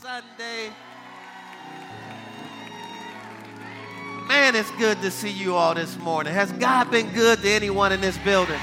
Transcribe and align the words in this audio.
Sunday. 0.00 0.70
Man, 4.28 4.54
it's 4.54 4.70
good 4.72 5.00
to 5.02 5.10
see 5.10 5.30
you 5.30 5.56
all 5.56 5.74
this 5.74 5.98
morning. 5.98 6.32
Has 6.32 6.52
God 6.52 6.90
been 6.90 7.12
good 7.12 7.40
to 7.40 7.50
anyone 7.50 7.90
in 7.90 8.00
this 8.00 8.16
building? 8.18 8.60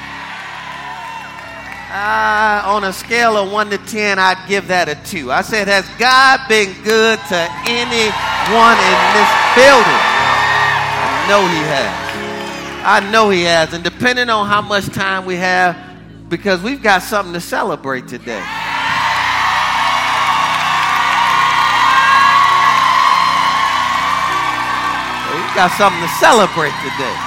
Uh, 1.92 2.62
on 2.66 2.84
a 2.86 2.94
scale 2.94 3.36
of 3.36 3.52
1 3.52 3.70
to 3.72 3.78
10, 3.80 4.18
I'd 4.20 4.48
give 4.48 4.68
that 4.68 4.88
a 4.88 4.96
2. 5.10 5.32
I 5.32 5.42
said, 5.42 5.68
Has 5.68 5.90
God 5.98 6.40
been 6.48 6.72
good 6.84 7.20
to 7.30 7.50
anyone 7.68 8.78
in 8.80 9.00
this 9.12 9.32
building? 9.58 10.00
I 10.96 11.26
know 11.28 11.42
He 11.48 11.62
has. 11.68 12.06
I 12.86 13.12
know 13.12 13.30
He 13.30 13.44
has. 13.44 13.74
And 13.74 13.84
depending 13.84 14.30
on 14.30 14.48
how 14.48 14.62
much 14.62 14.86
time 14.86 15.26
we 15.26 15.36
have, 15.36 15.76
because 16.30 16.62
we've 16.62 16.82
got 16.82 17.02
something 17.02 17.34
to 17.34 17.42
celebrate 17.42 18.08
today. 18.08 18.46
Got 25.60 25.72
something 25.72 26.02
to 26.02 26.08
celebrate 26.16 26.72
today. 26.80 27.18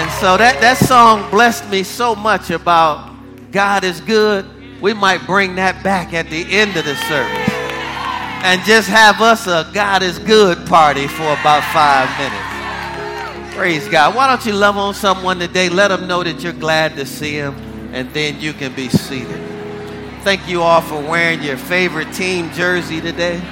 And 0.00 0.10
so 0.12 0.38
that, 0.38 0.56
that 0.62 0.78
song 0.78 1.30
blessed 1.30 1.68
me 1.68 1.82
so 1.82 2.14
much 2.14 2.48
about 2.48 3.14
God 3.52 3.84
is 3.84 4.00
good. 4.00 4.46
We 4.80 4.94
might 4.94 5.26
bring 5.26 5.56
that 5.56 5.84
back 5.84 6.14
at 6.14 6.30
the 6.30 6.46
end 6.50 6.78
of 6.78 6.86
the 6.86 6.96
service 6.96 7.52
and 8.40 8.62
just 8.64 8.88
have 8.88 9.20
us 9.20 9.46
a 9.46 9.70
God 9.74 10.02
is 10.02 10.18
good 10.20 10.66
party 10.66 11.06
for 11.08 11.24
about 11.24 11.62
five 11.76 12.08
minutes. 12.16 13.54
Praise 13.54 13.86
God. 13.86 14.14
Why 14.14 14.26
don't 14.26 14.46
you 14.46 14.54
love 14.54 14.78
on 14.78 14.94
someone 14.94 15.38
today? 15.38 15.68
Let 15.68 15.88
them 15.88 16.08
know 16.08 16.24
that 16.24 16.42
you're 16.42 16.54
glad 16.54 16.96
to 16.96 17.04
see 17.04 17.38
them, 17.38 17.54
and 17.92 18.08
then 18.14 18.40
you 18.40 18.54
can 18.54 18.74
be 18.74 18.88
seated. 18.88 19.44
Thank 20.22 20.48
you 20.48 20.62
all 20.62 20.80
for 20.80 21.02
wearing 21.02 21.42
your 21.42 21.58
favorite 21.58 22.14
team 22.14 22.50
jersey 22.52 23.02
today. 23.02 23.42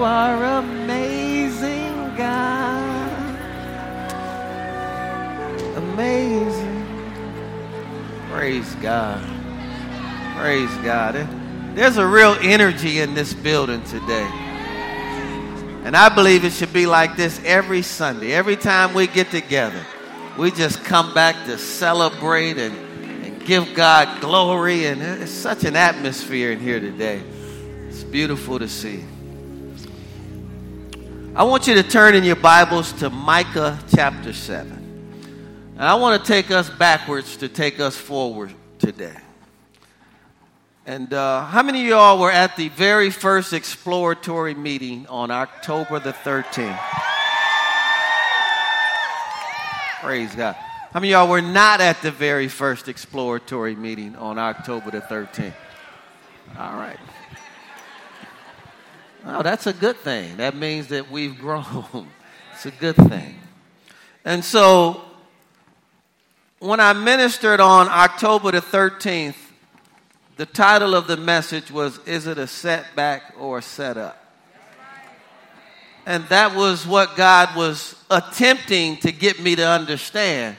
You 0.00 0.06
are 0.06 0.44
amazing, 0.60 2.16
God. 2.16 3.36
Amazing. 5.76 6.86
Praise 8.30 8.74
God. 8.76 9.22
Praise 10.38 10.74
God. 10.76 11.28
There's 11.74 11.98
a 11.98 12.06
real 12.06 12.34
energy 12.40 13.00
in 13.00 13.12
this 13.12 13.34
building 13.34 13.84
today. 13.84 14.26
And 15.84 15.94
I 15.94 16.08
believe 16.08 16.46
it 16.46 16.54
should 16.54 16.72
be 16.72 16.86
like 16.86 17.16
this 17.16 17.38
every 17.44 17.82
Sunday. 17.82 18.32
Every 18.32 18.56
time 18.56 18.94
we 18.94 19.06
get 19.06 19.30
together, 19.30 19.84
we 20.38 20.50
just 20.50 20.82
come 20.82 21.12
back 21.12 21.44
to 21.44 21.58
celebrate 21.58 22.56
and, 22.56 22.74
and 23.22 23.44
give 23.44 23.74
God 23.74 24.22
glory. 24.22 24.86
And 24.86 25.02
it's 25.02 25.30
such 25.30 25.64
an 25.64 25.76
atmosphere 25.76 26.52
in 26.52 26.58
here 26.58 26.80
today. 26.80 27.22
It's 27.90 28.02
beautiful 28.02 28.58
to 28.58 28.66
see. 28.66 29.04
I 31.32 31.44
want 31.44 31.68
you 31.68 31.74
to 31.74 31.84
turn 31.84 32.16
in 32.16 32.24
your 32.24 32.34
Bibles 32.34 32.92
to 32.94 33.08
Micah 33.08 33.78
chapter 33.94 34.32
7. 34.32 34.72
And 35.76 35.80
I 35.80 35.94
want 35.94 36.20
to 36.20 36.26
take 36.26 36.50
us 36.50 36.68
backwards 36.68 37.36
to 37.36 37.48
take 37.48 37.78
us 37.78 37.96
forward 37.96 38.52
today. 38.80 39.14
And 40.86 41.14
uh, 41.14 41.44
how 41.44 41.62
many 41.62 41.82
of 41.82 41.86
y'all 41.86 42.18
were 42.18 42.32
at 42.32 42.56
the 42.56 42.68
very 42.70 43.10
first 43.10 43.52
exploratory 43.52 44.54
meeting 44.54 45.06
on 45.06 45.30
October 45.30 46.00
the 46.00 46.12
13th? 46.12 46.80
Praise 50.00 50.34
God. 50.34 50.56
How 50.92 50.98
many 50.98 51.12
of 51.12 51.20
y'all 51.20 51.28
were 51.28 51.40
not 51.40 51.80
at 51.80 52.02
the 52.02 52.10
very 52.10 52.48
first 52.48 52.88
exploratory 52.88 53.76
meeting 53.76 54.16
on 54.16 54.36
October 54.36 54.90
the 54.90 55.00
13th? 55.00 55.54
All 56.58 56.74
right. 56.74 56.98
Oh, 59.24 59.42
that's 59.42 59.66
a 59.66 59.72
good 59.72 59.96
thing. 59.96 60.38
That 60.38 60.56
means 60.56 60.88
that 60.88 61.10
we've 61.10 61.38
grown. 61.38 61.84
it's 62.52 62.66
a 62.66 62.70
good 62.70 62.96
thing. 62.96 63.36
And 64.24 64.44
so, 64.44 65.02
when 66.58 66.80
I 66.80 66.92
ministered 66.92 67.60
on 67.60 67.88
October 67.88 68.52
the 68.52 68.60
13th, 68.60 69.36
the 70.36 70.46
title 70.46 70.94
of 70.94 71.06
the 71.06 71.16
message 71.16 71.70
was 71.70 71.98
Is 72.06 72.26
it 72.26 72.38
a 72.38 72.46
setback 72.46 73.34
or 73.38 73.58
a 73.58 73.62
setup? 73.62 74.16
And 76.06 76.24
that 76.24 76.56
was 76.56 76.86
what 76.86 77.14
God 77.14 77.54
was 77.54 77.94
attempting 78.10 78.96
to 78.98 79.12
get 79.12 79.38
me 79.38 79.54
to 79.56 79.66
understand 79.66 80.56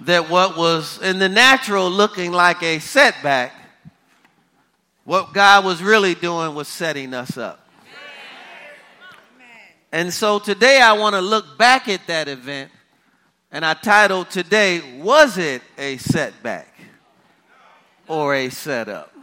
that 0.00 0.30
what 0.30 0.56
was 0.56 1.00
in 1.02 1.18
the 1.18 1.28
natural 1.28 1.90
looking 1.90 2.32
like 2.32 2.62
a 2.62 2.78
setback, 2.78 3.52
what 5.04 5.34
God 5.34 5.64
was 5.64 5.82
really 5.82 6.14
doing 6.14 6.54
was 6.54 6.66
setting 6.66 7.12
us 7.12 7.36
up. 7.36 7.63
And 9.94 10.12
so 10.12 10.40
today 10.40 10.80
I 10.80 10.94
want 10.94 11.14
to 11.14 11.20
look 11.20 11.56
back 11.56 11.86
at 11.86 12.04
that 12.08 12.26
event, 12.26 12.72
and 13.52 13.64
I 13.64 13.74
titled 13.74 14.28
today, 14.28 14.82
Was 15.00 15.38
it 15.38 15.62
a 15.78 15.98
setback 15.98 16.66
or 18.08 18.34
a 18.34 18.48
setup? 18.48 19.14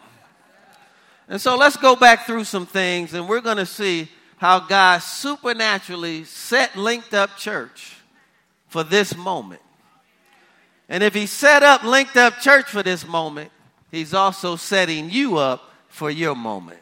And 1.28 1.42
so 1.42 1.58
let's 1.58 1.76
go 1.76 1.98
back 1.98 2.26
through 2.26 2.46
some 2.46 2.66
things, 2.66 3.14
and 3.14 3.28
we're 3.28 3.42
going 3.42 3.58
to 3.58 3.66
see 3.66 4.08
how 4.38 4.62
God 4.62 5.00
supernaturally 5.00 6.24
set 6.24 6.78
Linked 6.78 7.14
Up 7.14 7.36
Church 7.36 7.98
for 8.70 8.86
this 8.86 9.14
moment. 9.14 9.62
And 10.88 11.04
if 11.04 11.14
He 11.14 11.26
set 11.26 11.64
up 11.64 11.84
Linked 11.84 12.16
Up 12.16 12.40
Church 12.40 12.68
for 12.68 12.82
this 12.82 13.06
moment, 13.06 13.52
He's 13.92 14.14
also 14.14 14.56
setting 14.56 15.10
you 15.10 15.36
up 15.36 15.70
for 15.90 16.10
your 16.10 16.34
moment. 16.34 16.81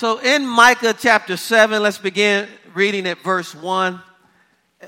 So 0.00 0.16
in 0.16 0.46
Micah 0.46 0.94
chapter 0.98 1.36
7, 1.36 1.82
let's 1.82 1.98
begin 1.98 2.48
reading 2.72 3.06
at 3.06 3.18
verse 3.18 3.54
1. 3.54 4.00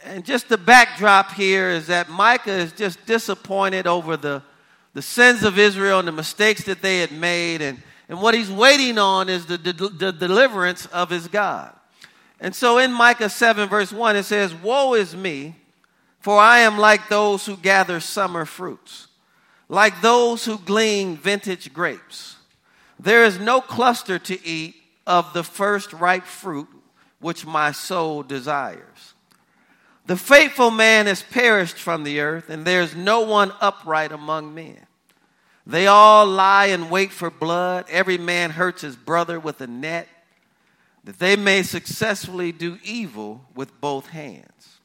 And 0.05 0.25
just 0.25 0.49
the 0.49 0.56
backdrop 0.56 1.33
here 1.33 1.69
is 1.69 1.89
that 1.89 2.09
Micah 2.09 2.50
is 2.50 2.73
just 2.73 3.05
disappointed 3.05 3.87
over 3.87 4.17
the, 4.17 4.43
the 4.95 5.03
sins 5.03 5.43
of 5.43 5.59
Israel 5.59 5.99
and 5.99 6.09
the 6.09 6.12
mistakes 6.12 6.65
that 6.65 6.81
they 6.81 7.00
had 7.00 7.12
made. 7.12 7.61
And, 7.61 7.83
and 8.09 8.23
what 8.23 8.33
he's 8.33 8.50
waiting 8.50 8.97
on 8.97 9.28
is 9.28 9.45
the, 9.45 9.59
the, 9.59 9.75
the 9.75 10.12
deliverance 10.12 10.87
of 10.87 11.11
his 11.11 11.29
God. 11.29 11.75
And 12.41 12.55
so 12.55 12.79
in 12.79 12.91
Micah 12.91 13.29
7, 13.29 13.69
verse 13.69 13.93
1, 13.93 14.17
it 14.17 14.23
says, 14.23 14.55
Woe 14.55 14.94
is 14.94 15.15
me, 15.15 15.56
for 16.21 16.39
I 16.39 16.61
am 16.61 16.79
like 16.79 17.11
those 17.11 17.44
who 17.44 17.59
gather 17.59 18.00
summer 18.00 18.47
fruits, 18.47 19.09
like 19.69 20.00
those 20.00 20.47
who 20.47 20.56
glean 20.56 21.19
vintage 21.19 21.75
grapes. 21.75 22.37
There 22.99 23.27
is 23.27 23.39
no 23.39 23.61
cluster 23.61 24.19
to 24.19 24.43
eat 24.47 24.77
of 25.07 25.33
the 25.33 25.45
first 25.45 25.93
ripe 25.93 26.25
fruit 26.25 26.69
which 27.21 27.47
my 27.47 27.73
soul 27.73 28.23
desires. 28.23 29.15
The 30.07 30.17
faithful 30.17 30.71
man 30.71 31.07
has 31.07 31.23
perished 31.23 31.77
from 31.77 32.03
the 32.03 32.21
earth, 32.21 32.51
and 32.51 32.65
there's 32.65 32.95
no 32.95 33.21
one 33.21 33.53
upright 33.61 34.11
among 34.11 34.55
men. 34.55 34.87
They 35.65 35.87
all 35.87 36.27
lie 36.27 36.67
in 36.67 36.91
wait 36.91 37.12
for 37.12 37.31
blood. 37.31 37.87
Every 37.89 38.19
man 38.19 38.51
hurts 38.51 38.83
his 38.83 38.97
brother 38.97 39.39
with 39.39 39.61
a 39.61 39.69
net, 39.69 40.09
that 41.05 41.21
they 41.21 41.37
may 41.37 41.62
successfully 41.62 42.51
do 42.51 42.79
evil 42.83 43.45
with 43.55 43.81
both 43.81 44.09
hands. 44.09 44.79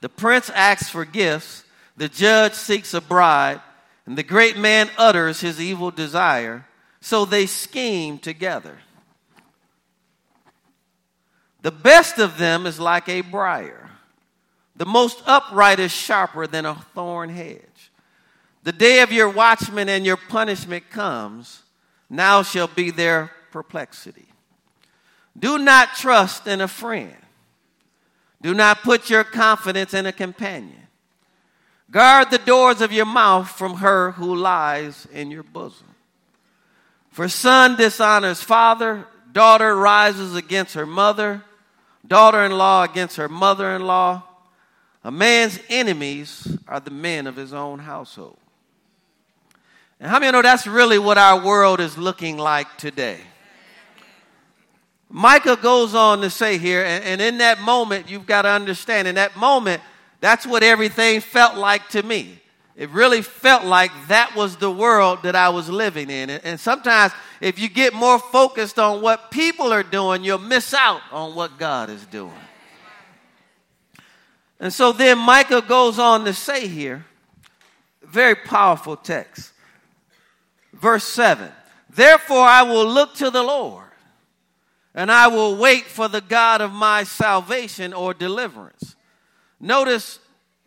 The 0.00 0.08
prince 0.08 0.50
asks 0.50 0.88
for 0.88 1.04
gifts, 1.04 1.64
the 1.96 2.08
judge 2.08 2.52
seeks 2.52 2.94
a 2.94 3.00
bribe, 3.00 3.60
and 4.04 4.16
the 4.16 4.22
great 4.22 4.56
man 4.56 4.88
utters 4.96 5.40
his 5.40 5.60
evil 5.60 5.90
desire. 5.90 6.64
So 7.00 7.24
they 7.24 7.46
scheme 7.46 8.18
together. 8.18 8.78
The 11.66 11.72
best 11.72 12.20
of 12.20 12.38
them 12.38 12.64
is 12.64 12.78
like 12.78 13.08
a 13.08 13.22
briar. 13.22 13.90
The 14.76 14.86
most 14.86 15.20
upright 15.26 15.80
is 15.80 15.90
sharper 15.90 16.46
than 16.46 16.64
a 16.64 16.76
thorn 16.94 17.28
hedge. 17.28 17.90
The 18.62 18.70
day 18.70 19.00
of 19.00 19.10
your 19.10 19.28
watchman 19.28 19.88
and 19.88 20.06
your 20.06 20.16
punishment 20.16 20.88
comes. 20.90 21.64
Now 22.08 22.44
shall 22.44 22.68
be 22.68 22.92
their 22.92 23.32
perplexity. 23.50 24.28
Do 25.36 25.58
not 25.58 25.96
trust 25.96 26.46
in 26.46 26.60
a 26.60 26.68
friend. 26.68 27.16
Do 28.40 28.54
not 28.54 28.84
put 28.84 29.10
your 29.10 29.24
confidence 29.24 29.92
in 29.92 30.06
a 30.06 30.12
companion. 30.12 30.86
Guard 31.90 32.30
the 32.30 32.38
doors 32.38 32.80
of 32.80 32.92
your 32.92 33.06
mouth 33.06 33.48
from 33.50 33.78
her 33.78 34.12
who 34.12 34.36
lies 34.36 35.08
in 35.12 35.32
your 35.32 35.42
bosom. 35.42 35.96
For 37.10 37.28
son 37.28 37.74
dishonors 37.74 38.40
father, 38.40 39.08
daughter 39.32 39.74
rises 39.74 40.36
against 40.36 40.74
her 40.74 40.86
mother 40.86 41.42
daughter 42.08 42.44
in 42.44 42.52
law 42.52 42.84
against 42.84 43.16
her 43.16 43.28
mother 43.28 43.74
in 43.74 43.86
law. 43.86 44.22
A 45.04 45.10
man's 45.10 45.60
enemies 45.68 46.58
are 46.66 46.80
the 46.80 46.90
men 46.90 47.26
of 47.26 47.36
his 47.36 47.52
own 47.52 47.78
household. 47.78 48.38
And 50.00 50.10
how 50.10 50.18
many 50.18 50.32
know 50.32 50.42
that's 50.42 50.66
really 50.66 50.98
what 50.98 51.16
our 51.16 51.40
world 51.40 51.80
is 51.80 51.96
looking 51.96 52.36
like 52.36 52.76
today? 52.76 53.20
Micah 55.08 55.56
goes 55.56 55.94
on 55.94 56.20
to 56.20 56.30
say 56.30 56.58
here, 56.58 56.84
and, 56.84 57.04
and 57.04 57.20
in 57.20 57.38
that 57.38 57.60
moment, 57.60 58.10
you've 58.10 58.26
got 58.26 58.42
to 58.42 58.48
understand, 58.48 59.06
in 59.06 59.14
that 59.14 59.36
moment, 59.36 59.80
that's 60.20 60.46
what 60.46 60.62
everything 60.62 61.20
felt 61.20 61.56
like 61.56 61.88
to 61.90 62.02
me. 62.02 62.40
It 62.76 62.90
really 62.90 63.22
felt 63.22 63.64
like 63.64 63.90
that 64.08 64.36
was 64.36 64.56
the 64.56 64.70
world 64.70 65.22
that 65.22 65.34
I 65.34 65.48
was 65.48 65.70
living 65.70 66.10
in. 66.10 66.28
And, 66.28 66.60
sometimes, 66.60 67.14
if 67.40 67.58
you 67.58 67.70
get 67.70 67.94
more 67.94 68.18
focused 68.18 68.78
on 68.78 69.00
what 69.00 69.30
people 69.30 69.72
are 69.72 69.82
doing, 69.82 70.22
you'll 70.22 70.38
miss 70.38 70.74
out 70.74 71.00
on 71.10 71.34
what 71.34 71.58
God 71.58 71.88
is 71.88 72.04
doing. 72.06 72.32
And 74.60 74.72
so 74.72 74.92
then 74.92 75.18
Micah 75.18 75.62
goes 75.66 75.98
on 75.98 76.24
to 76.24 76.32
say 76.32 76.66
here, 76.66 77.04
very 78.02 78.34
powerful 78.34 78.96
text. 78.96 79.52
Verse 80.72 81.04
7 81.04 81.50
Therefore 81.90 82.44
I 82.44 82.62
will 82.62 82.86
look 82.86 83.14
to 83.16 83.30
the 83.30 83.42
Lord, 83.42 83.88
and 84.94 85.10
I 85.10 85.28
will 85.28 85.56
wait 85.56 85.84
for 85.84 86.08
the 86.08 86.20
God 86.20 86.60
of 86.60 86.72
my 86.72 87.04
salvation 87.04 87.92
or 87.92 88.14
deliverance. 88.14 88.96
Notice 89.60 90.18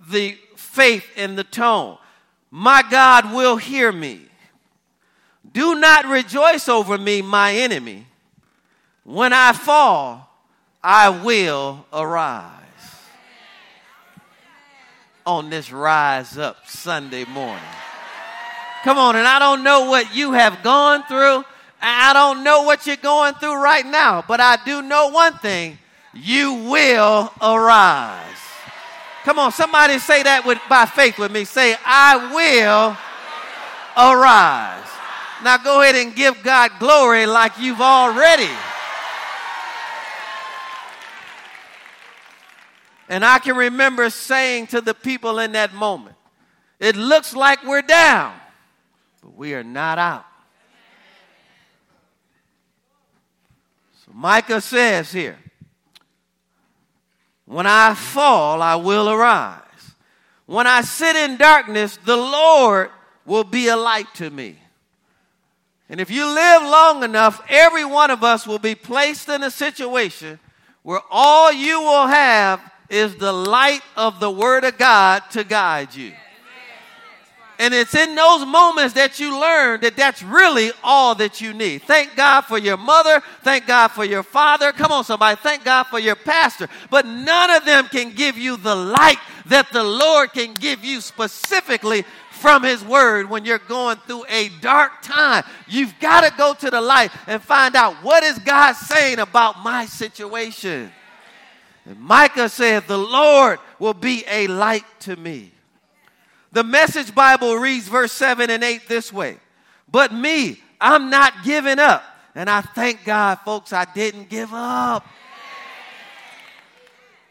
the 0.08 0.38
faith 0.56 1.06
in 1.16 1.36
the 1.36 1.44
tone. 1.44 1.98
My 2.52 2.84
God 2.90 3.34
will 3.34 3.58
hear 3.58 3.92
me. 3.92 4.22
Do 5.52 5.76
not 5.76 6.06
rejoice 6.06 6.70
over 6.70 6.98
me, 6.98 7.22
my 7.22 7.54
enemy. 7.54 8.06
When 9.04 9.34
I 9.34 9.54
fall, 9.54 10.30
I 10.84 11.10
will 11.10 11.86
arise. 11.92 12.54
On 15.26 15.50
this 15.50 15.72
Rise 15.72 16.38
Up 16.38 16.68
Sunday 16.68 17.26
morning. 17.26 17.64
Come 18.84 18.98
on, 18.98 19.16
and 19.16 19.28
I 19.28 19.40
don't 19.40 19.64
know 19.64 19.90
what 19.90 20.16
you 20.16 20.32
have 20.32 20.64
gone 20.64 21.04
through. 21.04 21.44
I 21.82 22.14
don't 22.14 22.44
know 22.44 22.64
what 22.64 22.88
you're 22.88 22.96
going 22.96 23.34
through 23.36 23.62
right 23.62 23.86
now, 23.86 24.24
but 24.28 24.40
I 24.40 24.58
do 24.66 24.82
know 24.82 25.10
one 25.10 25.38
thing 25.38 25.78
you 26.14 26.54
will 26.70 27.32
arise. 27.42 28.49
Come 29.24 29.38
on, 29.38 29.52
somebody 29.52 30.00
say 30.00 30.24
that 30.24 30.46
with, 30.46 30.60
by 30.70 30.86
faith 30.86 31.18
with 31.20 31.32
me. 31.32 31.44
Say, 31.44 31.76
I 31.86 32.32
will 32.34 32.98
arise. 33.98 34.90
Now 35.44 35.58
go 35.58 35.82
ahead 35.82 35.96
and 35.96 36.16
give 36.16 36.42
God 36.44 36.72
glory 36.80 37.26
like 37.26 37.58
you've 37.60 37.82
already. 37.82 38.50
And 43.10 43.26
I 43.26 43.40
can 43.40 43.56
remember 43.56 44.10
saying 44.10 44.68
to 44.68 44.82
the 44.82 44.94
people 44.94 45.40
in 45.40 45.54
that 45.54 45.74
moment, 45.74 46.16
it 46.80 46.96
looks 46.96 47.36
like 47.36 47.64
we're 47.66 47.82
down, 47.82 48.34
but 49.22 49.36
we 49.36 49.54
are 49.54 49.64
not 49.64 49.98
out. 49.98 50.26
So 54.06 54.12
Micah 54.14 54.62
says 54.62 55.12
here, 55.12 55.38
when 57.50 57.66
I 57.66 57.96
fall, 57.96 58.62
I 58.62 58.76
will 58.76 59.10
arise. 59.10 59.56
When 60.46 60.68
I 60.68 60.82
sit 60.82 61.16
in 61.16 61.38
darkness, 61.38 61.98
the 62.06 62.16
Lord 62.16 62.92
will 63.26 63.44
be 63.44 63.70
a 63.70 63.76
light 63.76 64.06
to 64.16 64.30
me. 64.30 64.56
And 65.90 66.00
if 66.00 66.12
you 66.12 66.28
live 66.28 66.62
long 66.62 67.04
enough, 67.04 67.42
every 67.50 67.86
one 67.86 68.12
of 68.12 68.24
us 68.24 68.46
will 68.46 68.60
be 68.60 68.76
placed 68.76 69.30
in 69.30 69.42
a 69.42 69.50
situation 69.50 70.40
where 70.84 71.02
all 71.10 71.52
you 71.52 71.82
will 71.82 72.06
have 72.06 72.62
is 72.88 73.16
the 73.16 73.34
light 73.34 73.82
of 73.98 74.20
the 74.20 74.30
Word 74.30 74.64
of 74.64 74.78
God 74.78 75.24
to 75.32 75.44
guide 75.44 75.96
you. 75.96 76.14
And 77.60 77.74
it's 77.74 77.94
in 77.94 78.16
those 78.16 78.46
moments 78.46 78.94
that 78.94 79.20
you 79.20 79.38
learn 79.38 79.82
that 79.82 79.98
that's 79.98 80.24
really 80.24 80.72
all 80.82 81.14
that 81.16 81.42
you 81.42 81.54
need. 81.54 81.82
Thank 81.82 82.16
God 82.16 82.42
for 82.42 82.58
your 82.58 82.78
mother. 82.78 83.22
Thank 83.44 83.68
God 83.68 83.90
for 83.90 84.06
your 84.06 84.24
father. 84.24 84.72
Come 84.72 84.94
on, 84.94 85.04
somebody. 85.04 85.38
Thank 85.44 85.66
God 85.66 85.84
for 85.84 86.00
your 86.00 86.16
pastor. 86.16 86.70
But 86.90 87.06
none 87.06 87.52
of 87.52 87.66
them 87.66 87.88
can 87.90 88.16
give 88.16 88.38
you 88.38 88.56
the 88.56 88.74
light 88.74 89.18
that 89.48 89.74
the 89.74 89.84
Lord 89.84 90.32
can 90.32 90.54
give 90.54 90.86
you 90.86 91.02
specifically 91.02 92.06
from 92.32 92.64
His 92.64 92.82
Word 92.82 93.30
when 93.30 93.44
you're 93.44 93.60
going 93.60 93.98
through 94.08 94.24
a 94.30 94.48
dark 94.62 95.02
time. 95.02 95.44
You've 95.68 96.00
got 96.00 96.22
to 96.22 96.34
go 96.38 96.54
to 96.54 96.70
the 96.70 96.80
light 96.80 97.12
and 97.28 97.42
find 97.42 97.76
out 97.76 97.96
what 97.96 98.24
is 98.24 98.40
God 98.40 98.74
saying 98.74 99.20
about 99.20 99.60
my 99.60 99.86
situation. 99.86 100.94
And 101.86 102.00
Micah 102.00 102.48
said, 102.48 102.88
The 102.88 102.98
Lord 102.98 103.60
will 103.80 103.94
be 103.94 104.24
a 104.30 104.48
light 104.48 104.86
to 105.02 105.18
me. 105.18 105.52
The 106.52 106.64
message 106.64 107.14
Bible 107.14 107.56
reads 107.58 107.88
verse 107.88 108.12
7 108.12 108.50
and 108.50 108.64
8 108.64 108.88
this 108.88 109.14
way 109.14 109.38
But 109.92 110.14
me, 110.14 110.60
I'm 110.82 111.10
not 111.10 111.44
giving 111.44 111.80
up. 111.80 112.04
And 112.36 112.50
I 112.50 112.62
thank 112.62 113.04
God, 113.06 113.40
folks, 113.44 113.74
I 113.74 113.86
didn't 113.86 114.30
give 114.30 114.54
up. 114.54 115.06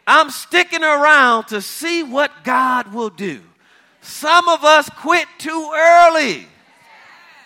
I'm 0.05 0.29
sticking 0.29 0.83
around 0.83 1.45
to 1.47 1.61
see 1.61 2.03
what 2.03 2.31
God 2.43 2.93
will 2.93 3.09
do. 3.09 3.41
Some 4.01 4.49
of 4.49 4.63
us 4.63 4.89
quit 4.89 5.27
too 5.37 5.71
early. 5.73 6.47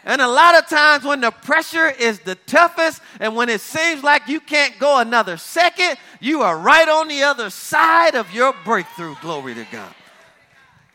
And 0.05 0.21
a 0.21 0.27
lot 0.27 0.57
of 0.57 0.67
times 0.67 1.05
when 1.05 1.21
the 1.21 1.31
pressure 1.31 1.89
is 1.89 2.19
the 2.19 2.35
toughest 2.35 3.01
and 3.19 3.35
when 3.35 3.49
it 3.49 3.61
seems 3.61 4.03
like 4.03 4.27
you 4.27 4.39
can't 4.39 4.77
go 4.77 4.99
another 4.99 5.37
second, 5.37 5.97
you 6.19 6.41
are 6.41 6.57
right 6.57 6.87
on 6.87 7.07
the 7.07 7.23
other 7.23 7.49
side 7.49 8.15
of 8.15 8.33
your 8.33 8.53
breakthrough. 8.65 9.15
Glory 9.21 9.55
to 9.55 9.65
God. 9.71 9.93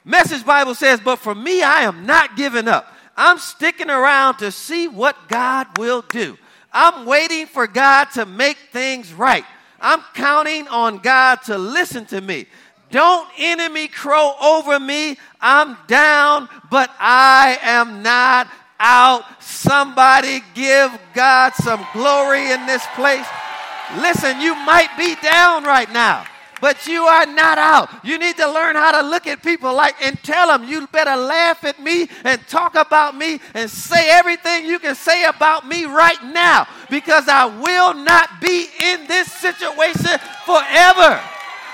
Message 0.09 0.47
Bible 0.47 0.75
says, 0.75 1.01
But 1.01 1.17
for 1.17 1.35
me, 1.35 1.63
I 1.63 1.83
am 1.83 2.07
not 2.07 2.35
giving 2.35 2.67
up. 2.67 2.91
I'm 3.15 3.39
sticking 3.39 3.91
around 3.91 4.39
to 4.39 4.51
see 4.51 4.89
what 4.89 5.29
God 5.29 5.77
will 5.77 6.01
do. 6.01 6.39
I'm 6.73 7.05
waiting 7.05 7.47
for 7.47 7.67
God 7.67 8.07
to 8.15 8.25
make 8.25 8.57
things 8.73 9.13
right. 9.13 9.45
I'm 9.79 10.01
counting 10.15 10.67
on 10.69 10.99
God 10.99 11.43
to 11.45 11.59
listen 11.59 12.07
to 12.07 12.23
me. 12.23 12.47
Don't 12.91 13.29
enemy 13.37 13.87
crow 13.87 14.33
over 14.41 14.81
me. 14.81 15.19
I'm 15.43 15.77
down, 15.89 16.49
but 16.71 16.91
I 16.99 17.59
am 17.61 18.03
not 18.03 18.49
out. 18.81 19.25
Somebody 19.43 20.41
give 20.55 20.99
God 21.13 21.53
some 21.55 21.85
glory 21.93 22.51
in 22.51 22.65
this 22.65 22.85
place. 22.95 23.27
Listen, 23.99 24.41
you 24.41 24.55
might 24.55 24.89
be 24.97 25.17
down 25.17 25.65
right 25.65 25.93
now 25.93 26.25
but 26.61 26.87
you 26.87 27.03
are 27.03 27.27
not 27.27 27.59
out. 27.59 28.05
You 28.05 28.19
need 28.19 28.37
to 28.37 28.51
learn 28.51 28.77
how 28.77 29.01
to 29.01 29.09
look 29.09 29.27
at 29.27 29.43
people 29.43 29.75
like 29.75 30.01
and 30.03 30.19
tell 30.23 30.49
them 30.49 30.69
you 30.69 30.87
better 30.89 31.17
laugh 31.17 31.65
at 31.65 31.81
me 31.81 32.09
and 32.25 32.41
talk 32.49 32.75
about 32.75 33.17
me 33.17 33.41
and 33.55 33.71
say 33.71 34.11
everything 34.11 34.67
you 34.67 34.79
can 34.79 34.95
say 34.95 35.25
about 35.25 35.67
me 35.67 35.85
right 35.85 36.23
now 36.25 36.67
because 36.91 37.29
I 37.29 37.47
will 37.47 37.95
not 37.95 38.41
be 38.41 38.67
in 38.83 39.07
this 39.07 39.31
situation 39.33 40.19
forever. 40.45 41.21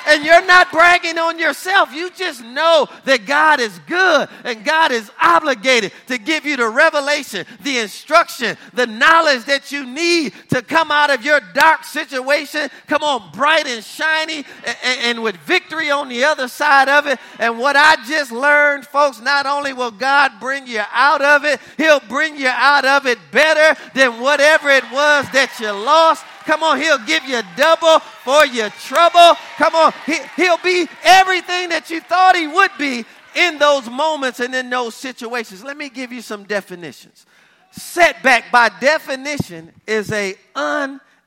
And 0.07 0.25
you're 0.25 0.45
not 0.45 0.71
bragging 0.71 1.19
on 1.19 1.39
yourself. 1.39 1.93
You 1.93 2.11
just 2.11 2.43
know 2.45 2.89
that 3.05 3.27
God 3.27 3.61
is 3.61 3.79
good 3.87 4.29
and 4.45 4.65
God 4.65 4.93
is 4.93 5.11
obligated 5.21 5.93
to 6.09 6.19
give 6.19 6.45
you 6.45 6.57
the 6.57 6.69
revelation, 6.69 7.47
the 7.63 7.79
instruction, 7.79 8.57
the 8.75 8.87
knowledge 8.87 9.45
that 9.45 9.73
you 9.73 9.87
need 9.87 10.35
to 10.51 10.63
come 10.63 10.91
out 10.91 11.11
of 11.11 11.25
your 11.25 11.41
dark 11.55 11.85
situation. 11.85 12.69
Come 12.87 13.03
on, 13.03 13.31
bright 13.33 13.67
and 13.67 13.83
shiny 13.83 14.45
and, 14.65 15.01
and 15.03 15.23
with 15.23 15.37
victory 15.39 15.91
on 15.91 16.09
the 16.09 16.25
other 16.25 16.49
side 16.49 16.89
of 16.89 17.07
it. 17.07 17.19
And 17.39 17.59
what 17.59 17.77
I 17.77 17.97
just 18.07 18.33
learned, 18.33 18.87
folks, 18.87 19.21
not 19.21 19.47
only 19.47 19.73
will 19.73 19.91
God 19.91 20.33
bring 20.41 20.67
you 20.67 20.83
out 20.93 21.23
of 21.23 21.45
it, 21.45 21.61
He'll 21.77 22.01
bring 22.01 22.37
you 22.37 22.49
out 22.49 22.85
of 22.85 23.07
it 23.07 23.19
better 23.31 23.81
than 23.95 24.21
whatever 24.21 24.69
it 24.71 24.85
was 24.93 25.31
that 25.33 25.57
you 25.61 25.71
lost. 25.71 26.25
Come 26.45 26.63
on, 26.63 26.79
he'll 26.81 26.99
give 26.99 27.25
you 27.25 27.41
double 27.57 28.01
for 28.01 28.45
your 28.47 28.71
trouble. 28.71 29.37
Come 29.57 29.75
on, 29.75 29.93
he, 30.05 30.19
he'll 30.37 30.59
be 30.59 30.87
everything 31.03 31.71
that 31.71 31.91
you 31.91 32.01
thought 32.01 32.37
he 32.37 32.47
would 32.47 32.71
be 32.79 33.05
in 33.35 33.59
those 33.59 33.89
moments 33.89 34.41
and 34.41 34.55
in 34.55 34.71
those 34.71 34.95
situations. 34.95 35.65
Let 35.65 35.77
me 35.77 35.89
give 35.89 36.13
you 36.13 36.23
some 36.23 36.45
definitions. 36.45 37.27
Setback, 37.71 38.53
by 38.53 38.71
definition, 38.81 39.73
is 39.87 40.13
a 40.13 40.37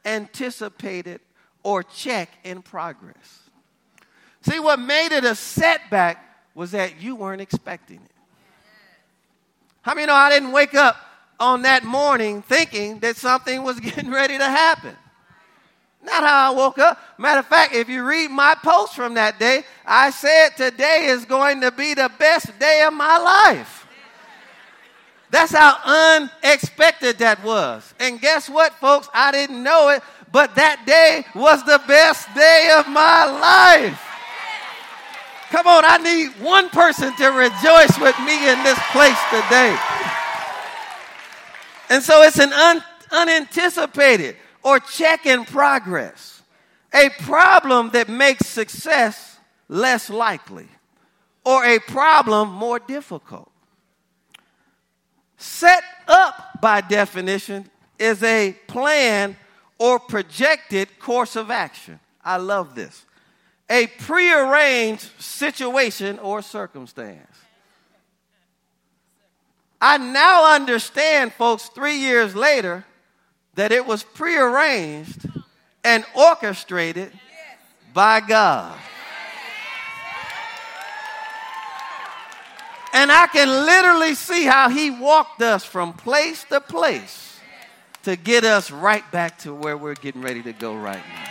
unanticipated 0.05 1.19
or 1.63 1.83
check 1.83 2.29
in 2.43 2.61
progress. 2.61 3.39
See, 4.41 4.59
what 4.59 4.79
made 4.79 5.11
it 5.11 5.25
a 5.25 5.35
setback 5.35 6.23
was 6.55 6.71
that 6.71 7.01
you 7.01 7.15
weren't 7.15 7.41
expecting 7.41 7.97
it. 7.97 8.11
How 9.81 9.93
many 9.93 10.07
know 10.07 10.13
I 10.13 10.29
didn't 10.29 10.51
wake 10.51 10.73
up 10.73 10.95
on 11.39 11.63
that 11.63 11.83
morning 11.83 12.41
thinking 12.41 12.99
that 12.99 13.15
something 13.17 13.63
was 13.63 13.79
getting 13.81 14.09
ready 14.09 14.37
to 14.37 14.45
happen? 14.45 14.95
Not 16.03 16.23
how 16.23 16.51
I 16.51 16.55
woke 16.55 16.77
up. 16.77 16.99
Matter 17.17 17.39
of 17.39 17.47
fact, 17.47 17.73
if 17.73 17.89
you 17.89 18.03
read 18.03 18.29
my 18.29 18.55
post 18.63 18.95
from 18.95 19.15
that 19.15 19.39
day, 19.39 19.63
I 19.85 20.09
said 20.11 20.49
today 20.55 21.07
is 21.07 21.25
going 21.25 21.61
to 21.61 21.71
be 21.71 21.93
the 21.93 22.11
best 22.17 22.57
day 22.59 22.83
of 22.87 22.93
my 22.93 23.17
life. 23.17 23.85
That's 25.29 25.53
how 25.53 25.77
unexpected 25.83 27.17
that 27.17 27.43
was. 27.43 27.93
And 27.99 28.21
guess 28.21 28.49
what, 28.49 28.73
folks? 28.75 29.09
I 29.13 29.31
didn't 29.31 29.61
know 29.61 29.89
it, 29.89 30.01
but 30.31 30.55
that 30.55 30.83
day 30.85 31.25
was 31.35 31.63
the 31.65 31.81
best 31.87 32.33
day 32.33 32.73
of 32.79 32.87
my 32.87 33.25
life. 33.25 34.03
Come 35.49 35.67
on, 35.67 35.83
I 35.85 35.97
need 35.97 36.29
one 36.43 36.69
person 36.69 37.15
to 37.15 37.27
rejoice 37.27 37.97
with 37.99 38.17
me 38.19 38.49
in 38.49 38.63
this 38.63 38.79
place 38.91 39.19
today. 39.31 39.75
And 41.89 42.03
so 42.03 42.21
it's 42.23 42.39
an 42.39 42.51
un- 42.51 42.83
unanticipated 43.11 44.35
or 44.67 44.81
check 44.81 45.25
in 45.25 45.45
progress, 45.45 46.41
a 46.93 47.07
problem 47.21 47.89
that 47.91 48.09
makes 48.09 48.45
success 48.47 49.37
less 49.69 50.09
likely, 50.09 50.67
or 51.45 51.63
a 51.63 51.79
problem 51.79 52.49
more 52.51 52.77
difficult. 52.77 53.49
Set 55.37 55.81
up, 56.05 56.59
by 56.59 56.81
definition, 56.81 57.69
is 57.97 58.21
a 58.23 58.57
plan 58.67 59.37
or 59.77 59.99
projected 59.99 60.99
course 60.99 61.37
of 61.37 61.49
action. 61.49 61.97
I 62.21 62.35
love 62.35 62.75
this. 62.75 63.05
A 63.69 63.87
prearranged 63.87 65.09
situation 65.17 66.19
or 66.19 66.41
circumstance. 66.41 67.37
I 69.79 69.97
now 69.97 70.53
understand, 70.53 71.31
folks, 71.31 71.69
three 71.69 71.99
years 71.99 72.35
later, 72.35 72.83
that 73.57 73.71
it 73.71 73.87
was 73.87 74.03
prearranged 74.03 75.27
and 75.83 76.05
orchestrated 76.15 77.11
by 77.91 78.19
God. 78.19 78.77
And 82.93 83.11
I 83.11 83.25
can 83.27 83.47
literally 83.47 84.13
see 84.13 84.45
how 84.45 84.69
He 84.69 84.91
walked 84.91 85.41
us 85.41 85.65
from 85.65 85.93
place 85.93 86.43
to 86.45 86.61
place 86.61 87.39
to 88.03 88.15
get 88.15 88.43
us 88.43 88.69
right 88.69 89.09
back 89.11 89.39
to 89.39 89.53
where 89.53 89.75
we're 89.75 89.95
getting 89.95 90.21
ready 90.21 90.43
to 90.43 90.53
go 90.53 90.75
right 90.75 90.95
now. 90.95 91.27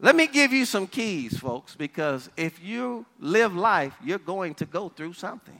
Let 0.00 0.14
me 0.14 0.28
give 0.28 0.52
you 0.52 0.64
some 0.64 0.86
keys, 0.86 1.36
folks, 1.36 1.74
because 1.74 2.30
if 2.36 2.62
you 2.62 3.04
live 3.18 3.56
life, 3.56 3.94
you're 4.04 4.18
going 4.18 4.54
to 4.56 4.64
go 4.64 4.88
through 4.88 5.14
something. 5.14 5.58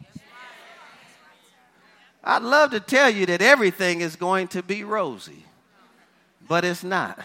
I'd 2.29 2.43
love 2.43 2.73
to 2.73 2.81
tell 2.81 3.09
you 3.09 3.25
that 3.25 3.41
everything 3.41 4.03
is 4.03 4.15
going 4.15 4.49
to 4.49 4.63
be 4.63 4.85
rosy, 4.85 5.47
but 6.47 6.63
it's 6.63 6.85
not. 6.85 7.19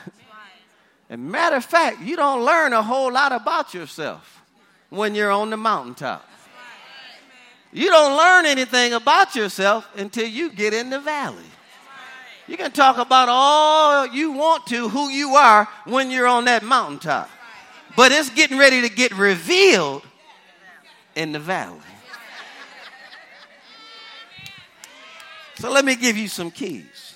And 1.10 1.29
matter 1.29 1.57
of 1.57 1.65
fact, 1.65 2.01
you 2.01 2.15
don't 2.15 2.45
learn 2.45 2.72
a 2.72 2.81
whole 2.81 3.12
lot 3.12 3.33
about 3.33 3.74
yourself 3.74 4.41
when 4.89 5.13
you're 5.13 5.29
on 5.29 5.50
the 5.50 5.57
mountaintop. 5.57 6.25
You 7.74 7.89
don't 7.89 8.15
learn 8.15 8.45
anything 8.45 8.93
about 8.93 9.36
yourself 9.36 9.86
until 9.98 10.25
you 10.25 10.50
get 10.50 10.74
in 10.74 10.89
the 10.89 11.01
valley. 11.01 11.43
You 12.48 12.55
can 12.55 12.72
talk 12.72 12.98
about 12.98 13.27
all 13.29 14.07
you 14.07 14.31
want 14.31 14.67
to, 14.67 14.88
who 14.88 15.10
you 15.10 15.36
are, 15.36 15.67
when 15.86 16.12
you're 16.12 16.27
on 16.27 16.45
that 16.45 16.63
mountaintop. 16.63 17.29
But 17.98 18.13
it's 18.13 18.29
getting 18.29 18.57
ready 18.57 18.81
to 18.81 18.89
get 18.89 19.12
revealed 19.17 20.03
in 21.13 21.33
the 21.33 21.39
valley. 21.39 21.79
So 25.63 25.72
let 25.72 25.86
me 25.86 25.96
give 25.96 26.17
you 26.17 26.27
some 26.27 26.51
keys. 26.51 27.15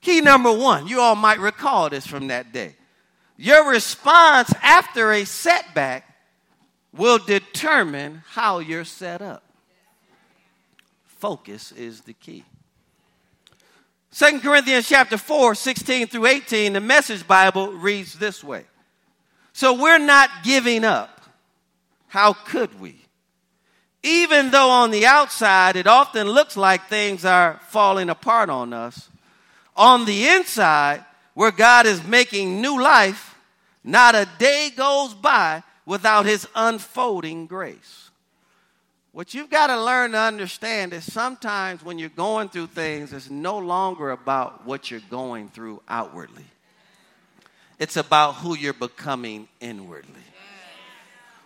Key 0.00 0.22
number 0.22 0.50
one, 0.50 0.88
you 0.88 0.98
all 0.98 1.14
might 1.14 1.38
recall 1.38 1.90
this 1.90 2.06
from 2.06 2.28
that 2.28 2.54
day. 2.54 2.74
Your 3.36 3.70
response 3.70 4.50
after 4.62 5.12
a 5.12 5.26
setback 5.26 6.06
will 6.90 7.18
determine 7.18 8.22
how 8.30 8.60
you're 8.60 8.86
set 8.86 9.20
up. 9.20 9.42
Focus 11.04 11.70
is 11.72 12.00
the 12.00 12.14
key. 12.14 12.44
Second 14.10 14.40
Corinthians 14.40 14.88
chapter 14.88 15.18
4, 15.18 15.54
16 15.54 16.06
through 16.06 16.24
18, 16.24 16.72
the 16.72 16.80
message 16.80 17.28
Bible 17.28 17.72
reads 17.72 18.14
this 18.14 18.42
way. 18.42 18.64
So 19.52 19.74
we're 19.74 19.98
not 19.98 20.30
giving 20.44 20.82
up. 20.82 21.20
How 22.06 22.32
could 22.32 22.80
we? 22.80 23.02
Even 24.02 24.50
though 24.50 24.70
on 24.70 24.90
the 24.90 25.06
outside 25.06 25.76
it 25.76 25.86
often 25.86 26.28
looks 26.28 26.56
like 26.56 26.86
things 26.86 27.24
are 27.24 27.60
falling 27.68 28.10
apart 28.10 28.48
on 28.48 28.72
us, 28.72 29.08
on 29.76 30.04
the 30.04 30.28
inside, 30.28 31.04
where 31.34 31.50
God 31.50 31.86
is 31.86 32.04
making 32.04 32.60
new 32.60 32.80
life, 32.80 33.36
not 33.84 34.14
a 34.14 34.28
day 34.38 34.70
goes 34.76 35.14
by 35.14 35.62
without 35.86 36.26
his 36.26 36.46
unfolding 36.54 37.46
grace. 37.46 38.10
What 39.12 39.34
you've 39.34 39.50
got 39.50 39.68
to 39.68 39.82
learn 39.82 40.12
to 40.12 40.18
understand 40.18 40.92
is 40.92 41.10
sometimes 41.10 41.82
when 41.82 41.98
you're 41.98 42.08
going 42.08 42.50
through 42.50 42.68
things, 42.68 43.12
it's 43.12 43.30
no 43.30 43.58
longer 43.58 44.10
about 44.10 44.66
what 44.66 44.90
you're 44.90 45.00
going 45.10 45.48
through 45.48 45.82
outwardly, 45.88 46.44
it's 47.78 47.96
about 47.96 48.36
who 48.36 48.56
you're 48.56 48.72
becoming 48.72 49.48
inwardly. 49.60 50.27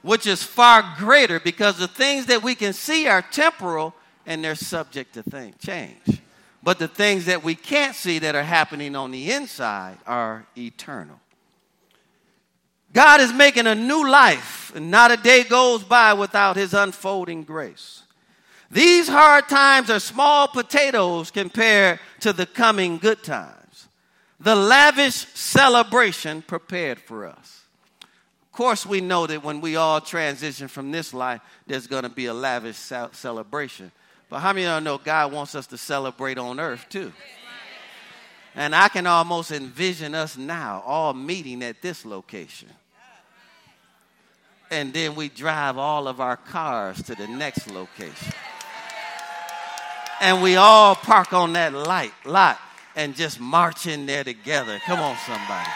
Which 0.03 0.27
is 0.27 0.43
far 0.43 0.95
greater 0.99 1.41
because 1.41 1.79
the 1.79 1.89
things 1.89 2.27
that 2.27 2.43
we 2.43 2.55
can 2.55 2.73
see 2.73 3.07
are 3.07 3.23
temporal 3.23 3.95
and 4.27 4.43
they're 4.43 4.55
subject 4.55 5.15
to 5.15 5.53
change. 5.65 6.21
But 6.63 6.79
the 6.79 6.89
things 6.89 7.25
that 7.27 7.43
we 7.43 7.55
can't 7.55 7.95
see 7.95 8.19
that 8.21 8.35
are 8.35 8.43
happening 8.43 8.95
on 8.95 9.11
the 9.11 9.33
inside 9.33 9.99
are 10.07 10.47
eternal. 10.57 11.19
God 12.93 13.21
is 13.21 13.33
making 13.33 13.67
a 13.67 13.75
new 13.75 14.09
life, 14.09 14.71
and 14.75 14.91
not 14.91 15.11
a 15.11 15.17
day 15.17 15.45
goes 15.45 15.83
by 15.83 16.13
without 16.13 16.57
his 16.57 16.75
unfolding 16.75 17.43
grace. 17.43 18.03
These 18.71 19.09
hard 19.09 19.49
times 19.49 19.91
are 19.91 20.01
small 20.01 20.47
potatoes 20.49 21.31
compared 21.31 22.01
to 22.21 22.33
the 22.33 22.47
coming 22.47 22.99
good 22.99 23.23
times, 23.23 23.89
the 24.39 24.55
lavish 24.55 25.15
celebration 25.15 26.43
prepared 26.43 26.99
for 26.99 27.27
us. 27.27 27.62
Course, 28.53 28.85
we 28.85 29.01
know 29.01 29.27
that 29.27 29.43
when 29.43 29.61
we 29.61 29.77
all 29.77 30.01
transition 30.01 30.69
from 30.69 30.93
this 30.93 31.15
life, 31.15 31.41
there's 31.67 31.87
going 31.87 32.03
to 32.03 32.11
be 32.11 32.27
a 32.27 32.35
lavish 32.35 32.77
celebration. 32.77 33.91
But 34.29 34.41
how 34.41 34.53
many 34.53 34.67
of 34.67 34.73
y'all 34.73 34.81
know 34.81 34.99
God 34.99 35.33
wants 35.33 35.55
us 35.55 35.67
to 35.69 35.79
celebrate 35.79 36.39
on 36.39 36.61
earth 36.61 36.87
too? 36.89 37.13
And 38.55 38.75
I 38.75 38.89
can 38.89 39.07
almost 39.07 39.51
envision 39.51 40.15
us 40.15 40.37
now 40.37 40.83
all 40.85 41.15
meeting 41.15 41.63
at 41.63 41.81
this 41.81 42.05
location 42.05 42.69
and 44.73 44.91
then 44.95 45.15
we 45.15 45.29
drive 45.29 45.77
all 45.77 46.09
of 46.09 46.19
our 46.19 46.39
cars 46.39 47.03
to 47.03 47.15
the 47.15 47.29
next 47.29 47.71
location. 47.71 48.33
And 50.21 50.43
we 50.43 50.57
all 50.57 50.95
park 50.95 51.35
on 51.35 51.53
that 51.53 51.75
light 51.75 52.15
lot 52.25 52.59
and 52.97 53.15
just 53.15 53.39
march 53.39 53.87
in 53.87 54.07
there 54.07 54.25
together. 54.25 54.81
Come 54.87 55.01
on, 55.01 55.17
somebody. 55.27 55.69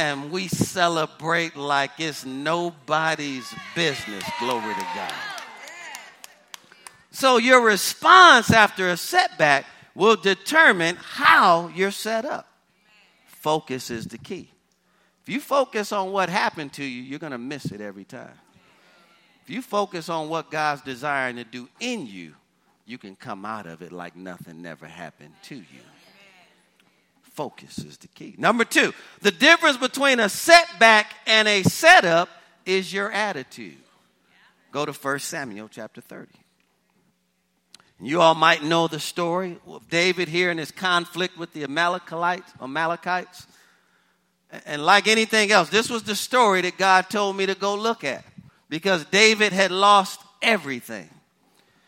And 0.00 0.30
we 0.32 0.48
celebrate 0.48 1.56
like 1.56 1.90
it's 1.98 2.24
nobody's 2.24 3.52
business. 3.74 4.24
Glory 4.38 4.72
to 4.72 4.86
God. 4.94 5.12
So, 7.10 7.36
your 7.36 7.62
response 7.62 8.50
after 8.50 8.88
a 8.88 8.96
setback 8.96 9.66
will 9.94 10.16
determine 10.16 10.96
how 10.96 11.70
you're 11.76 11.90
set 11.90 12.24
up. 12.24 12.48
Focus 13.26 13.90
is 13.90 14.06
the 14.06 14.16
key. 14.16 14.50
If 15.22 15.28
you 15.28 15.38
focus 15.38 15.92
on 15.92 16.12
what 16.12 16.30
happened 16.30 16.72
to 16.74 16.84
you, 16.84 17.02
you're 17.02 17.18
going 17.18 17.32
to 17.32 17.38
miss 17.38 17.66
it 17.66 17.82
every 17.82 18.04
time. 18.04 18.38
If 19.42 19.50
you 19.50 19.60
focus 19.60 20.08
on 20.08 20.30
what 20.30 20.50
God's 20.50 20.80
desiring 20.80 21.36
to 21.36 21.44
do 21.44 21.68
in 21.78 22.06
you, 22.06 22.32
you 22.86 22.96
can 22.96 23.16
come 23.16 23.44
out 23.44 23.66
of 23.66 23.82
it 23.82 23.92
like 23.92 24.16
nothing 24.16 24.62
never 24.62 24.86
happened 24.86 25.34
to 25.42 25.56
you. 25.56 25.89
Focus 27.40 27.78
is 27.78 27.96
the 27.96 28.08
key. 28.08 28.34
Number 28.36 28.66
two, 28.66 28.92
the 29.22 29.30
difference 29.30 29.78
between 29.78 30.20
a 30.20 30.28
setback 30.28 31.14
and 31.26 31.48
a 31.48 31.62
setup 31.62 32.28
is 32.66 32.92
your 32.92 33.10
attitude. 33.10 33.78
Go 34.72 34.84
to 34.84 34.92
1 34.92 35.20
Samuel 35.20 35.70
chapter 35.70 36.02
30. 36.02 36.28
You 37.98 38.20
all 38.20 38.34
might 38.34 38.62
know 38.62 38.88
the 38.88 39.00
story 39.00 39.56
of 39.66 39.88
David 39.88 40.28
here 40.28 40.50
in 40.50 40.58
his 40.58 40.70
conflict 40.70 41.38
with 41.38 41.54
the 41.54 41.64
Amalekites. 41.64 42.52
Amalekites. 42.60 43.46
And 44.66 44.84
like 44.84 45.08
anything 45.08 45.50
else, 45.50 45.70
this 45.70 45.88
was 45.88 46.02
the 46.02 46.16
story 46.16 46.60
that 46.60 46.76
God 46.76 47.08
told 47.08 47.38
me 47.38 47.46
to 47.46 47.54
go 47.54 47.74
look 47.74 48.04
at 48.04 48.22
because 48.68 49.06
David 49.06 49.54
had 49.54 49.70
lost 49.70 50.20
everything. 50.42 51.08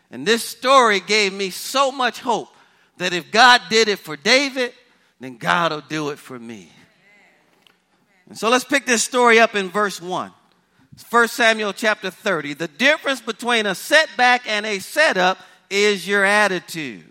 And 0.09 0.25
this 0.25 0.43
story 0.43 0.99
gave 0.99 1.31
me 1.31 1.51
so 1.51 1.91
much 1.91 2.21
hope 2.21 2.49
that 2.97 3.13
if 3.13 3.31
God 3.31 3.61
did 3.69 3.87
it 3.87 3.99
for 3.99 4.17
David, 4.17 4.73
then 5.23 5.37
God 5.37 5.71
will 5.71 5.81
do 5.81 6.09
it 6.09 6.19
for 6.19 6.37
me. 6.37 6.69
And 8.27 8.37
so 8.37 8.49
let's 8.49 8.63
pick 8.63 8.85
this 8.85 9.03
story 9.03 9.39
up 9.39 9.55
in 9.55 9.69
verse 9.69 10.01
1. 10.01 10.31
1 11.09 11.27
Samuel 11.27 11.73
chapter 11.73 12.09
30. 12.09 12.53
The 12.53 12.67
difference 12.67 13.21
between 13.21 13.65
a 13.65 13.75
setback 13.75 14.47
and 14.47 14.65
a 14.65 14.79
setup 14.79 15.39
is 15.69 16.07
your 16.07 16.23
attitude. 16.23 17.05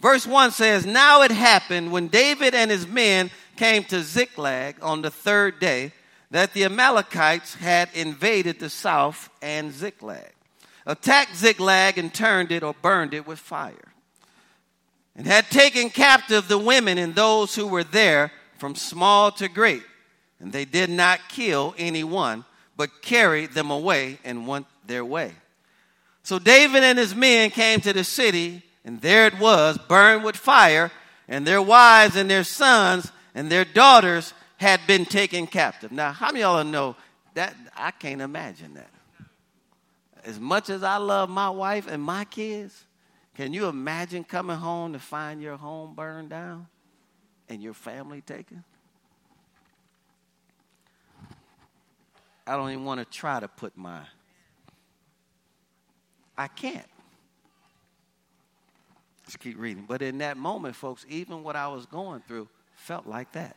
Verse 0.00 0.26
1 0.26 0.52
says, 0.52 0.86
Now 0.86 1.22
it 1.22 1.30
happened 1.30 1.92
when 1.92 2.08
David 2.08 2.54
and 2.54 2.70
his 2.70 2.86
men 2.86 3.30
came 3.56 3.84
to 3.84 4.02
Ziklag 4.02 4.76
on 4.80 5.02
the 5.02 5.10
third 5.10 5.58
day 5.58 5.92
that 6.30 6.52
the 6.52 6.64
Amalekites 6.64 7.54
had 7.54 7.88
invaded 7.94 8.60
the 8.60 8.70
south 8.70 9.28
and 9.42 9.72
Ziklag, 9.72 10.32
attacked 10.86 11.36
Ziklag 11.36 11.98
and 11.98 12.12
turned 12.12 12.52
it 12.52 12.62
or 12.62 12.74
burned 12.80 13.12
it 13.12 13.26
with 13.26 13.38
fire, 13.38 13.92
and 15.18 15.26
had 15.26 15.50
taken 15.50 15.90
captive 15.90 16.46
the 16.46 16.56
women 16.56 16.96
and 16.96 17.14
those 17.14 17.56
who 17.56 17.66
were 17.66 17.82
there 17.82 18.30
from 18.56 18.76
small 18.76 19.32
to 19.32 19.48
great. 19.48 19.82
And 20.38 20.52
they 20.52 20.64
did 20.64 20.88
not 20.88 21.18
kill 21.28 21.74
anyone, 21.76 22.44
but 22.76 23.02
carried 23.02 23.50
them 23.50 23.72
away 23.72 24.20
and 24.24 24.46
went 24.46 24.66
their 24.86 25.04
way. 25.04 25.32
So 26.22 26.38
David 26.38 26.84
and 26.84 26.96
his 26.96 27.16
men 27.16 27.50
came 27.50 27.80
to 27.80 27.92
the 27.92 28.04
city, 28.04 28.62
and 28.84 29.00
there 29.00 29.26
it 29.26 29.40
was, 29.40 29.76
burned 29.88 30.22
with 30.22 30.36
fire, 30.36 30.92
and 31.26 31.44
their 31.44 31.60
wives 31.60 32.14
and 32.14 32.30
their 32.30 32.44
sons 32.44 33.10
and 33.34 33.50
their 33.50 33.64
daughters 33.64 34.32
had 34.58 34.80
been 34.86 35.04
taken 35.04 35.48
captive. 35.48 35.90
Now, 35.90 36.12
how 36.12 36.26
many 36.28 36.44
of 36.44 36.54
y'all 36.54 36.64
know 36.64 36.96
that? 37.34 37.56
I 37.76 37.90
can't 37.90 38.20
imagine 38.20 38.74
that. 38.74 38.90
As 40.24 40.38
much 40.38 40.70
as 40.70 40.84
I 40.84 40.98
love 40.98 41.28
my 41.28 41.50
wife 41.50 41.88
and 41.90 42.02
my 42.02 42.24
kids, 42.24 42.84
can 43.38 43.52
you 43.52 43.66
imagine 43.66 44.24
coming 44.24 44.56
home 44.56 44.94
to 44.94 44.98
find 44.98 45.40
your 45.40 45.56
home 45.56 45.94
burned 45.94 46.30
down 46.30 46.66
and 47.48 47.62
your 47.62 47.72
family 47.72 48.20
taken? 48.20 48.64
I 52.44 52.56
don't 52.56 52.72
even 52.72 52.84
want 52.84 52.98
to 52.98 53.04
try 53.04 53.38
to 53.38 53.46
put 53.46 53.76
my. 53.76 54.00
I 56.36 56.48
can't. 56.48 56.84
Let's 59.22 59.36
keep 59.36 59.56
reading. 59.56 59.84
But 59.86 60.02
in 60.02 60.18
that 60.18 60.36
moment, 60.36 60.74
folks, 60.74 61.06
even 61.08 61.44
what 61.44 61.54
I 61.54 61.68
was 61.68 61.86
going 61.86 62.22
through 62.26 62.48
felt 62.74 63.06
like 63.06 63.30
that. 63.34 63.56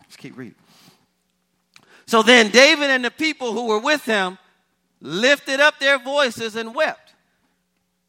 Let's 0.00 0.16
keep 0.16 0.36
reading. 0.36 0.56
So 2.06 2.24
then 2.24 2.50
David 2.50 2.90
and 2.90 3.04
the 3.04 3.12
people 3.12 3.52
who 3.52 3.68
were 3.68 3.78
with 3.78 4.04
him 4.04 4.38
lifted 5.00 5.60
up 5.60 5.78
their 5.78 6.00
voices 6.00 6.56
and 6.56 6.74
wept 6.74 7.01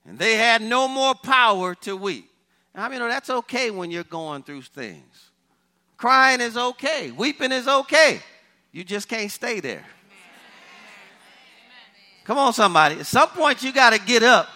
and 0.05 0.17
they 0.17 0.35
had 0.35 0.61
no 0.61 0.87
more 0.87 1.15
power 1.15 1.75
to 1.75 1.95
weep. 1.95 2.29
I 2.75 2.89
mean, 2.89 2.99
that's 2.99 3.29
okay 3.29 3.71
when 3.71 3.91
you're 3.91 4.03
going 4.03 4.43
through 4.43 4.63
things. 4.63 5.29
Crying 5.97 6.41
is 6.41 6.57
okay, 6.57 7.11
weeping 7.11 7.51
is 7.51 7.67
okay. 7.67 8.19
You 8.71 8.83
just 8.83 9.07
can't 9.07 9.31
stay 9.31 9.59
there. 9.59 9.85
Come 12.25 12.37
on, 12.37 12.53
somebody. 12.53 12.99
At 12.99 13.05
some 13.05 13.29
point, 13.29 13.63
you 13.63 13.71
got 13.71 13.93
to 13.93 13.99
get 13.99 14.23
up, 14.23 14.49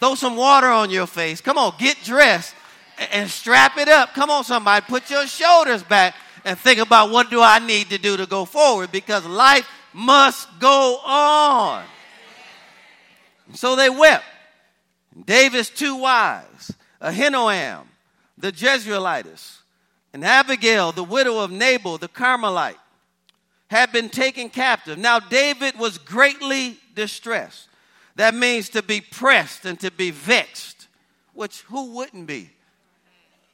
throw 0.00 0.14
some 0.14 0.36
water 0.36 0.66
on 0.66 0.90
your 0.90 1.06
face. 1.06 1.40
Come 1.40 1.58
on, 1.58 1.74
get 1.78 1.96
dressed 2.02 2.54
and 3.12 3.30
strap 3.30 3.76
it 3.78 3.88
up. 3.88 4.14
Come 4.14 4.30
on, 4.30 4.44
somebody. 4.44 4.84
Put 4.88 5.10
your 5.10 5.26
shoulders 5.26 5.82
back 5.82 6.14
and 6.44 6.58
think 6.58 6.80
about 6.80 7.10
what 7.10 7.30
do 7.30 7.40
I 7.40 7.58
need 7.58 7.90
to 7.90 7.98
do 7.98 8.16
to 8.16 8.26
go 8.26 8.44
forward 8.44 8.90
because 8.90 9.24
life 9.24 9.68
must 9.92 10.48
go 10.58 10.98
on. 11.04 11.84
So 13.54 13.76
they 13.76 13.90
wept. 13.90 14.24
David's 15.22 15.70
two 15.70 15.96
wives, 15.96 16.72
Ahinoam, 17.00 17.84
the 18.36 18.50
Jezreelitess, 18.50 19.58
and 20.12 20.24
Abigail, 20.24 20.92
the 20.92 21.04
widow 21.04 21.38
of 21.38 21.50
Nabal, 21.50 21.98
the 21.98 22.08
Carmelite, 22.08 22.78
had 23.68 23.92
been 23.92 24.08
taken 24.08 24.48
captive. 24.50 24.98
Now, 24.98 25.18
David 25.18 25.78
was 25.78 25.98
greatly 25.98 26.78
distressed. 26.94 27.68
That 28.16 28.34
means 28.34 28.68
to 28.70 28.82
be 28.82 29.00
pressed 29.00 29.64
and 29.64 29.78
to 29.80 29.90
be 29.90 30.10
vexed, 30.10 30.88
which 31.32 31.62
who 31.62 31.92
wouldn't 31.92 32.26
be? 32.26 32.50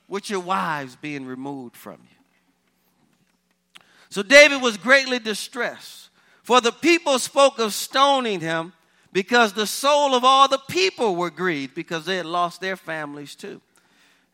With 0.09 0.29
your 0.29 0.41
wives 0.41 0.97
being 0.97 1.25
removed 1.25 1.77
from 1.77 1.99
you. 2.03 3.83
So 4.11 4.23
David 4.23 4.61
was 4.61 4.77
greatly 4.77 5.19
distressed, 5.19 6.09
for 6.43 6.61
the 6.61 6.73
people 6.73 7.19
spoke 7.19 7.59
of 7.59 7.73
stoning 7.73 8.41
him 8.41 8.73
because 9.13 9.53
the 9.53 9.67
soul 9.67 10.15
of 10.15 10.25
all 10.25 10.49
the 10.49 10.59
people 10.69 11.17
were 11.17 11.31
grieved 11.31 11.75
because 11.75 12.05
they 12.05 12.17
had 12.17 12.27
lost 12.27 12.61
their 12.61 12.77
families 12.77 13.35
too. 13.35 13.61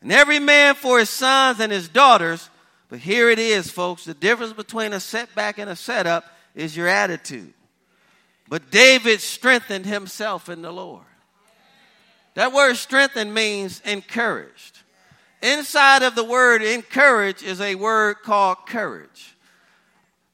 And 0.01 0.11
every 0.11 0.39
man 0.39 0.75
for 0.75 0.99
his 0.99 1.09
sons 1.09 1.59
and 1.59 1.71
his 1.71 1.89
daughters. 1.89 2.49
But 2.89 2.99
here 2.99 3.29
it 3.29 3.39
is, 3.39 3.69
folks. 3.69 4.05
The 4.05 4.13
difference 4.13 4.53
between 4.53 4.93
a 4.93 4.99
setback 4.99 5.57
and 5.57 5.69
a 5.69 5.75
setup 5.75 6.23
is 6.55 6.77
your 6.77 6.87
attitude. 6.87 7.53
But 8.47 8.71
David 8.71 9.19
strengthened 9.19 9.85
himself 9.85 10.47
in 10.47 10.61
the 10.61 10.71
Lord. 10.71 11.03
That 12.35 12.53
word 12.53 12.75
strengthened 12.77 13.33
means 13.33 13.81
encouraged. 13.83 14.79
Inside 15.41 16.03
of 16.03 16.15
the 16.15 16.23
word 16.23 16.61
encourage 16.61 17.43
is 17.43 17.59
a 17.59 17.75
word 17.75 18.17
called 18.23 18.57
courage. 18.67 19.35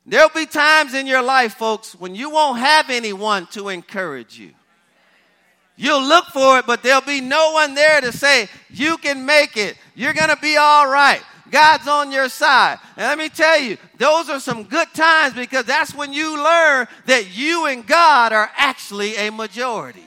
There'll 0.06 0.30
be 0.30 0.46
times 0.46 0.94
in 0.94 1.08
your 1.08 1.22
life, 1.22 1.56
folks, 1.56 1.96
when 1.96 2.14
you 2.14 2.30
won't 2.30 2.60
have 2.60 2.90
anyone 2.90 3.48
to 3.48 3.70
encourage 3.70 4.38
you. 4.38 4.52
You'll 5.76 6.04
look 6.04 6.26
for 6.26 6.60
it, 6.60 6.66
but 6.66 6.84
there'll 6.84 7.02
be 7.02 7.22
no 7.22 7.52
one 7.54 7.74
there 7.74 8.02
to 8.02 8.12
say, 8.12 8.48
You 8.70 8.98
can 8.98 9.26
make 9.26 9.58
it. 9.58 9.76
You're 9.96 10.14
going 10.14 10.30
to 10.30 10.38
be 10.42 10.58
all 10.58 10.88
right. 10.88 11.22
God's 11.50 11.88
on 11.88 12.12
your 12.12 12.30
side. 12.30 12.80
And 12.98 13.06
let 13.06 13.18
me 13.18 13.30
tell 13.30 13.60
you, 13.60 13.78
those 13.98 14.30
are 14.30 14.40
some 14.40 14.64
good 14.64 14.92
times 14.94 15.36
because 15.36 15.66
that's 15.66 15.94
when 15.94 16.12
you 16.12 16.44
learn 16.44 16.88
that 17.06 17.36
you 17.36 17.68
and 17.68 17.86
God 17.86 18.34
are 18.34 18.50
actually 18.56 19.16
a 19.16 19.32
majority 19.32 20.04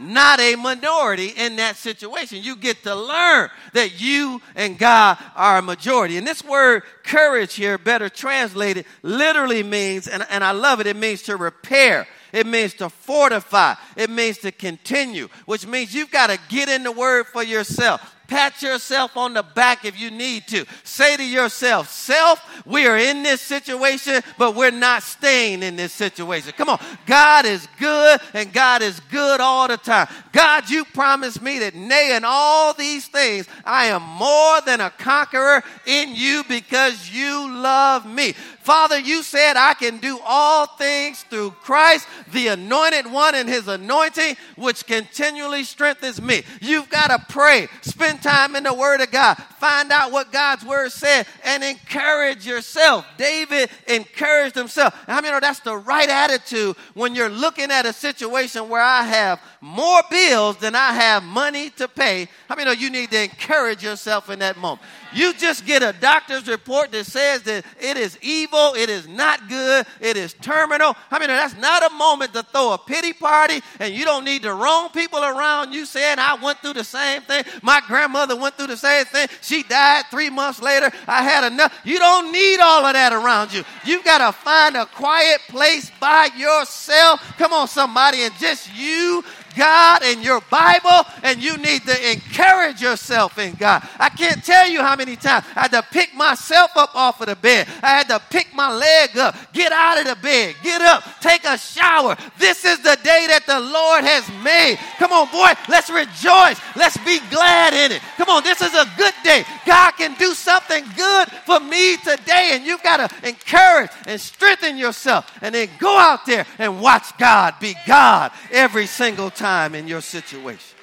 not 0.00 0.40
a 0.40 0.56
minority 0.56 1.28
in 1.28 1.56
that 1.56 1.76
situation. 1.76 2.42
You 2.42 2.56
get 2.56 2.82
to 2.84 2.94
learn 2.94 3.50
that 3.74 4.00
you 4.00 4.40
and 4.56 4.78
God 4.78 5.18
are 5.36 5.58
a 5.58 5.62
majority. 5.62 6.16
And 6.16 6.26
this 6.26 6.42
word 6.42 6.82
courage 7.04 7.54
here, 7.54 7.78
better 7.78 8.08
translated, 8.08 8.86
literally 9.02 9.62
means, 9.62 10.08
and, 10.08 10.26
and 10.30 10.42
I 10.42 10.52
love 10.52 10.80
it, 10.80 10.86
it 10.86 10.96
means 10.96 11.22
to 11.22 11.36
repair. 11.36 12.06
It 12.32 12.46
means 12.46 12.74
to 12.74 12.88
fortify. 12.88 13.74
It 13.96 14.08
means 14.08 14.38
to 14.38 14.52
continue, 14.52 15.28
which 15.46 15.66
means 15.66 15.94
you've 15.94 16.10
got 16.10 16.28
to 16.28 16.38
get 16.48 16.68
in 16.68 16.84
the 16.84 16.92
word 16.92 17.26
for 17.26 17.42
yourself. 17.42 18.14
Pat 18.30 18.62
yourself 18.62 19.16
on 19.16 19.34
the 19.34 19.42
back 19.42 19.84
if 19.84 19.98
you 19.98 20.08
need 20.08 20.46
to. 20.46 20.64
Say 20.84 21.16
to 21.16 21.24
yourself, 21.24 21.90
Self, 21.90 22.64
we 22.64 22.86
are 22.86 22.96
in 22.96 23.24
this 23.24 23.40
situation, 23.40 24.22
but 24.38 24.54
we're 24.54 24.70
not 24.70 25.02
staying 25.02 25.64
in 25.64 25.74
this 25.74 25.92
situation. 25.92 26.52
Come 26.56 26.68
on. 26.68 26.80
God 27.06 27.44
is 27.44 27.66
good 27.80 28.20
and 28.32 28.52
God 28.52 28.82
is 28.82 29.00
good 29.10 29.40
all 29.40 29.66
the 29.66 29.76
time. 29.76 30.06
God, 30.32 30.70
you 30.70 30.84
promised 30.84 31.42
me 31.42 31.58
that 31.58 31.74
nay, 31.74 32.14
in 32.14 32.22
all 32.24 32.72
these 32.72 33.08
things, 33.08 33.48
I 33.64 33.86
am 33.86 34.02
more 34.02 34.60
than 34.60 34.80
a 34.80 34.90
conqueror 34.90 35.64
in 35.84 36.14
you 36.14 36.44
because 36.48 37.10
you 37.10 37.52
love 37.52 38.06
me. 38.06 38.34
Father, 38.60 39.00
you 39.00 39.22
said 39.24 39.56
I 39.56 39.74
can 39.74 39.98
do 39.98 40.20
all 40.24 40.66
things 40.66 41.24
through 41.24 41.50
Christ, 41.62 42.06
the 42.30 42.48
anointed 42.48 43.10
one 43.10 43.34
and 43.34 43.48
his 43.48 43.66
anointing, 43.66 44.36
which 44.56 44.86
continually 44.86 45.64
strengthens 45.64 46.22
me. 46.22 46.42
You've 46.60 46.88
got 46.90 47.08
to 47.08 47.18
pray, 47.32 47.66
spend 47.80 48.19
time 48.20 48.56
in 48.56 48.64
the 48.64 48.74
Word 48.74 49.00
of 49.00 49.10
God, 49.10 49.36
find 49.58 49.90
out 49.90 50.12
what 50.12 50.32
God's 50.32 50.64
Word 50.64 50.92
said, 50.92 51.26
and 51.44 51.62
encourage 51.64 52.46
yourself. 52.46 53.04
David 53.16 53.70
encouraged 53.88 54.54
himself. 54.54 54.94
I 55.06 55.20
mean, 55.20 55.32
that's 55.40 55.60
the 55.60 55.76
right 55.76 56.08
attitude 56.08 56.76
when 56.94 57.14
you're 57.14 57.28
looking 57.28 57.70
at 57.70 57.86
a 57.86 57.92
situation 57.92 58.68
where 58.68 58.82
I 58.82 59.02
have 59.02 59.40
more 59.60 60.02
bills 60.10 60.56
than 60.58 60.74
I 60.74 60.92
have 60.92 61.22
money 61.22 61.70
to 61.70 61.88
pay. 61.88 62.28
I 62.48 62.56
mean, 62.56 62.78
you 62.78 62.90
need 62.90 63.10
to 63.10 63.24
encourage 63.24 63.82
yourself 63.82 64.30
in 64.30 64.38
that 64.40 64.56
moment. 64.56 64.82
You 65.12 65.34
just 65.34 65.66
get 65.66 65.82
a 65.82 65.92
doctor's 65.92 66.46
report 66.46 66.92
that 66.92 67.04
says 67.06 67.42
that 67.42 67.64
it 67.80 67.96
is 67.96 68.18
evil, 68.22 68.74
it 68.76 68.88
is 68.88 69.08
not 69.08 69.48
good, 69.48 69.86
it 70.00 70.16
is 70.16 70.34
terminal. 70.34 70.96
I 71.10 71.18
mean, 71.18 71.28
that's 71.28 71.56
not 71.56 71.90
a 71.90 71.94
moment 71.94 72.32
to 72.34 72.42
throw 72.42 72.72
a 72.72 72.78
pity 72.78 73.12
party, 73.12 73.60
and 73.78 73.94
you 73.94 74.04
don't 74.04 74.24
need 74.24 74.42
the 74.42 74.52
wrong 74.52 74.90
people 74.90 75.22
around 75.22 75.72
you 75.72 75.84
saying, 75.84 76.18
I 76.18 76.34
went 76.42 76.58
through 76.60 76.74
the 76.74 76.84
same 76.84 77.22
thing. 77.22 77.44
My 77.62 77.80
grandmother 77.86 78.36
went 78.36 78.56
through 78.56 78.68
the 78.68 78.76
same 78.76 79.04
thing. 79.06 79.28
She 79.40 79.62
died 79.62 80.04
three 80.10 80.30
months 80.30 80.62
later. 80.62 80.90
I 81.06 81.22
had 81.22 81.50
enough. 81.50 81.78
You 81.84 81.98
don't 81.98 82.32
need 82.32 82.60
all 82.60 82.84
of 82.84 82.92
that 82.92 83.12
around 83.12 83.52
you. 83.52 83.64
You've 83.84 84.04
got 84.04 84.18
to 84.18 84.32
find 84.32 84.76
a 84.76 84.86
quiet 84.86 85.40
place 85.48 85.90
by 86.00 86.28
yourself. 86.36 87.20
Come 87.38 87.52
on, 87.52 87.68
somebody, 87.68 88.22
and 88.22 88.34
just 88.38 88.72
you 88.74 89.24
God 89.56 90.02
and 90.02 90.22
your 90.22 90.40
Bible, 90.50 91.06
and 91.22 91.42
you 91.42 91.56
need 91.58 91.82
to 91.86 92.12
encourage 92.12 92.80
yourself 92.80 93.38
in 93.38 93.54
God. 93.54 93.86
I 93.98 94.08
can't 94.08 94.44
tell 94.44 94.68
you 94.68 94.80
how 94.80 94.96
many 94.96 95.16
times 95.16 95.44
I 95.56 95.62
had 95.62 95.72
to 95.72 95.82
pick 95.90 96.14
myself 96.14 96.76
up 96.76 96.94
off 96.94 97.20
of 97.20 97.26
the 97.26 97.36
bed. 97.36 97.68
I 97.82 97.88
had 97.88 98.08
to 98.08 98.20
pick 98.30 98.54
my 98.54 98.72
leg 98.74 99.16
up, 99.16 99.36
get 99.52 99.72
out 99.72 99.98
of 99.98 100.06
the 100.06 100.16
bed, 100.22 100.54
get 100.62 100.80
up, 100.80 101.04
take 101.20 101.44
a 101.44 101.58
shower. 101.58 102.16
This 102.38 102.64
is 102.64 102.78
the 102.82 102.98
day 103.02 103.26
that 103.28 103.46
the 103.46 103.60
Lord 103.60 104.04
has 104.04 104.26
made. 104.42 104.78
Come 104.98 105.12
on, 105.12 105.30
boy, 105.30 105.52
let's 105.68 105.90
rejoice. 105.90 106.60
Let's 106.76 106.96
be 106.98 107.18
glad 107.30 107.74
in 107.74 107.92
it. 107.92 108.02
Come 108.16 108.28
on, 108.28 108.42
this 108.42 108.60
is 108.60 108.74
a 108.74 108.86
good 108.96 109.14
day. 109.24 109.44
God 109.66 109.89
can 110.00 110.14
do 110.14 110.32
something 110.32 110.82
good 110.96 111.28
for 111.44 111.60
me 111.60 111.96
today, 111.98 112.52
and 112.52 112.64
you've 112.64 112.82
got 112.82 113.08
to 113.08 113.28
encourage 113.28 113.90
and 114.06 114.18
strengthen 114.18 114.78
yourself, 114.78 115.30
and 115.42 115.54
then 115.54 115.68
go 115.78 115.98
out 115.98 116.24
there 116.24 116.46
and 116.58 116.80
watch 116.80 117.16
God 117.18 117.54
be 117.60 117.74
God 117.86 118.32
every 118.50 118.86
single 118.86 119.30
time 119.30 119.74
in 119.74 119.86
your 119.86 120.00
situation. 120.00 120.78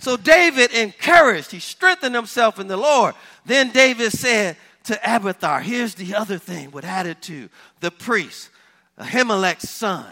So 0.00 0.16
David 0.16 0.72
encouraged, 0.72 1.52
he 1.52 1.60
strengthened 1.60 2.14
himself 2.14 2.58
in 2.58 2.66
the 2.66 2.76
Lord. 2.76 3.14
Then 3.44 3.70
David 3.70 4.10
said 4.12 4.56
to 4.84 4.98
Abiathar, 5.02 5.60
here's 5.60 5.94
the 5.94 6.14
other 6.14 6.38
thing 6.38 6.70
with 6.72 6.84
attitude 6.84 7.50
the 7.80 7.90
priest, 7.90 8.50
Ahimelech's 8.98 9.70
son, 9.70 10.06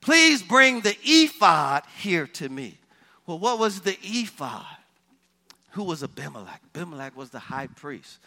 please 0.00 0.42
bring 0.42 0.80
the 0.80 0.96
ephod 1.04 1.84
here 1.98 2.26
to 2.26 2.48
me. 2.48 2.78
Well, 3.26 3.38
what 3.38 3.58
was 3.58 3.82
the 3.82 3.96
ephod? 4.02 4.66
Who 5.70 5.84
was 5.84 6.02
Abimelech? 6.02 6.60
Abimelech 6.74 7.16
was 7.16 7.30
the 7.30 7.38
high 7.38 7.68
priest. 7.68 8.18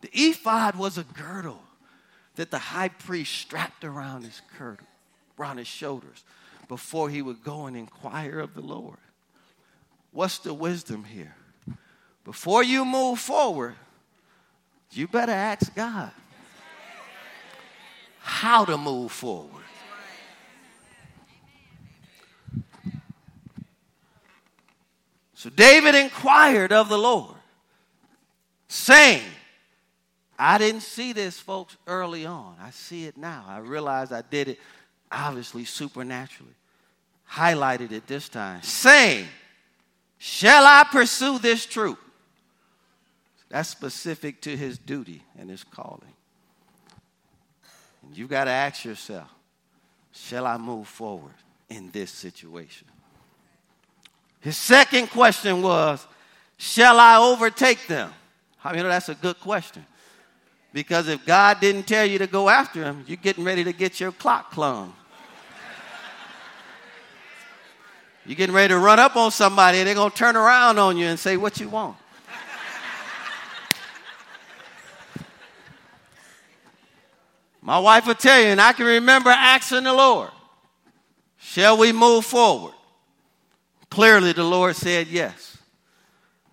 The 0.00 0.10
ephod 0.12 0.76
was 0.76 0.98
a 0.98 1.04
girdle 1.04 1.62
that 2.36 2.50
the 2.50 2.58
high 2.58 2.88
priest 2.88 3.32
strapped 3.32 3.84
around 3.84 4.24
his 4.24 4.42
girdle, 4.58 4.86
around 5.38 5.58
his 5.58 5.68
shoulders 5.68 6.24
before 6.68 7.08
he 7.08 7.22
would 7.22 7.42
go 7.42 7.66
and 7.66 7.76
inquire 7.76 8.40
of 8.40 8.54
the 8.54 8.60
Lord. 8.60 8.98
What's 10.12 10.38
the 10.38 10.54
wisdom 10.54 11.04
here? 11.04 11.34
Before 12.24 12.62
you 12.62 12.84
move 12.84 13.18
forward, 13.18 13.74
you 14.92 15.08
better 15.08 15.32
ask 15.32 15.74
God 15.74 16.12
how 18.20 18.64
to 18.64 18.78
move 18.78 19.12
forward. 19.12 19.63
So 25.44 25.50
David 25.50 25.94
inquired 25.94 26.72
of 26.72 26.88
the 26.88 26.96
Lord, 26.96 27.34
saying, 28.66 29.20
I 30.38 30.56
didn't 30.56 30.80
see 30.80 31.12
this, 31.12 31.38
folks, 31.38 31.76
early 31.86 32.24
on. 32.24 32.56
I 32.58 32.70
see 32.70 33.04
it 33.04 33.18
now. 33.18 33.44
I 33.46 33.58
realize 33.58 34.10
I 34.10 34.22
did 34.22 34.48
it 34.48 34.58
obviously 35.12 35.66
supernaturally. 35.66 36.54
Highlighted 37.30 37.92
it 37.92 38.06
this 38.06 38.30
time, 38.30 38.62
saying, 38.62 39.26
Shall 40.16 40.64
I 40.64 40.86
pursue 40.90 41.38
this 41.38 41.66
troop? 41.66 41.98
That's 43.50 43.68
specific 43.68 44.40
to 44.40 44.56
his 44.56 44.78
duty 44.78 45.22
and 45.38 45.50
his 45.50 45.62
calling. 45.62 46.14
And 48.02 48.16
you've 48.16 48.30
got 48.30 48.44
to 48.44 48.50
ask 48.50 48.82
yourself, 48.82 49.28
shall 50.10 50.46
I 50.46 50.56
move 50.56 50.88
forward 50.88 51.34
in 51.68 51.90
this 51.90 52.10
situation? 52.10 52.86
His 54.44 54.58
second 54.58 55.06
question 55.06 55.62
was, 55.62 56.06
shall 56.58 57.00
I 57.00 57.16
overtake 57.16 57.86
them? 57.86 58.12
I 58.62 58.74
mean, 58.74 58.82
that's 58.82 59.08
a 59.08 59.14
good 59.14 59.40
question. 59.40 59.86
Because 60.70 61.08
if 61.08 61.24
God 61.24 61.60
didn't 61.60 61.84
tell 61.84 62.04
you 62.04 62.18
to 62.18 62.26
go 62.26 62.50
after 62.50 62.84
him, 62.84 63.04
you're 63.06 63.16
getting 63.16 63.42
ready 63.42 63.64
to 63.64 63.72
get 63.72 64.00
your 64.00 64.12
clock 64.12 64.50
clung. 64.50 64.94
You're 68.26 68.36
getting 68.36 68.54
ready 68.54 68.68
to 68.68 68.78
run 68.78 69.00
up 69.00 69.16
on 69.16 69.30
somebody 69.30 69.78
and 69.78 69.86
they're 69.86 69.94
going 69.94 70.10
to 70.10 70.16
turn 70.16 70.36
around 70.36 70.78
on 70.78 70.98
you 70.98 71.06
and 71.06 71.18
say, 71.18 71.38
What 71.38 71.58
you 71.58 71.70
want? 71.70 71.96
My 77.62 77.78
wife 77.78 78.06
will 78.06 78.14
tell 78.14 78.38
you, 78.40 78.48
and 78.48 78.60
I 78.60 78.74
can 78.74 78.84
remember 78.84 79.30
asking 79.30 79.84
the 79.84 79.94
Lord, 79.94 80.28
Shall 81.38 81.78
we 81.78 81.92
move 81.92 82.26
forward? 82.26 82.74
Clearly, 83.94 84.32
the 84.32 84.42
Lord 84.42 84.74
said 84.74 85.06
yes. 85.06 85.56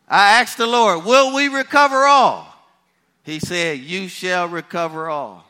I 0.07 0.39
asked 0.39 0.59
the 0.59 0.67
Lord, 0.67 1.05
Will 1.05 1.33
we 1.33 1.47
recover 1.47 2.05
all? 2.05 2.47
He 3.23 3.39
said, 3.39 3.79
You 3.79 4.09
shall 4.09 4.47
recover 4.47 5.09
all. 5.09 5.43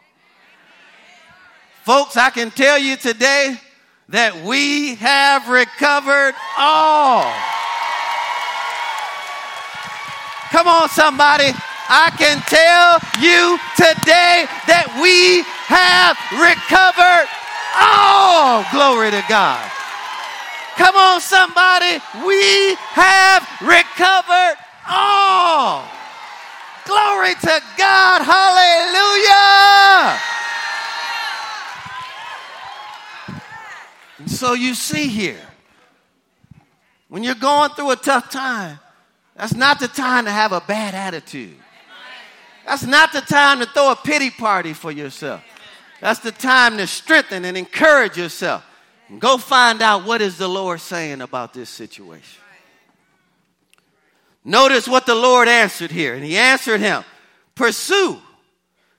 Folks, 1.84 2.15
I 2.15 2.30
can 2.30 2.49
tell 2.49 2.80
you 2.80 2.95
today 2.95 3.58
that 4.08 4.41
we 4.45 4.95
have 4.95 5.49
recovered 5.49 6.34
all. 6.58 7.25
Come 10.49 10.67
on, 10.67 10.88
somebody. 10.88 11.51
I 11.89 12.10
can 12.17 12.39
tell 12.47 13.04
you 13.19 13.60
today 13.75 14.47
that 14.67 14.88
we 15.04 15.43
have 15.67 16.15
recovered 16.39 17.27
all. 17.75 18.63
Glory 18.71 19.12
to 19.12 19.21
God. 19.27 19.81
Come 20.78 20.96
on, 20.96 21.22
somebody. 21.22 22.00
We 22.26 22.76
have 22.76 23.48
recovered 23.62 24.58
all. 24.90 25.88
Glory 26.86 27.36
to 27.36 27.62
God. 27.78 28.22
Hallelujah. 28.24 30.20
And 34.20 34.30
so 34.30 34.54
you 34.54 34.74
see 34.76 35.08
here, 35.08 35.42
when 37.10 37.24
you're 37.24 37.36
going 37.36 37.72
through 37.72 37.92
a 37.92 37.96
tough 37.96 38.30
time, 38.30 38.80
that's 39.36 39.54
not 39.54 39.80
the 39.80 39.88
time 39.88 40.26
to 40.26 40.32
have 40.32 40.52
a 40.52 40.62
bad 40.62 40.94
attitude. 40.94 41.58
That's 42.66 42.86
not 42.86 43.12
the 43.12 43.22
time 43.22 43.60
to 43.60 43.66
throw 43.66 43.92
a 43.92 43.96
pity 43.96 44.30
party 44.30 44.74
for 44.74 44.92
yourself. 44.92 45.44
That's 46.00 46.20
the 46.20 46.32
time 46.32 46.78
to 46.78 46.88
strengthen 46.88 47.46
and 47.46 47.58
encourage 47.58 48.18
yourself. 48.18 48.64
Go 49.19 49.38
find 49.38 49.82
out 49.82 50.06
what 50.06 50.21
is 50.21 50.38
the 50.38 50.47
Lord 50.47 50.80
saying 50.80 51.21
about 51.21 51.54
this 51.54 51.69
situation. 51.69 52.41
Notice 54.43 54.88
what 54.88 55.06
the 55.06 55.15
Lord 55.15 55.47
answered 55.47 55.91
here. 55.91 56.15
And 56.15 56.24
he 56.24 56.38
answered 56.38 56.80
him, 56.80 57.04
Pursue, 57.56 58.17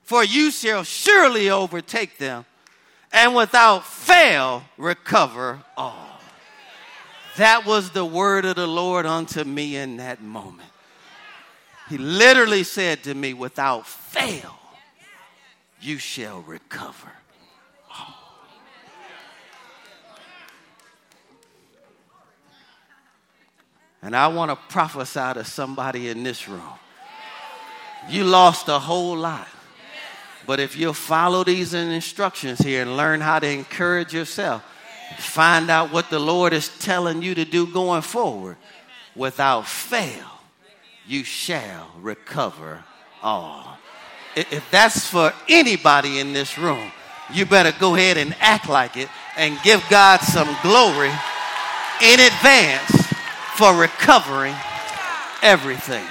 for 0.02 0.22
you 0.22 0.50
shall 0.50 0.84
surely 0.84 1.50
overtake 1.50 2.18
them, 2.18 2.44
and 3.12 3.34
without 3.34 3.84
fail 3.84 4.62
recover 4.76 5.62
all. 5.76 6.20
That 7.38 7.64
was 7.64 7.90
the 7.90 8.04
word 8.04 8.44
of 8.44 8.56
the 8.56 8.66
Lord 8.66 9.06
unto 9.06 9.42
me 9.42 9.76
in 9.76 9.96
that 9.96 10.22
moment. 10.22 10.68
He 11.88 11.98
literally 11.98 12.62
said 12.62 13.02
to 13.04 13.14
me, 13.14 13.34
without 13.34 13.86
fail, 13.86 14.58
you 15.80 15.98
shall 15.98 16.40
recover. 16.40 17.10
And 24.02 24.16
I 24.16 24.26
want 24.26 24.50
to 24.50 24.56
prophesy 24.68 25.34
to 25.34 25.44
somebody 25.44 26.08
in 26.08 26.24
this 26.24 26.48
room. 26.48 26.62
You 28.08 28.24
lost 28.24 28.68
a 28.68 28.78
whole 28.78 29.16
lot. 29.16 29.46
But 30.44 30.58
if 30.58 30.76
you'll 30.76 30.92
follow 30.92 31.44
these 31.44 31.72
instructions 31.72 32.58
here 32.58 32.82
and 32.82 32.96
learn 32.96 33.20
how 33.20 33.38
to 33.38 33.48
encourage 33.48 34.12
yourself, 34.12 34.64
find 35.18 35.70
out 35.70 35.92
what 35.92 36.10
the 36.10 36.18
Lord 36.18 36.52
is 36.52 36.68
telling 36.80 37.22
you 37.22 37.36
to 37.36 37.44
do 37.44 37.72
going 37.72 38.02
forward, 38.02 38.56
without 39.14 39.68
fail, 39.68 40.26
you 41.06 41.22
shall 41.22 41.88
recover 42.00 42.82
all. 43.22 43.78
If 44.34 44.68
that's 44.72 45.06
for 45.06 45.32
anybody 45.48 46.18
in 46.18 46.32
this 46.32 46.58
room, 46.58 46.90
you 47.32 47.46
better 47.46 47.72
go 47.78 47.94
ahead 47.94 48.16
and 48.16 48.34
act 48.40 48.68
like 48.68 48.96
it 48.96 49.08
and 49.36 49.56
give 49.62 49.84
God 49.88 50.20
some 50.20 50.56
glory 50.62 51.12
in 52.02 52.18
advance 52.18 53.11
for 53.56 53.74
recovering 53.74 54.54
everything. 55.42 56.04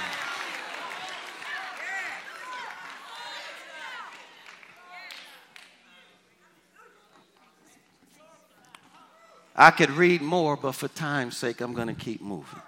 I 9.54 9.70
could 9.70 9.90
read 9.90 10.22
more, 10.22 10.56
but 10.56 10.72
for 10.72 10.88
time's 10.88 11.36
sake, 11.36 11.60
I'm 11.60 11.74
going 11.74 11.88
to 11.88 11.94
keep 11.94 12.20
moving. 12.22 12.60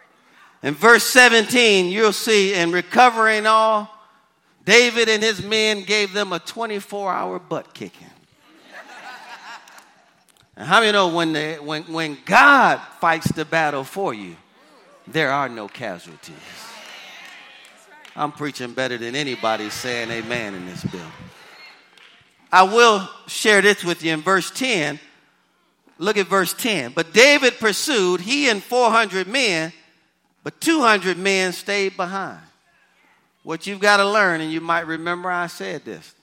In 0.63 0.75
verse 0.75 1.05
17, 1.05 1.87
you'll 1.87 2.13
see 2.13 2.55
in 2.55 2.73
recovering 2.73 3.47
all, 3.47 3.91
David 4.65 5.09
and 5.09 5.23
his 5.23 5.43
men 5.43 5.83
gave 5.83 6.13
them 6.13 6.33
a 6.33 6.39
24 6.39 7.13
hour 7.13 7.39
butt 7.39 7.75
kicking. 7.75 8.07
And 10.57 10.67
how 10.69 10.81
many 10.81 10.93
know 10.93 11.09
when, 11.09 11.33
they, 11.33 11.59
when, 11.59 11.83
when 11.85 12.17
God 12.25 12.81
fights 13.01 13.31
the 13.33 13.45
battle 13.45 13.83
for 13.83 14.15
you, 14.15 14.37
there 15.07 15.31
are 15.31 15.49
no 15.49 15.69
casualties? 15.69 16.35
I'm 18.17 18.33
preaching 18.33 18.73
better 18.73 18.97
than 18.97 19.15
anybody 19.15 19.71
saying 19.71 20.11
amen 20.11 20.55
in 20.55 20.67
this 20.67 20.85
building. 20.85 21.11
I 22.53 22.63
will 22.63 23.09
share 23.27 23.61
this 23.61 23.85
with 23.85 24.05
you 24.05 24.13
in 24.13 24.21
verse 24.21 24.51
10. 24.51 25.01
Look 25.99 26.17
at 26.17 26.29
verse 26.29 26.55
10. 26.55 26.93
But 26.93 27.13
David 27.13 27.59
pursued, 27.59 28.21
he 28.21 28.49
and 28.49 28.63
400 28.63 29.27
men 29.27 29.73
but 30.45 30.61
200 30.61 31.17
men 31.17 31.53
stayed 31.53 31.97
behind. 31.97 32.41
What 33.43 33.67
you've 33.67 33.81
got 33.81 33.97
to 33.97 34.09
learn, 34.09 34.43
and 34.43 34.53
you 34.53 34.61
might 34.61 34.87
remember 34.87 35.31
I 35.31 35.49
said 35.49 35.85
this 35.85 36.15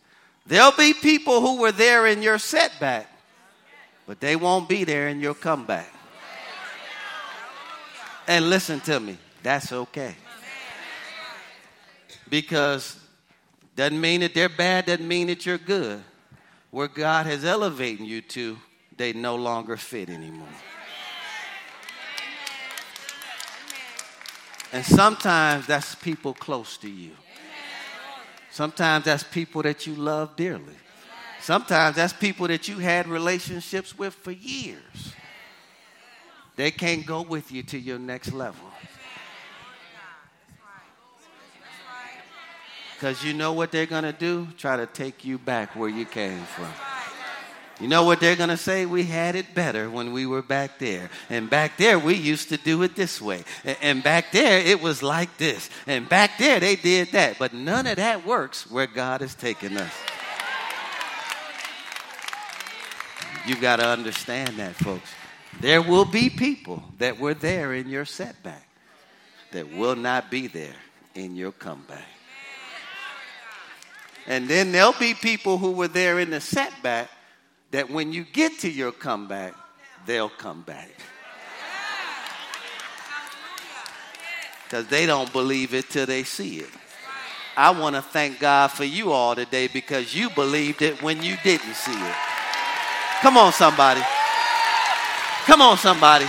there'll 0.45 0.71
be 0.71 0.93
people 0.93 1.41
who 1.41 1.59
were 1.59 1.71
there 1.71 2.07
in 2.07 2.21
your 2.21 2.37
setback, 2.37 3.07
but 4.07 4.21
they 4.21 4.35
won't 4.35 4.69
be 4.69 4.83
there 4.83 5.07
in 5.09 5.19
your 5.19 5.33
comeback. 5.33 5.91
And 8.31 8.49
listen 8.49 8.79
to 8.79 8.97
me, 8.97 9.17
that's 9.43 9.73
okay. 9.73 10.15
Because 12.29 12.97
doesn't 13.75 13.99
mean 13.99 14.21
that 14.21 14.33
they're 14.33 14.47
bad, 14.47 14.85
doesn't 14.85 15.05
mean 15.05 15.27
that 15.27 15.45
you're 15.45 15.57
good. 15.57 16.01
Where 16.69 16.87
God 16.87 17.25
has 17.25 17.43
elevated 17.43 18.07
you 18.07 18.21
to, 18.21 18.57
they 18.95 19.11
no 19.11 19.35
longer 19.35 19.75
fit 19.75 20.09
anymore. 20.09 20.47
And 24.71 24.85
sometimes 24.85 25.67
that's 25.67 25.93
people 25.95 26.33
close 26.33 26.77
to 26.77 26.89
you. 26.89 27.11
Sometimes 28.49 29.03
that's 29.03 29.23
people 29.23 29.61
that 29.63 29.85
you 29.85 29.93
love 29.93 30.37
dearly. 30.37 30.77
Sometimes 31.41 31.97
that's 31.97 32.13
people 32.13 32.47
that 32.47 32.69
you 32.69 32.77
had 32.77 33.09
relationships 33.09 33.97
with 33.97 34.13
for 34.13 34.31
years. 34.31 35.15
They 36.55 36.71
can't 36.71 37.05
go 37.05 37.21
with 37.21 37.51
you 37.51 37.63
to 37.63 37.79
your 37.79 37.99
next 37.99 38.33
level. 38.33 38.67
Because 42.93 43.23
you 43.23 43.33
know 43.33 43.53
what 43.53 43.71
they're 43.71 43.87
going 43.87 44.03
to 44.03 44.13
do? 44.13 44.47
Try 44.57 44.77
to 44.77 44.85
take 44.85 45.25
you 45.25 45.39
back 45.39 45.75
where 45.75 45.89
you 45.89 46.05
came 46.05 46.43
from. 46.43 46.67
You 47.79 47.87
know 47.87 48.03
what 48.03 48.19
they're 48.19 48.35
going 48.35 48.49
to 48.49 48.57
say? 48.57 48.85
We 48.85 49.05
had 49.05 49.35
it 49.35 49.55
better 49.55 49.89
when 49.89 50.13
we 50.13 50.27
were 50.27 50.43
back 50.43 50.77
there. 50.77 51.09
And 51.27 51.49
back 51.49 51.77
there, 51.77 51.97
we 51.97 52.13
used 52.13 52.49
to 52.49 52.57
do 52.57 52.83
it 52.83 52.95
this 52.95 53.19
way. 53.19 53.43
And 53.81 54.03
back 54.03 54.31
there, 54.31 54.59
it 54.59 54.83
was 54.83 55.01
like 55.01 55.35
this. 55.37 55.71
And 55.87 56.07
back 56.07 56.37
there, 56.37 56.59
they 56.59 56.75
did 56.75 57.07
that. 57.13 57.39
But 57.39 57.53
none 57.53 57.87
of 57.87 57.95
that 57.95 58.23
works 58.23 58.69
where 58.69 58.85
God 58.85 59.21
has 59.21 59.33
taken 59.33 59.77
us. 59.77 59.91
You've 63.47 63.61
got 63.61 63.77
to 63.77 63.87
understand 63.87 64.57
that, 64.57 64.75
folks. 64.75 65.09
There 65.61 65.81
will 65.81 66.05
be 66.05 66.31
people 66.31 66.83
that 66.97 67.19
were 67.19 67.35
there 67.35 67.73
in 67.73 67.87
your 67.87 68.05
setback 68.05 68.67
that 69.51 69.71
will 69.71 69.95
not 69.95 70.31
be 70.31 70.47
there 70.47 70.75
in 71.13 71.35
your 71.35 71.51
comeback. 71.51 72.07
And 74.25 74.47
then 74.47 74.71
there'll 74.71 74.93
be 74.93 75.13
people 75.13 75.59
who 75.59 75.71
were 75.71 75.87
there 75.87 76.19
in 76.19 76.31
the 76.31 76.41
setback 76.41 77.09
that 77.69 77.91
when 77.91 78.11
you 78.11 78.23
get 78.23 78.59
to 78.59 78.69
your 78.69 78.91
comeback, 78.91 79.53
they'll 80.07 80.29
come 80.29 80.61
back. 80.63 80.89
Because 84.63 84.87
they 84.87 85.05
don't 85.05 85.31
believe 85.31 85.75
it 85.75 85.89
till 85.89 86.07
they 86.07 86.23
see 86.23 86.57
it. 86.57 86.69
I 87.55 87.69
want 87.71 87.95
to 87.95 88.01
thank 88.01 88.39
God 88.39 88.69
for 88.69 88.85
you 88.85 89.11
all 89.11 89.35
today 89.35 89.67
because 89.67 90.15
you 90.15 90.31
believed 90.31 90.81
it 90.81 91.03
when 91.03 91.21
you 91.21 91.35
didn't 91.43 91.75
see 91.75 91.91
it. 91.91 92.15
Come 93.21 93.37
on, 93.37 93.51
somebody. 93.51 94.01
Come 95.45 95.61
on, 95.61 95.77
somebody. 95.77 96.25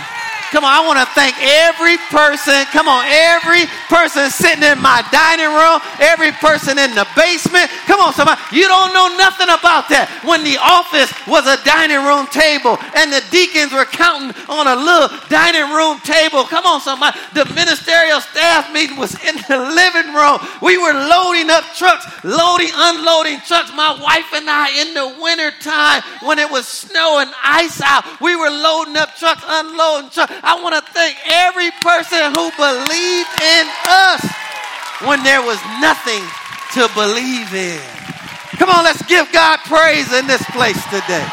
Come 0.53 0.69
on, 0.69 0.69
I 0.69 0.85
want 0.85 1.01
to 1.01 1.09
thank 1.17 1.33
every 1.41 1.97
person. 2.13 2.53
Come 2.69 2.85
on, 2.85 3.01
every 3.09 3.65
person 3.89 4.29
sitting 4.29 4.61
in 4.61 4.77
my 4.77 5.01
dining 5.09 5.49
room, 5.49 5.81
every 5.97 6.29
person 6.37 6.77
in 6.77 6.93
the 6.93 7.09
basement. 7.17 7.73
Come 7.89 7.97
on, 7.97 8.13
somebody. 8.13 8.37
You 8.53 8.69
don't 8.69 8.93
know 8.93 9.17
nothing 9.17 9.49
about 9.49 9.89
that. 9.89 10.13
When 10.21 10.45
the 10.45 10.61
office 10.61 11.09
was 11.25 11.49
a 11.49 11.57
dining 11.65 12.05
room 12.05 12.29
table 12.29 12.77
and 12.93 13.09
the 13.09 13.25
deacons 13.33 13.73
were 13.73 13.89
counting 13.89 14.29
on 14.45 14.69
a 14.69 14.77
little 14.77 15.09
dining 15.25 15.73
room 15.73 15.97
table. 16.05 16.45
Come 16.45 16.69
on, 16.69 16.85
somebody. 16.85 17.17
The 17.33 17.49
ministerial 17.57 18.21
staff 18.21 18.69
meeting 18.69 19.01
was 19.01 19.17
in 19.25 19.41
the 19.49 19.57
living 19.57 20.13
room. 20.13 20.37
We 20.61 20.77
were 20.77 20.93
loading 20.93 21.49
up 21.49 21.65
trucks, 21.73 22.05
loading, 22.21 22.69
unloading 22.69 23.41
trucks. 23.49 23.73
My 23.73 23.97
wife 23.97 24.29
and 24.37 24.45
I 24.45 24.69
in 24.85 24.93
the 24.93 25.17
winter 25.17 25.49
time 25.65 26.05
when 26.21 26.37
it 26.37 26.45
was 26.45 26.69
snow 26.69 27.25
and 27.25 27.33
ice 27.41 27.81
out, 27.81 28.05
we 28.21 28.37
were 28.37 28.53
loading 28.53 29.01
up 29.01 29.17
trucks, 29.17 29.41
unloading 29.41 30.13
trucks. 30.13 30.42
I 30.43 30.59
want 30.59 30.75
to 30.75 30.83
thank 30.91 31.15
every 31.23 31.71
person 31.79 32.35
who 32.35 32.51
believed 32.59 33.31
in 33.39 33.65
us 33.87 34.19
when 35.07 35.23
there 35.23 35.39
was 35.39 35.55
nothing 35.79 36.19
to 36.75 36.91
believe 36.91 37.47
in. 37.55 37.79
Come 38.59 38.67
on, 38.67 38.83
let's 38.83 39.01
give 39.07 39.31
God 39.31 39.63
praise 39.63 40.11
in 40.11 40.27
this 40.27 40.43
place 40.51 40.79
today. 40.91 41.23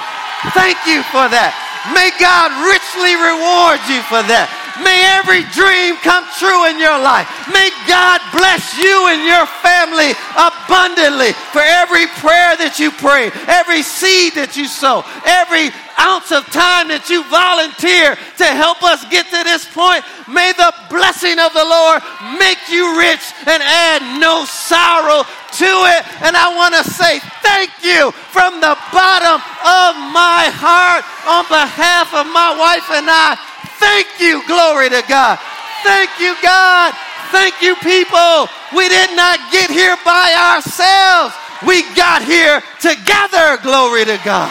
Thank 0.54 0.78
you 0.86 1.02
for 1.10 1.26
that. 1.26 1.50
May 1.90 2.14
God 2.22 2.54
richly 2.62 3.18
reward 3.18 3.82
you 3.90 3.98
for 4.06 4.22
that. 4.30 4.59
May 4.82 5.04
every 5.20 5.44
dream 5.52 5.96
come 6.00 6.24
true 6.38 6.66
in 6.66 6.78
your 6.78 6.96
life. 6.98 7.28
May 7.52 7.70
God 7.86 8.20
bless 8.32 8.78
you 8.78 9.08
and 9.08 9.24
your 9.24 9.46
family 9.60 10.16
abundantly 10.36 11.32
for 11.52 11.62
every 11.62 12.06
prayer 12.20 12.56
that 12.56 12.78
you 12.78 12.90
pray, 12.90 13.30
every 13.46 13.82
seed 13.82 14.34
that 14.34 14.56
you 14.56 14.66
sow, 14.66 15.04
every 15.24 15.68
ounce 16.00 16.32
of 16.32 16.48
time 16.48 16.88
that 16.88 17.12
you 17.12 17.20
volunteer 17.28 18.16
to 18.40 18.48
help 18.48 18.80
us 18.82 19.04
get 19.12 19.28
to 19.28 19.40
this 19.44 19.68
point. 19.68 20.00
May 20.24 20.52
the 20.56 20.72
blessing 20.88 21.36
of 21.36 21.52
the 21.52 21.66
Lord 21.66 22.00
make 22.40 22.60
you 22.72 22.96
rich 22.96 23.24
and 23.44 23.60
add 23.60 24.00
no 24.16 24.48
sorrow 24.48 25.28
to 25.60 25.72
it. 25.92 26.00
And 26.24 26.32
I 26.32 26.56
want 26.56 26.72
to 26.80 26.84
say 26.88 27.20
thank 27.44 27.70
you 27.84 28.12
from 28.32 28.64
the 28.64 28.72
bottom 28.94 29.42
of 29.60 29.92
my 30.14 30.48
heart 30.48 31.04
on 31.28 31.44
behalf 31.52 32.14
of 32.14 32.24
my 32.32 32.56
wife 32.56 32.88
and 32.96 33.04
I. 33.10 33.49
Thank 33.80 34.20
you, 34.20 34.46
glory 34.46 34.90
to 34.90 35.02
God. 35.08 35.38
Thank 35.82 36.20
you, 36.20 36.36
God. 36.42 36.94
Thank 37.32 37.62
you, 37.62 37.74
people. 37.76 38.46
We 38.76 38.88
did 38.88 39.16
not 39.16 39.40
get 39.50 39.70
here 39.70 39.96
by 40.04 40.54
ourselves. 40.54 41.34
We 41.66 41.82
got 41.94 42.22
here 42.22 42.62
together, 42.80 43.58
glory 43.62 44.04
to 44.04 44.20
God. 44.24 44.50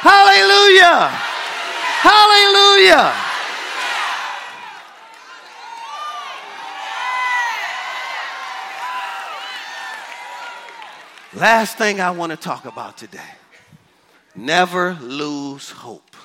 Hallelujah. 0.00 1.10
Hallelujah. 2.06 3.12
Last 11.34 11.76
thing 11.76 12.00
I 12.00 12.12
want 12.12 12.30
to 12.30 12.36
talk 12.36 12.64
about 12.64 12.96
today 12.96 13.20
never 14.34 14.94
lose 15.00 15.70
hope. 15.70 16.16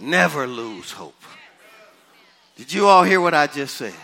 Never 0.00 0.46
lose 0.46 0.92
hope. 0.92 1.14
Did 2.56 2.72
you 2.72 2.86
all 2.86 3.04
hear 3.04 3.20
what 3.20 3.34
I 3.34 3.46
just 3.46 3.76
said? 3.76 3.94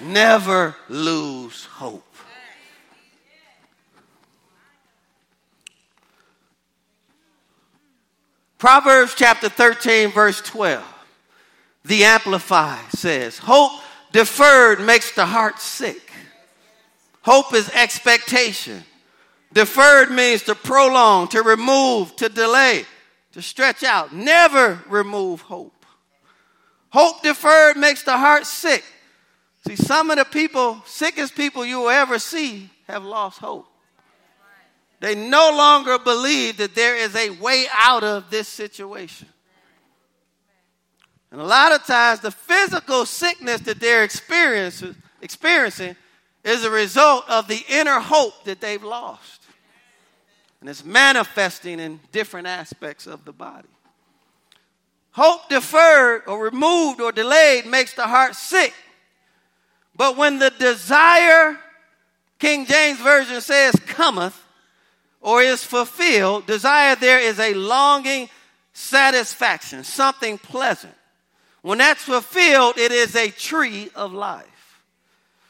Never 0.00 0.76
lose 0.88 1.64
hope. 1.64 2.04
Proverbs 8.58 9.14
chapter 9.16 9.48
13, 9.48 10.12
verse 10.12 10.40
12. 10.40 10.82
The 11.84 12.04
Amplify 12.04 12.78
says, 12.90 13.38
Hope 13.38 13.80
deferred 14.12 14.80
makes 14.80 15.12
the 15.12 15.26
heart 15.26 15.60
sick. 15.60 16.10
Hope 17.22 17.52
is 17.52 17.68
expectation. 17.70 18.82
Deferred 19.52 20.10
means 20.10 20.42
to 20.44 20.54
prolong, 20.54 21.28
to 21.28 21.42
remove, 21.42 22.14
to 22.16 22.28
delay, 22.28 22.84
to 23.36 23.42
stretch 23.42 23.84
out. 23.84 24.14
Never 24.14 24.82
remove 24.88 25.42
hope. 25.42 25.84
Hope 26.88 27.22
deferred 27.22 27.76
makes 27.76 28.02
the 28.02 28.16
heart 28.16 28.46
sick. 28.46 28.82
See, 29.66 29.76
some 29.76 30.10
of 30.10 30.16
the 30.16 30.24
people, 30.24 30.80
sickest 30.86 31.34
people 31.34 31.62
you 31.62 31.80
will 31.80 31.90
ever 31.90 32.18
see, 32.18 32.70
have 32.88 33.04
lost 33.04 33.38
hope. 33.38 33.66
They 35.00 35.14
no 35.14 35.50
longer 35.54 35.98
believe 35.98 36.56
that 36.56 36.74
there 36.74 36.96
is 36.96 37.14
a 37.14 37.28
way 37.28 37.66
out 37.74 38.02
of 38.02 38.30
this 38.30 38.48
situation. 38.48 39.28
And 41.30 41.38
a 41.38 41.44
lot 41.44 41.72
of 41.72 41.84
times, 41.84 42.20
the 42.20 42.30
physical 42.30 43.04
sickness 43.04 43.60
that 43.62 43.80
they're 43.80 44.02
experiencing, 44.02 44.96
is 46.42 46.64
a 46.64 46.70
result 46.70 47.28
of 47.28 47.48
the 47.48 47.62
inner 47.68 48.00
hope 48.00 48.44
that 48.44 48.62
they've 48.62 48.82
lost. 48.82 49.35
And 50.66 50.70
it's 50.72 50.84
manifesting 50.84 51.78
in 51.78 52.00
different 52.10 52.48
aspects 52.48 53.06
of 53.06 53.24
the 53.24 53.30
body. 53.30 53.68
Hope 55.12 55.48
deferred 55.48 56.22
or 56.26 56.42
removed 56.42 57.00
or 57.00 57.12
delayed 57.12 57.66
makes 57.66 57.94
the 57.94 58.08
heart 58.08 58.34
sick. 58.34 58.74
But 59.94 60.16
when 60.16 60.40
the 60.40 60.50
desire, 60.50 61.56
King 62.40 62.66
James 62.66 62.98
Version 62.98 63.40
says, 63.42 63.76
cometh, 63.86 64.44
or 65.20 65.40
is 65.40 65.62
fulfilled, 65.62 66.48
desire 66.48 66.96
there 66.96 67.20
is 67.20 67.38
a 67.38 67.54
longing 67.54 68.28
satisfaction, 68.72 69.84
something 69.84 70.36
pleasant. 70.36 70.96
When 71.62 71.78
that's 71.78 72.02
fulfilled, 72.02 72.76
it 72.76 72.90
is 72.90 73.14
a 73.14 73.30
tree 73.30 73.90
of 73.94 74.12
life. 74.12 74.80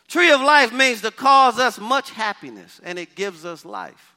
Tree 0.08 0.30
of 0.30 0.42
life 0.42 0.74
means 0.74 1.00
to 1.00 1.10
cause 1.10 1.58
us 1.58 1.80
much 1.80 2.10
happiness 2.10 2.82
and 2.84 2.98
it 2.98 3.14
gives 3.14 3.46
us 3.46 3.64
life. 3.64 4.15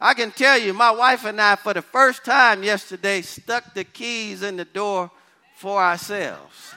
I 0.00 0.14
can 0.14 0.30
tell 0.30 0.58
you, 0.58 0.72
my 0.72 0.90
wife 0.90 1.24
and 1.24 1.40
I, 1.40 1.56
for 1.56 1.72
the 1.74 1.82
first 1.82 2.24
time 2.24 2.62
yesterday, 2.62 3.22
stuck 3.22 3.74
the 3.74 3.84
keys 3.84 4.42
in 4.42 4.56
the 4.56 4.64
door 4.64 5.10
for 5.56 5.82
ourselves. 5.82 6.74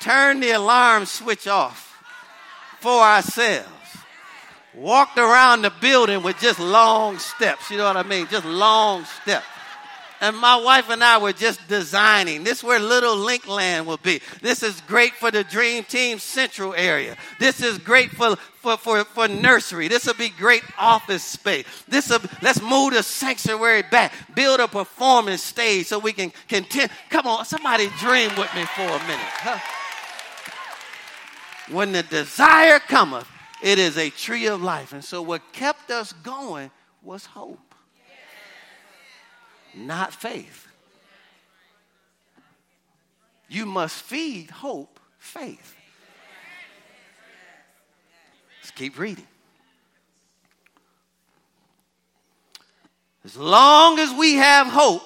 Turned 0.00 0.42
the 0.42 0.50
alarm 0.52 1.06
switch 1.06 1.46
off 1.46 2.02
for 2.80 3.00
ourselves 3.00 3.76
walked 4.76 5.16
around 5.18 5.62
the 5.62 5.72
building 5.80 6.22
with 6.22 6.38
just 6.38 6.60
long 6.60 7.18
steps. 7.18 7.70
You 7.70 7.78
know 7.78 7.86
what 7.86 7.96
I 7.96 8.02
mean? 8.02 8.26
Just 8.28 8.44
long 8.44 9.04
steps. 9.04 9.46
And 10.20 10.36
my 10.36 10.56
wife 10.56 10.88
and 10.88 11.04
I 11.04 11.18
were 11.18 11.32
just 11.32 11.66
designing. 11.68 12.42
This 12.42 12.62
where 12.64 12.80
little 12.80 13.16
Linkland 13.16 13.84
will 13.84 13.98
be. 13.98 14.20
This 14.40 14.62
is 14.62 14.80
great 14.82 15.12
for 15.14 15.30
the 15.30 15.44
Dream 15.44 15.84
Team 15.84 16.18
Central 16.18 16.74
area. 16.74 17.16
This 17.38 17.60
is 17.60 17.78
great 17.78 18.10
for, 18.10 18.36
for, 18.36 18.76
for, 18.76 19.04
for 19.04 19.28
nursery. 19.28 19.88
This 19.88 20.06
will 20.06 20.14
be 20.14 20.30
great 20.30 20.62
office 20.78 21.22
space. 21.22 21.66
This 21.86 22.08
will, 22.08 22.20
let's 22.40 22.62
move 22.62 22.94
the 22.94 23.02
sanctuary 23.02 23.82
back. 23.82 24.12
Build 24.34 24.60
a 24.60 24.68
performance 24.68 25.42
stage 25.42 25.86
so 25.86 25.98
we 25.98 26.12
can 26.12 26.32
continue. 26.48 26.88
Come 27.10 27.26
on, 27.26 27.44
somebody 27.44 27.88
dream 27.98 28.30
with 28.36 28.54
me 28.54 28.64
for 28.64 28.82
a 28.82 28.98
minute. 29.06 29.32
Huh? 29.40 29.58
When 31.70 31.92
the 31.92 32.04
desire 32.04 32.78
cometh, 32.78 33.28
it 33.62 33.78
is 33.78 33.98
a 33.98 34.10
tree 34.10 34.46
of 34.46 34.62
life. 34.62 34.92
And 34.92 35.04
so 35.04 35.20
what 35.20 35.52
kept 35.52 35.90
us 35.90 36.12
going 36.12 36.70
was 37.02 37.26
hope, 37.26 37.65
not 39.76 40.12
faith. 40.12 40.66
You 43.48 43.66
must 43.66 44.02
feed 44.02 44.50
hope 44.50 44.98
faith. 45.18 45.74
Let's 48.60 48.70
keep 48.72 48.98
reading. 48.98 49.26
As 53.24 53.36
long 53.36 53.98
as 53.98 54.12
we 54.12 54.34
have 54.34 54.68
hope, 54.68 55.02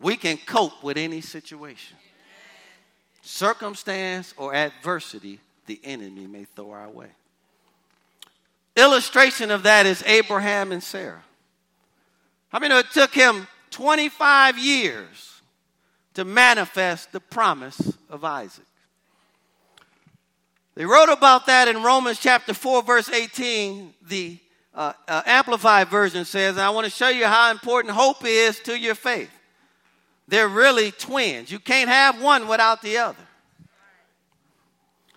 we 0.00 0.16
can 0.16 0.38
cope 0.38 0.82
with 0.82 0.96
any 0.96 1.20
situation. 1.20 1.96
Circumstance 3.22 4.34
or 4.36 4.54
adversity 4.54 5.40
the 5.66 5.80
enemy 5.84 6.26
may 6.26 6.44
throw 6.44 6.70
our 6.70 6.88
way. 6.88 7.08
Illustration 8.76 9.50
of 9.50 9.64
that 9.64 9.86
is 9.86 10.02
Abraham 10.06 10.72
and 10.72 10.82
Sarah. 10.82 11.22
I 12.52 12.58
mean, 12.58 12.72
it 12.72 12.86
took 12.92 13.12
him 13.14 13.46
25 13.70 14.58
years 14.58 15.42
to 16.14 16.24
manifest 16.24 17.12
the 17.12 17.20
promise 17.20 17.96
of 18.08 18.24
Isaac. 18.24 18.64
They 20.74 20.84
wrote 20.84 21.08
about 21.08 21.46
that 21.46 21.68
in 21.68 21.82
Romans 21.82 22.18
chapter 22.18 22.54
4, 22.54 22.82
verse 22.82 23.10
18. 23.10 23.92
The 24.02 24.38
uh, 24.74 24.92
uh, 25.06 25.22
Amplified 25.26 25.88
Version 25.88 26.24
says, 26.24 26.56
and 26.56 26.62
I 26.62 26.70
want 26.70 26.84
to 26.84 26.90
show 26.90 27.08
you 27.08 27.26
how 27.26 27.50
important 27.50 27.94
hope 27.94 28.24
is 28.24 28.60
to 28.60 28.78
your 28.78 28.94
faith. 28.94 29.30
They're 30.28 30.48
really 30.48 30.92
twins. 30.92 31.50
You 31.50 31.58
can't 31.58 31.88
have 31.88 32.22
one 32.22 32.46
without 32.46 32.82
the 32.82 32.98
other. 32.98 33.18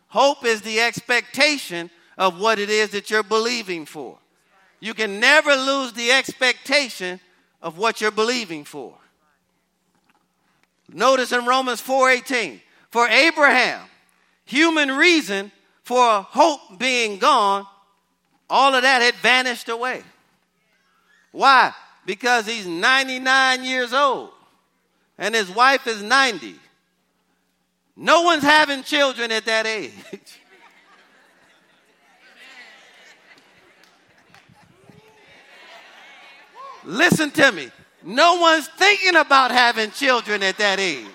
Hope 0.08 0.46
is 0.46 0.62
the 0.62 0.80
expectation 0.80 1.90
of 2.18 2.40
what 2.40 2.60
it 2.60 2.70
is 2.70 2.90
that 2.90 3.10
you're 3.10 3.24
believing 3.24 3.86
for. 3.86 4.18
You 4.80 4.94
can 4.94 5.20
never 5.20 5.56
lose 5.56 5.94
the 5.94 6.12
expectation 6.12 7.20
of 7.64 7.78
what 7.80 8.02
you're 8.02 8.12
believing 8.12 8.66
for. 8.66 8.94
Notice 10.90 11.32
in 11.32 11.46
Romans 11.46 11.82
4:18, 11.82 12.62
for 12.92 13.08
Abraham, 13.08 13.82
human 14.46 14.92
reason 14.92 15.52
for 15.82 16.22
hope 16.22 16.78
being 16.78 17.18
gone 17.18 17.66
all 18.50 18.76
of 18.76 18.84
that 18.84 19.02
had 19.02 19.16
vanished 19.16 19.70
away. 19.70 20.04
Why? 21.32 21.74
Because 22.06 22.46
he's 22.46 22.68
99 22.68 23.64
years 23.64 23.94
old 23.94 24.30
and 25.18 25.34
his 25.34 25.50
wife 25.50 25.88
is 25.88 26.04
90. 26.04 26.56
No 27.96 28.22
one's 28.24 28.44
having 28.44 28.84
children 28.84 29.32
at 29.32 29.46
that 29.46 29.66
age. 29.66 29.94
Listen 36.86 37.32
to 37.32 37.52
me. 37.52 37.70
No 38.04 38.36
one's 38.36 38.68
thinking 38.68 39.16
about 39.16 39.52
having 39.52 39.92
children 39.92 40.44
at 40.44 40.58
that 40.58 40.80
age. 40.80 41.08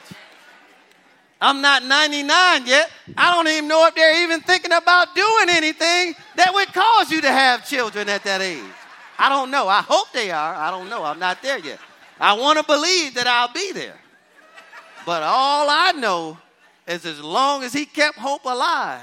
I'm 1.40 1.60
not 1.60 1.84
99 1.84 2.66
yet. 2.66 2.90
I 3.16 3.32
don't 3.32 3.46
even 3.46 3.68
know 3.68 3.86
if 3.86 3.94
they're 3.94 4.24
even 4.24 4.40
thinking 4.40 4.72
about 4.72 5.14
doing 5.14 5.48
anything 5.50 6.14
that 6.36 6.52
would 6.52 6.68
cause 6.72 7.10
you 7.10 7.20
to 7.20 7.30
have 7.30 7.68
children 7.68 8.08
at 8.08 8.24
that 8.24 8.40
age. 8.40 8.64
I 9.18 9.28
don't 9.28 9.50
know. 9.50 9.68
I 9.68 9.82
hope 9.82 10.12
they 10.12 10.30
are. 10.30 10.54
I 10.54 10.70
don't 10.70 10.88
know. 10.88 11.04
I'm 11.04 11.18
not 11.18 11.42
there 11.42 11.58
yet. 11.58 11.78
I 12.20 12.32
want 12.32 12.58
to 12.58 12.64
believe 12.64 13.14
that 13.14 13.26
I'll 13.26 13.52
be 13.52 13.72
there. 13.72 13.98
But 15.06 15.22
all 15.22 15.68
I 15.70 15.92
know 15.92 16.38
is 16.86 17.06
as 17.06 17.20
long 17.20 17.62
as 17.62 17.72
he 17.72 17.86
kept 17.86 18.18
hope 18.18 18.44
alive, 18.44 19.02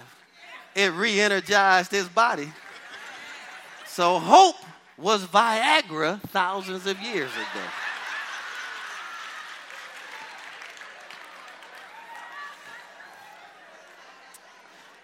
it 0.75 0.91
re 0.91 1.19
energized 1.19 1.91
his 1.91 2.07
body. 2.07 2.51
So 3.85 4.19
hope 4.19 4.57
was 4.97 5.25
Viagra 5.25 6.21
thousands 6.29 6.85
of 6.85 6.99
years 6.99 7.31
ago. 7.31 7.63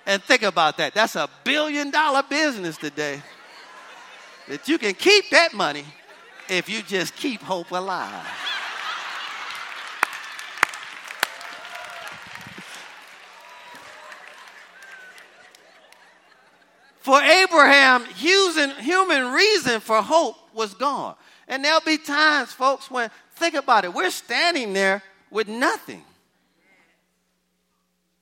And 0.05 0.21
think 0.23 0.43
about 0.43 0.77
that. 0.77 0.93
That's 0.93 1.15
a 1.15 1.29
billion 1.43 1.91
dollar 1.91 2.23
business 2.23 2.77
today. 2.77 3.21
That 4.47 4.67
you 4.67 4.77
can 4.77 4.93
keep 4.93 5.29
that 5.29 5.53
money 5.53 5.85
if 6.49 6.67
you 6.67 6.81
just 6.81 7.15
keep 7.15 7.41
hope 7.41 7.71
alive. 7.71 8.25
For 17.01 17.19
Abraham, 17.19 18.05
human 18.05 19.31
reason 19.31 19.79
for 19.79 20.01
hope 20.01 20.35
was 20.53 20.75
gone. 20.75 21.15
And 21.47 21.65
there'll 21.65 21.81
be 21.81 21.97
times, 21.97 22.53
folks, 22.53 22.89
when, 22.91 23.09
think 23.33 23.55
about 23.55 23.85
it, 23.85 23.93
we're 23.93 24.11
standing 24.11 24.73
there 24.73 25.01
with 25.31 25.47
nothing. 25.47 26.03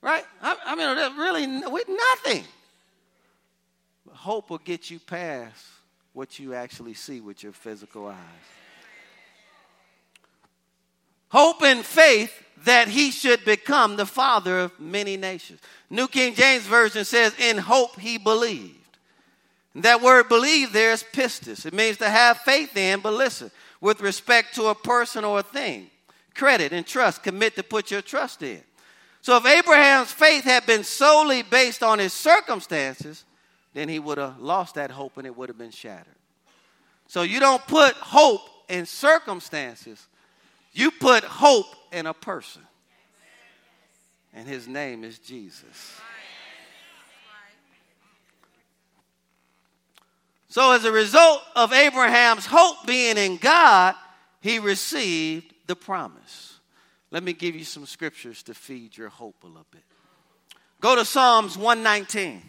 Right? 0.02 0.24
I, 0.42 0.56
I 0.66 0.76
mean, 0.76 1.18
really, 1.18 1.70
with 1.70 1.90
nothing. 1.90 2.46
But 4.06 4.16
hope 4.16 4.50
will 4.50 4.60
get 4.60 4.90
you 4.90 5.00
past 5.00 5.66
what 6.14 6.40
you 6.40 6.54
actually 6.54 6.94
see 6.94 7.20
with 7.20 7.44
your 7.44 7.52
physical 7.52 8.08
eyes. 8.08 8.16
Hope 11.30 11.62
and 11.62 11.86
faith 11.86 12.34
that 12.66 12.88
he 12.88 13.12
should 13.12 13.46
become 13.46 13.96
the 13.96 14.06
father 14.06 14.60
of 14.60 14.80
many 14.80 15.16
nations. 15.16 15.60
New 15.90 16.08
King 16.08 16.36
James 16.36 16.64
Version 16.64 17.06
says, 17.06 17.34
In 17.40 17.58
hope 17.58 18.00
he 18.00 18.18
believed. 18.18 18.76
And 19.74 19.84
that 19.84 20.02
word 20.02 20.28
believe 20.28 20.74
there 20.74 20.92
is 20.92 21.04
pistis. 21.04 21.66
It 21.66 21.74
means 21.74 21.98
to 21.98 22.10
have 22.10 22.40
faith 22.40 22.76
in, 22.76 23.00
but 23.00 23.14
listen, 23.14 23.52
with 23.80 24.02
respect 24.02 24.56
to 24.56 24.66
a 24.66 24.76
person 24.76 25.24
or 25.24 25.40
a 25.40 25.44
thing. 25.44 25.90
Credit 26.34 26.74
and 26.74 26.86
trust, 26.86 27.24
commit 27.24 27.56
to 27.56 27.64
put 27.64 27.92
your 27.92 28.02
trust 28.02 28.42
in. 28.42 28.62
So 29.22 29.38
if 29.38 29.46
Abraham's 29.46 30.12
faith 30.12 30.44
had 30.44 30.66
been 30.66 30.84
solely 30.84 31.44
based 31.44 31.84
on 31.84 32.00
his 32.00 32.14
circumstances, 32.14 33.26
then 33.74 33.90
he 33.90 34.00
would 34.00 34.18
have 34.18 34.40
lost 34.40 34.76
that 34.76 34.92
hope 34.92 35.18
and 35.18 35.28
it 35.28 35.38
would 35.38 35.50
have 35.50 35.58
been 35.58 35.72
shattered. 35.72 36.16
So 37.08 37.22
you 37.22 37.40
don't 37.40 37.66
put 37.68 37.94
hope 37.96 38.42
in 38.70 38.86
circumstances, 38.86 40.08
you 40.74 40.92
put 40.92 41.24
hope 41.24 41.68
in 41.92 42.06
a 42.06 42.14
person. 42.14 42.62
And 44.34 44.48
his 44.48 44.68
name 44.68 45.04
is 45.04 45.20
Jesus. 45.20 46.00
So, 50.50 50.72
as 50.72 50.84
a 50.84 50.92
result 50.92 51.44
of 51.56 51.72
Abraham's 51.74 52.48
hope 52.48 52.88
being 52.88 53.18
in 53.18 53.38
God, 53.38 53.96
he 54.42 54.58
received 54.58 55.54
the 55.68 55.76
promise. 55.76 56.60
Let 57.12 57.24
me 57.24 57.34
give 57.34 57.56
you 57.56 57.64
some 57.64 57.86
scriptures 57.86 58.42
to 58.44 58.54
feed 58.54 58.98
your 58.98 59.10
hope 59.10 59.36
a 59.44 59.48
little 59.48 59.66
bit. 59.72 59.84
Go 60.82 60.96
to 60.96 61.06
Psalms 61.06 61.58
119, 61.58 62.42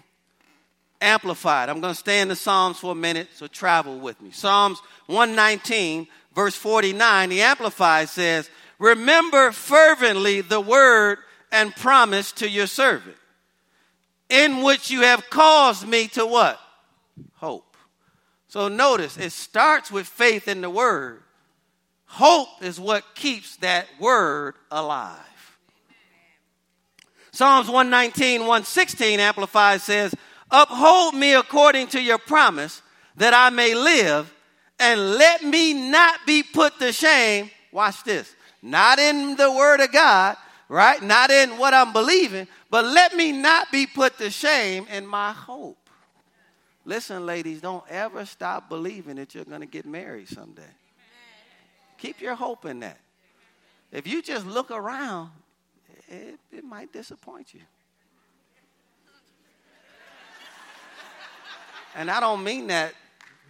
amplified. 1.01 1.69
I'm 1.69 1.81
going 1.81 1.93
to 1.93 1.99
stay 1.99 2.21
in 2.21 2.29
the 2.29 2.37
Psalms 2.37 2.79
for 2.79 2.93
a 2.93 2.95
minute, 2.95 3.29
so 3.35 3.47
travel 3.47 3.99
with 3.99 4.21
me. 4.23 4.31
Psalms 4.31 4.81
119, 5.07 6.07
verse 6.35 6.55
49, 6.55 7.29
the 7.29 7.43
Amplified 7.43 8.09
says, 8.09 8.51
Remember 8.79 9.53
fervently 9.53 10.41
the 10.41 10.61
word 10.61 11.19
and 11.53 11.75
promise 11.75 12.33
to 12.33 12.49
your 12.49 12.67
servant, 12.67 13.17
in 14.29 14.63
which 14.63 14.91
you 14.91 15.03
have 15.03 15.29
caused 15.31 15.87
me 15.87 16.09
to 16.09 16.25
what? 16.25 16.59
Hope. 17.35 17.77
So 18.49 18.69
notice, 18.69 19.17
it 19.17 19.31
starts 19.31 19.91
with 19.91 20.07
faith 20.07 20.49
in 20.49 20.61
the 20.61 20.71
word 20.71 21.23
Hope 22.13 22.49
is 22.61 22.81
what 22.81 23.15
keeps 23.15 23.55
that 23.59 23.87
word 24.01 24.55
alive. 24.69 25.17
Psalms 27.31 27.69
119, 27.69 28.41
116 28.41 29.21
Amplified 29.21 29.81
says, 29.81 30.13
Uphold 30.51 31.15
me 31.15 31.35
according 31.35 31.87
to 31.89 32.03
your 32.03 32.19
promise 32.19 32.83
that 33.15 33.33
I 33.33 33.51
may 33.51 33.75
live, 33.75 34.35
and 34.81 35.13
let 35.13 35.43
me 35.45 35.91
not 35.91 36.27
be 36.27 36.43
put 36.43 36.79
to 36.79 36.91
shame. 36.91 37.51
Watch 37.71 38.03
this. 38.03 38.35
Not 38.63 38.99
in 38.99 39.37
the 39.37 39.53
word 39.53 39.81
of 39.81 39.93
God, 39.93 40.37
right? 40.69 41.01
Not 41.03 41.31
in 41.31 41.59
what 41.59 41.75
I'm 41.75 41.93
believing, 41.93 42.49
but 42.71 42.85
let 42.85 43.15
me 43.15 43.31
not 43.31 43.71
be 43.71 43.87
put 43.87 44.19
to 44.19 44.31
shame 44.31 44.87
in 44.91 45.07
my 45.07 45.33
hope. 45.33 45.77
Listen, 46.85 47.27
ladies, 47.27 47.61
don't 47.61 47.85
ever 47.91 48.25
stop 48.25 48.69
believing 48.69 49.17
that 49.17 49.35
you're 49.35 49.45
going 49.45 49.61
to 49.61 49.67
get 49.67 49.85
married 49.85 50.29
someday. 50.29 50.63
Keep 51.99 52.21
your 52.21 52.35
hope 52.35 52.65
in 52.65 52.81
that. 52.81 52.99
If 53.93 54.07
you 54.07 54.23
just 54.23 54.47
look 54.47 54.71
around, 54.71 55.31
it, 56.09 56.39
it 56.51 56.65
might 56.65 56.93
disappoint 56.93 57.53
you. 57.53 57.61
And 61.95 62.11
I 62.11 62.21
don't 62.21 62.43
mean 62.43 62.69
that 62.69 62.95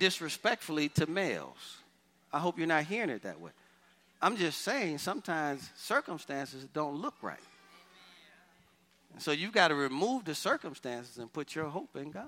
disrespectfully 0.01 0.89
to 0.89 1.07
males. 1.07 1.77
I 2.33 2.41
hope 2.41 2.59
you're 2.59 2.67
not 2.67 2.83
hearing 2.85 3.11
it 3.11 3.23
that 3.23 3.41
way. 3.41 3.53
I'm 4.21 4.37
just 4.37 4.63
saying 4.63 4.99
sometimes 4.99 5.71
circumstances 5.77 6.67
don't 6.75 7.01
look 7.01 7.15
right. 7.23 7.39
so 9.19 9.31
you've 9.31 9.53
got 9.53 9.69
to 9.69 9.77
remove 9.77 10.25
the 10.25 10.35
circumstances 10.35 11.19
and 11.19 11.33
put 11.33 11.55
your 11.55 11.67
hope 11.67 11.95
in 11.95 12.11
God. 12.11 12.27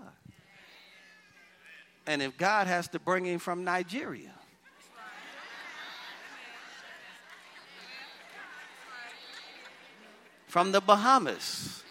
And 2.06 2.22
if 2.22 2.36
God 2.36 2.68
has 2.68 2.86
to 2.88 3.00
bring 3.00 3.24
him 3.24 3.40
from 3.40 3.64
Nigeria, 3.64 4.32
from 10.46 10.70
the 10.70 10.80
Bahamas, 10.80 11.82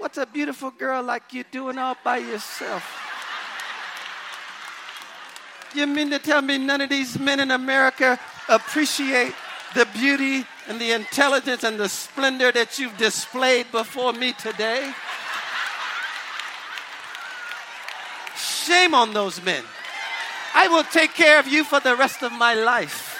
What's 0.00 0.16
a 0.16 0.24
beautiful 0.24 0.70
girl 0.70 1.02
like 1.02 1.34
you 1.34 1.44
doing 1.44 1.76
all 1.76 1.94
by 2.02 2.16
yourself? 2.16 3.09
You 5.74 5.86
mean 5.86 6.10
to 6.10 6.18
tell 6.18 6.42
me 6.42 6.58
none 6.58 6.80
of 6.80 6.90
these 6.90 7.18
men 7.18 7.40
in 7.40 7.50
America 7.50 8.18
appreciate 8.48 9.32
the 9.74 9.86
beauty 9.94 10.44
and 10.68 10.80
the 10.80 10.92
intelligence 10.92 11.62
and 11.62 11.78
the 11.78 11.88
splendor 11.88 12.50
that 12.50 12.78
you've 12.78 12.96
displayed 12.96 13.70
before 13.70 14.12
me 14.12 14.32
today? 14.32 14.92
Shame 18.36 18.94
on 18.94 19.12
those 19.12 19.42
men. 19.42 19.62
I 20.54 20.66
will 20.68 20.84
take 20.84 21.14
care 21.14 21.38
of 21.38 21.46
you 21.46 21.62
for 21.62 21.78
the 21.78 21.94
rest 21.94 22.22
of 22.22 22.32
my 22.32 22.54
life. 22.54 23.16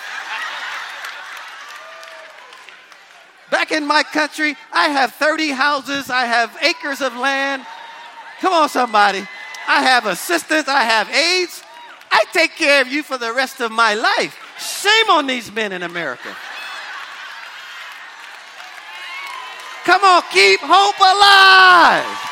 Back 3.51 3.73
in 3.73 3.87
my 3.87 4.03
country, 4.03 4.57
I 4.73 4.89
have 4.89 5.15
30 5.15 5.51
houses, 5.51 6.11
I 6.11 6.25
have 6.25 6.57
acres 6.63 7.01
of 7.01 7.17
land. 7.17 7.65
Come 8.41 8.53
on, 8.53 8.69
somebody. 8.69 9.27
I 9.69 9.83
have 9.83 10.07
assistants, 10.07 10.69
I 10.69 10.83
have 10.83 11.11
aides. 11.11 11.63
I 12.11 12.25
take 12.33 12.57
care 12.57 12.83
of 12.83 12.89
you 12.89 13.03
for 13.03 13.19
the 13.19 13.33
rest 13.33 13.61
of 13.61 13.71
my 13.71 13.95
life. 13.95 14.37
Shame 14.59 15.11
on 15.11 15.27
these 15.27 15.53
men 15.53 15.73
in 15.73 15.83
America. 15.83 16.35
Come 19.85 20.05
on, 20.05 20.23
keep 20.31 20.61
hope 20.63 21.01
alive. 21.01 22.27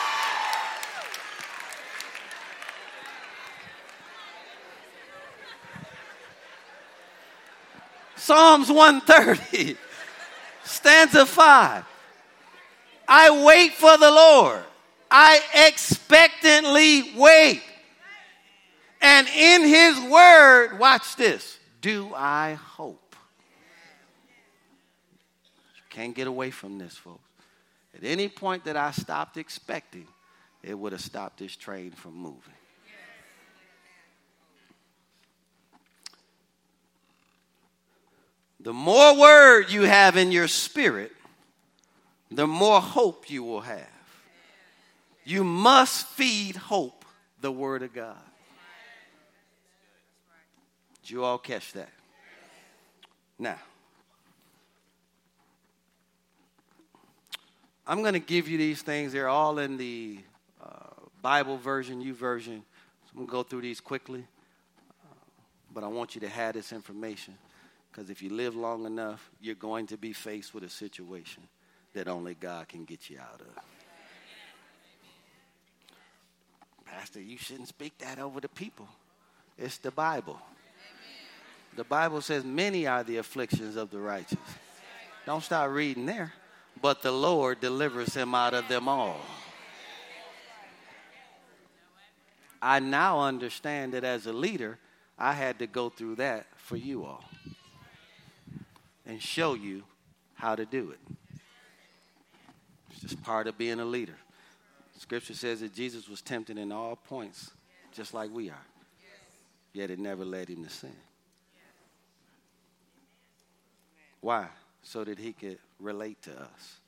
Psalms 8.16 8.70
130, 8.70 9.76
stanza 10.62 11.24
5. 11.24 11.84
I 13.08 13.44
wait 13.44 13.72
for 13.72 13.96
the 13.96 14.10
Lord. 14.10 14.62
I 15.10 15.40
expectantly 15.66 17.14
wait. 17.16 17.62
And 19.00 19.28
in 19.28 19.62
his 19.62 20.00
word, 20.10 20.78
watch 20.78 21.16
this, 21.16 21.58
do 21.80 22.12
I 22.14 22.54
hope. 22.54 23.16
You 25.76 25.82
can't 25.90 26.14
get 26.14 26.26
away 26.26 26.50
from 26.50 26.78
this, 26.78 26.96
folks. 26.96 27.20
At 27.96 28.04
any 28.04 28.28
point 28.28 28.64
that 28.64 28.76
I 28.76 28.90
stopped 28.90 29.36
expecting, 29.36 30.06
it 30.62 30.74
would 30.74 30.92
have 30.92 31.00
stopped 31.00 31.38
this 31.38 31.56
train 31.56 31.90
from 31.92 32.14
moving. 32.14 32.54
The 38.60 38.72
more 38.72 39.16
word 39.18 39.70
you 39.70 39.82
have 39.82 40.16
in 40.16 40.32
your 40.32 40.48
spirit, 40.48 41.12
the 42.30 42.46
more 42.46 42.80
hope 42.80 43.30
you 43.30 43.42
will 43.44 43.60
have. 43.60 43.86
You 45.24 45.44
must 45.44 46.06
feed 46.08 46.56
hope 46.56 47.04
the 47.40 47.52
word 47.52 47.82
of 47.82 47.92
God. 47.92 48.16
Did 51.08 51.14
you 51.14 51.24
all 51.24 51.38
catch 51.38 51.72
that? 51.72 51.88
Now, 53.38 53.56
I'm 57.86 58.02
going 58.02 58.12
to 58.12 58.18
give 58.20 58.46
you 58.46 58.58
these 58.58 58.82
things. 58.82 59.14
They're 59.14 59.30
all 59.30 59.58
in 59.58 59.78
the 59.78 60.18
uh, 60.62 60.68
Bible 61.22 61.56
version, 61.56 62.04
YouVersion. 62.04 62.58
So 62.58 63.12
I'm 63.12 63.14
going 63.14 63.26
to 63.26 63.32
go 63.32 63.42
through 63.42 63.62
these 63.62 63.80
quickly. 63.80 64.26
Uh, 65.02 65.14
but 65.72 65.82
I 65.82 65.86
want 65.86 66.14
you 66.14 66.20
to 66.20 66.28
have 66.28 66.52
this 66.52 66.72
information 66.72 67.38
because 67.90 68.10
if 68.10 68.20
you 68.20 68.28
live 68.28 68.54
long 68.54 68.84
enough, 68.84 69.30
you're 69.40 69.54
going 69.54 69.86
to 69.86 69.96
be 69.96 70.12
faced 70.12 70.52
with 70.52 70.62
a 70.62 70.68
situation 70.68 71.42
that 71.94 72.06
only 72.06 72.34
God 72.34 72.68
can 72.68 72.84
get 72.84 73.08
you 73.08 73.18
out 73.18 73.40
of. 73.40 73.46
Pastor, 76.84 77.22
you 77.22 77.38
shouldn't 77.38 77.68
speak 77.68 77.96
that 77.96 78.18
over 78.18 78.42
the 78.42 78.48
people. 78.50 78.90
It's 79.56 79.78
the 79.78 79.90
Bible. 79.90 80.38
The 81.78 81.84
Bible 81.84 82.20
says, 82.20 82.44
Many 82.44 82.86
are 82.86 83.02
the 83.02 83.16
afflictions 83.16 83.76
of 83.76 83.90
the 83.90 83.98
righteous. 83.98 84.38
Don't 85.24 85.42
start 85.42 85.70
reading 85.72 86.04
there 86.04 86.34
but 86.80 87.02
the 87.02 87.12
Lord 87.12 87.60
delivers 87.60 88.14
him 88.14 88.34
out 88.34 88.54
of 88.54 88.68
them 88.68 88.88
all. 88.88 89.20
I 92.60 92.80
now 92.80 93.20
understand 93.20 93.92
that 93.92 94.04
as 94.04 94.26
a 94.26 94.32
leader, 94.32 94.78
I 95.18 95.32
had 95.32 95.60
to 95.60 95.66
go 95.66 95.88
through 95.88 96.16
that 96.16 96.46
for 96.56 96.76
you 96.76 97.04
all 97.04 97.24
and 99.06 99.22
show 99.22 99.54
you 99.54 99.84
how 100.34 100.56
to 100.56 100.66
do 100.66 100.90
it. 100.90 101.40
It's 102.90 103.00
just 103.00 103.22
part 103.22 103.46
of 103.46 103.56
being 103.56 103.80
a 103.80 103.84
leader. 103.84 104.16
Scripture 104.98 105.34
says 105.34 105.60
that 105.60 105.72
Jesus 105.72 106.08
was 106.08 106.20
tempted 106.20 106.58
in 106.58 106.72
all 106.72 106.96
points, 106.96 107.52
just 107.92 108.12
like 108.12 108.30
we 108.32 108.50
are, 108.50 108.66
yet 109.72 109.90
it 109.90 109.98
never 109.98 110.24
led 110.24 110.48
him 110.48 110.64
to 110.64 110.70
sin. 110.70 110.90
Why? 114.20 114.46
So 114.82 115.04
that 115.04 115.18
he 115.18 115.32
could 115.32 115.58
relate 115.80 116.22
to 116.22 116.32
us. 116.32 116.78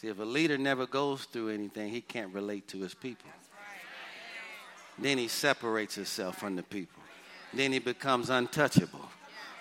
See, 0.00 0.08
if 0.08 0.18
a 0.18 0.24
leader 0.24 0.58
never 0.58 0.86
goes 0.86 1.24
through 1.24 1.50
anything, 1.50 1.90
he 1.90 2.00
can't 2.00 2.32
relate 2.34 2.68
to 2.68 2.78
his 2.78 2.94
people. 2.94 3.30
Then 4.98 5.18
he 5.18 5.28
separates 5.28 5.94
himself 5.94 6.38
from 6.38 6.56
the 6.56 6.62
people. 6.62 7.02
Then 7.52 7.72
he 7.72 7.78
becomes 7.78 8.30
untouchable. 8.30 9.08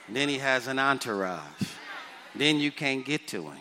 Then 0.10 0.30
he 0.30 0.38
has 0.38 0.68
an 0.68 0.80
entourage. 0.80 1.70
Then 2.36 2.60
you 2.60 2.72
can't 2.72 3.06
get 3.06 3.28
to 3.30 3.44
him. 3.50 3.58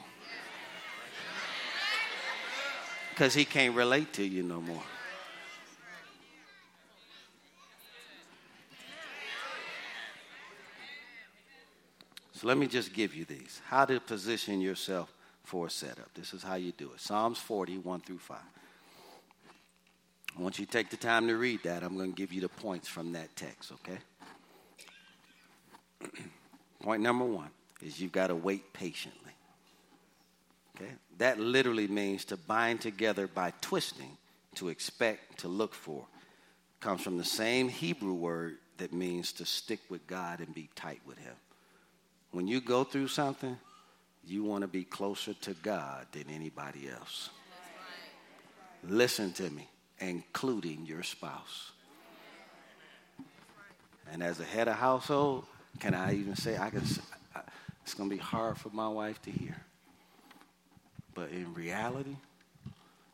Because 3.10 3.34
he 3.34 3.44
can't 3.44 3.76
relate 3.76 4.12
to 4.14 4.24
you 4.24 4.42
no 4.42 4.60
more. 4.60 4.82
So 12.43 12.49
let 12.49 12.59
me 12.59 12.66
just 12.66 12.93
give 12.93 13.14
you 13.14 13.24
these. 13.24 13.61
How 13.68 13.84
to 13.84 14.01
position 14.01 14.61
yourself 14.61 15.14
for 15.45 15.68
a 15.68 15.70
setup. 15.70 16.12
This 16.12 16.34
is 16.34 16.43
how 16.43 16.57
you 16.57 16.72
do 16.72 16.90
it. 16.93 16.99
Psalms 17.01 17.38
40, 17.38 17.78
1 17.78 18.01
through 18.01 18.18
5. 18.18 18.36
Once 20.40 20.59
you 20.59 20.66
take 20.66 20.90
the 20.90 20.97
time 20.97 21.28
to 21.28 21.36
read 21.36 21.62
that, 21.62 21.84
I'm 21.84 21.97
going 21.97 22.11
to 22.11 22.16
give 22.16 22.32
you 22.32 22.40
the 22.40 22.49
points 22.49 22.88
from 22.88 23.12
that 23.12 23.36
text, 23.36 23.70
okay? 23.70 23.99
Point 26.82 27.01
number 27.01 27.24
one 27.24 27.51
is 27.80 28.01
you've 28.01 28.11
got 28.11 28.26
to 28.26 28.34
wait 28.34 28.72
patiently. 28.72 29.34
Okay? 30.74 30.90
That 31.18 31.38
literally 31.38 31.86
means 31.86 32.24
to 32.24 32.36
bind 32.36 32.80
together 32.80 33.28
by 33.28 33.53
twisting, 33.61 34.16
to 34.57 34.68
expect, 34.68 35.38
to 35.40 35.49
look 35.49 35.74
for. 35.74 36.07
Comes 36.80 37.03
from 37.03 37.18
the 37.18 37.24
same 37.24 37.68
Hebrew 37.68 38.14
word 38.14 38.57
that 38.78 38.93
means 38.93 39.32
to 39.34 39.47
stick 39.47 39.78
with 39.88 40.09
God 40.09 40.40
and 40.40 40.53
be 40.53 40.68
tight 40.74 41.03
with 41.07 41.18
Him. 41.18 41.34
When 42.32 42.48
you 42.48 42.60
go 42.62 42.82
through 42.82 43.08
something, 43.08 43.58
you 44.24 44.42
want 44.42 44.62
to 44.62 44.68
be 44.68 44.84
closer 44.84 45.34
to 45.34 45.54
God 45.54 46.06
than 46.12 46.24
anybody 46.30 46.88
else. 46.88 47.28
Listen 48.82 49.32
to 49.34 49.48
me, 49.50 49.68
including 49.98 50.86
your 50.86 51.02
spouse. 51.02 51.72
And 54.10 54.22
as 54.22 54.40
a 54.40 54.44
head 54.44 54.66
of 54.66 54.74
household, 54.74 55.44
can 55.78 55.94
I 55.94 56.14
even 56.14 56.34
say 56.34 56.56
I 56.56 56.70
can? 56.70 56.82
It's 57.82 57.94
going 57.94 58.08
to 58.08 58.16
be 58.16 58.20
hard 58.20 58.58
for 58.58 58.70
my 58.70 58.88
wife 58.88 59.20
to 59.22 59.30
hear. 59.30 59.56
But 61.14 61.30
in 61.30 61.52
reality, 61.52 62.16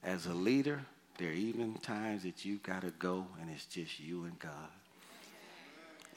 as 0.04 0.26
a 0.26 0.34
leader, 0.34 0.80
there 1.18 1.30
are 1.30 1.32
even 1.32 1.74
times 1.74 2.22
that 2.22 2.44
you 2.44 2.58
got 2.58 2.82
to 2.82 2.90
go 2.90 3.26
and 3.40 3.50
it's 3.50 3.64
just 3.66 3.98
you 3.98 4.24
and 4.24 4.38
God 4.38 4.70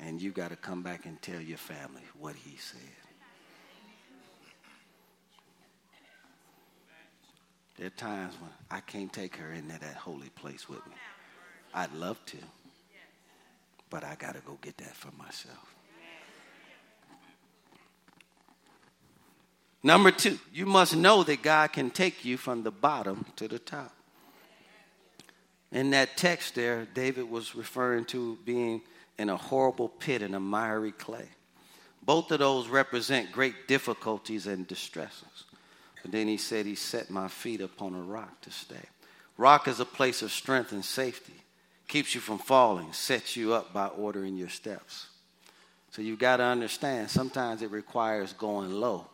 and 0.01 0.21
you 0.21 0.31
got 0.31 0.49
to 0.49 0.55
come 0.55 0.81
back 0.81 1.05
and 1.05 1.21
tell 1.21 1.39
your 1.39 1.57
family 1.57 2.01
what 2.19 2.35
he 2.35 2.57
said. 2.57 2.79
There 7.77 7.87
are 7.87 7.91
times 7.91 8.35
when 8.39 8.51
I 8.69 8.79
can't 8.81 9.11
take 9.11 9.35
her 9.37 9.53
into 9.53 9.79
that 9.79 9.95
holy 9.95 10.29
place 10.29 10.67
with 10.67 10.85
me. 10.87 10.95
I'd 11.73 11.93
love 11.93 12.23
to, 12.27 12.37
but 13.89 14.03
I 14.03 14.15
got 14.15 14.35
to 14.35 14.41
go 14.41 14.57
get 14.61 14.77
that 14.77 14.95
for 14.95 15.11
myself. 15.17 15.75
Number 19.83 20.11
two, 20.11 20.37
you 20.53 20.67
must 20.67 20.95
know 20.95 21.23
that 21.23 21.41
God 21.41 21.73
can 21.73 21.89
take 21.89 22.23
you 22.23 22.37
from 22.37 22.61
the 22.61 22.71
bottom 22.71 23.25
to 23.37 23.47
the 23.47 23.57
top. 23.57 23.95
In 25.71 25.89
that 25.91 26.17
text 26.17 26.53
there, 26.53 26.85
David 26.93 27.31
was 27.31 27.55
referring 27.55 28.05
to 28.05 28.37
being 28.45 28.81
in 29.18 29.30
a 29.30 29.38
horrible 29.38 29.89
pit 29.89 30.22
in 30.22 30.34
a 30.34 30.39
miry 30.39 30.91
clay. 30.91 31.28
Both 32.03 32.32
of 32.32 32.39
those 32.39 32.68
represent 32.68 33.32
great 33.32 33.68
difficulties 33.68 34.47
and 34.47 34.68
distresses. 34.68 35.45
But 36.01 36.12
then 36.12 36.28
he 36.28 36.38
said, 36.38 36.66
He 36.66 36.76
set 36.76 37.09
my 37.09 37.28
feet 37.28 37.62
upon 37.62 37.93
a 37.93 38.01
rock 38.01 38.41
to 38.41 38.51
stay. 38.51 38.86
Rock 39.38 39.68
is 39.68 39.80
a 39.80 39.86
place 39.86 40.22
of 40.22 40.32
strength 40.32 40.72
and 40.72 40.84
safety, 40.84 41.34
keeps 41.88 42.16
you 42.16 42.22
from 42.22 42.39
falling, 42.39 42.91
sets 42.93 43.36
you 43.36 43.53
up 43.53 43.74
by 43.74 43.88
ordering 43.88 44.38
your 44.38 44.49
steps. 44.49 45.07
So 45.91 46.01
you've 46.01 46.20
got 46.20 46.38
to 46.38 46.43
understand 46.43 47.09
sometimes 47.09 47.62
it 47.62 47.72
requires 47.72 48.34
going 48.34 48.72
low 48.72 49.07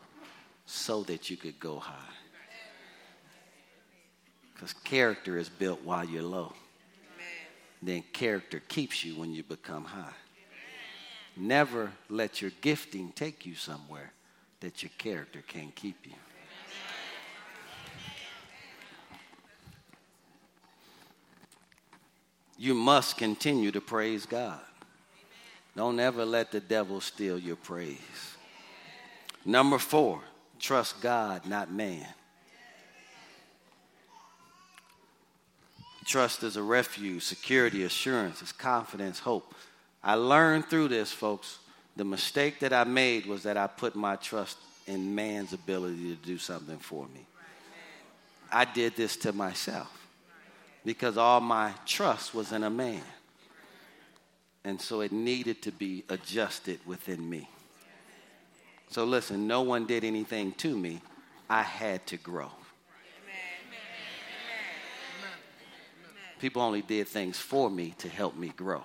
so 0.66 1.04
that 1.04 1.30
you 1.30 1.38
could 1.38 1.60
go 1.60 1.80
high. 1.80 1.94
Because 4.54 4.74
character 4.74 5.38
is 5.38 5.50
built 5.50 5.82
while 5.84 6.06
you're 6.06 6.24
low. 6.24 6.54
Then 7.82 8.04
character 8.14 8.62
keeps 8.68 9.04
you 9.04 9.20
when 9.20 9.34
you 9.34 9.44
become 9.44 9.86
high. 9.86 10.14
Never 11.36 11.92
let 12.10 12.42
your 12.42 12.52
gifting 12.62 13.12
take 13.12 13.46
you 13.46 13.54
somewhere 13.54 14.12
that 14.60 14.82
your 14.82 14.90
character 14.98 15.44
can't 15.48 15.76
keep 15.76 16.06
you. 16.06 16.14
You 22.58 22.74
must 22.74 23.18
continue 23.18 23.72
to 23.72 23.82
praise 23.82 24.26
God. 24.26 24.60
Don't 25.76 26.00
ever 26.00 26.26
let 26.26 26.52
the 26.52 26.60
devil 26.60 27.00
steal 27.02 27.38
your 27.38 27.56
praise. 27.56 28.00
Number 29.46 29.78
four, 29.78 30.22
trust 30.60 31.00
God, 31.02 31.46
not 31.46 31.72
man. 31.72 32.08
Trust 36.08 36.42
is 36.44 36.56
a 36.56 36.64
refuge, 36.64 37.22
security, 37.22 37.84
assurance, 37.84 38.42
it's 38.42 38.54
confidence, 38.54 39.20
hope. 39.20 39.54
I 40.02 40.14
learned 40.14 40.68
through 40.68 40.88
this, 40.88 41.12
folks. 41.12 41.60
The 41.98 42.06
mistake 42.06 42.62
that 42.62 42.72
I 42.72 42.86
made 42.86 43.26
was 43.26 43.44
that 43.44 43.58
I 43.58 43.68
put 43.68 43.94
my 43.94 44.16
trust 44.16 44.58
in 44.88 45.14
man's 45.14 45.52
ability 45.52 46.16
to 46.16 46.26
do 46.26 46.38
something 46.38 46.78
for 46.78 47.06
me. 47.08 47.26
I 48.50 48.64
did 48.64 48.96
this 48.96 49.18
to 49.18 49.34
myself 49.34 49.92
because 50.86 51.18
all 51.18 51.42
my 51.42 51.74
trust 51.86 52.34
was 52.34 52.54
in 52.54 52.64
a 52.64 52.70
man. 52.70 53.04
And 54.64 54.80
so 54.80 55.02
it 55.02 55.12
needed 55.12 55.62
to 55.64 55.74
be 55.74 56.06
adjusted 56.08 56.80
within 56.86 57.30
me. 57.30 57.50
So 58.90 59.04
listen, 59.04 59.46
no 59.46 59.62
one 59.62 59.86
did 59.86 60.06
anything 60.06 60.54
to 60.54 60.78
me. 60.78 61.02
I 61.50 61.64
had 61.64 62.08
to 62.08 62.18
grow. 62.18 62.52
People 66.40 66.62
only 66.62 66.82
did 66.82 67.08
things 67.08 67.38
for 67.38 67.70
me 67.70 67.94
to 67.98 68.10
help 68.10 68.36
me 68.36 68.50
grow. 68.50 68.84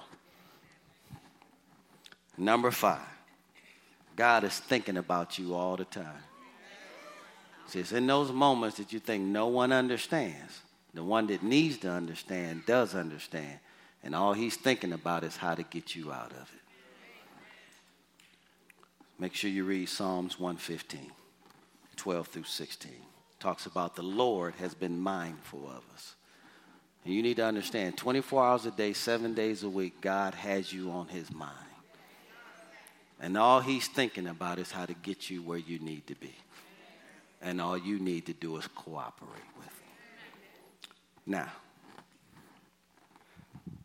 Number 2.39 2.71
five, 2.71 3.01
God 4.17 4.45
is 4.45 4.59
thinking 4.59 4.97
about 4.97 5.39
you 5.39 5.55
all 5.55 5.77
the 5.77 5.85
time. 5.85 6.23
See, 7.67 7.81
it's 7.81 7.93
in 7.93 8.07
those 8.07 8.33
moments 8.33 8.77
that 8.79 8.93
you 8.93 8.99
think 8.99 9.25
no 9.25 9.49
one 9.49 9.73
understands. 9.73 10.61
The 10.95 11.03
one 11.03 11.27
that 11.29 11.43
needs 11.43 11.79
to 11.79 11.91
understand 11.91 12.67
does 12.67 12.95
understand. 12.95 13.59
And 14.03 14.15
all 14.15 14.33
he's 14.33 14.57
thinking 14.57 14.93
about 14.93 15.25
is 15.25 15.37
how 15.37 15.55
to 15.55 15.63
get 15.63 15.95
you 15.95 16.13
out 16.13 16.33
of 16.33 16.43
it. 16.43 16.63
Make 19.19 19.35
sure 19.35 19.51
you 19.51 19.65
read 19.65 19.89
Psalms 19.89 20.41
115, 20.41 21.13
12 21.97 22.27
through 22.27 22.43
16. 22.43 22.93
Talks 23.39 23.67
about 23.67 23.95
the 23.95 24.03
Lord 24.03 24.55
has 24.57 24.75
been 24.75 24.99
mindful 24.99 25.67
of 25.67 25.83
us. 25.95 26.15
And 27.05 27.15
you 27.15 27.23
need 27.23 27.37
to 27.37 27.45
understand 27.45 27.97
24 27.97 28.45
hours 28.45 28.67
a 28.67 28.71
day, 28.71 28.93
seven 28.93 29.35
days 29.35 29.63
a 29.63 29.69
week, 29.69 30.01
God 30.01 30.35
has 30.35 30.73
you 30.73 30.91
on 30.91 31.09
his 31.09 31.33
mind. 31.33 31.57
And 33.21 33.37
all 33.37 33.61
he's 33.61 33.89
thinking 33.89 34.27
about 34.27 34.59
is 34.59 34.71
how 34.71 34.87
to 34.87 34.95
get 34.95 35.31
you 35.31 35.43
where 35.43 35.59
you 35.59 35.79
need 35.79 36.07
to 36.09 36.15
be. 36.15 36.35
And 37.41 37.61
all 37.61 37.77
you 37.77 37.99
need 37.99 38.27
to 38.27 38.33
do 38.33 38.57
is 38.57 38.67
cooperate 38.69 39.31
with 39.57 39.67
him. 39.67 39.73
Now, 41.27 41.49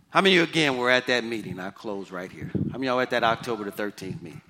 how 0.09 0.21
many 0.21 0.37
of 0.37 0.37
you 0.37 0.43
again 0.51 0.77
were 0.77 0.89
at 0.89 1.07
that 1.07 1.23
meeting? 1.23 1.59
I'll 1.59 1.71
close 1.71 2.11
right 2.11 2.31
here. 2.31 2.49
How 2.53 2.77
many 2.77 2.87
of 2.87 2.93
y'all 2.93 2.99
at 2.99 3.09
that 3.11 3.23
October 3.23 3.63
the 3.63 3.71
13th 3.71 4.21
meeting? 4.21 4.41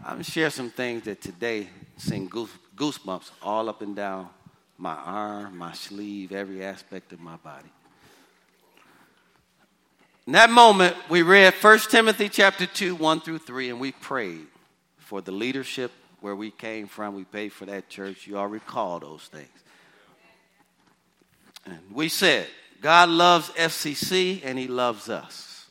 I'm 0.00 0.14
going 0.14 0.24
to 0.24 0.30
share 0.30 0.50
some 0.50 0.70
things 0.70 1.04
that 1.04 1.20
today 1.20 1.68
send 1.96 2.30
goosebumps 2.30 3.30
all 3.42 3.68
up 3.68 3.82
and 3.82 3.94
down 3.94 4.28
my 4.78 4.94
arm, 4.94 5.58
my 5.58 5.72
sleeve, 5.72 6.32
every 6.32 6.64
aspect 6.64 7.12
of 7.12 7.20
my 7.20 7.36
body. 7.36 7.68
In 10.28 10.32
that 10.32 10.50
moment, 10.50 10.94
we 11.08 11.22
read 11.22 11.54
1 11.54 11.78
Timothy 11.90 12.28
chapter 12.28 12.66
2, 12.66 12.96
1 12.96 13.20
through 13.22 13.38
3, 13.38 13.70
and 13.70 13.80
we 13.80 13.92
prayed 13.92 14.46
for 14.98 15.22
the 15.22 15.32
leadership 15.32 15.90
where 16.20 16.36
we 16.36 16.50
came 16.50 16.86
from. 16.86 17.14
We 17.14 17.24
paid 17.24 17.50
for 17.50 17.64
that 17.64 17.88
church. 17.88 18.26
You 18.26 18.36
all 18.36 18.46
recall 18.46 19.00
those 19.00 19.22
things. 19.22 19.48
And 21.64 21.78
we 21.90 22.10
said, 22.10 22.46
God 22.82 23.08
loves 23.08 23.48
FCC 23.52 24.42
and 24.44 24.58
He 24.58 24.68
loves 24.68 25.08
us. 25.08 25.64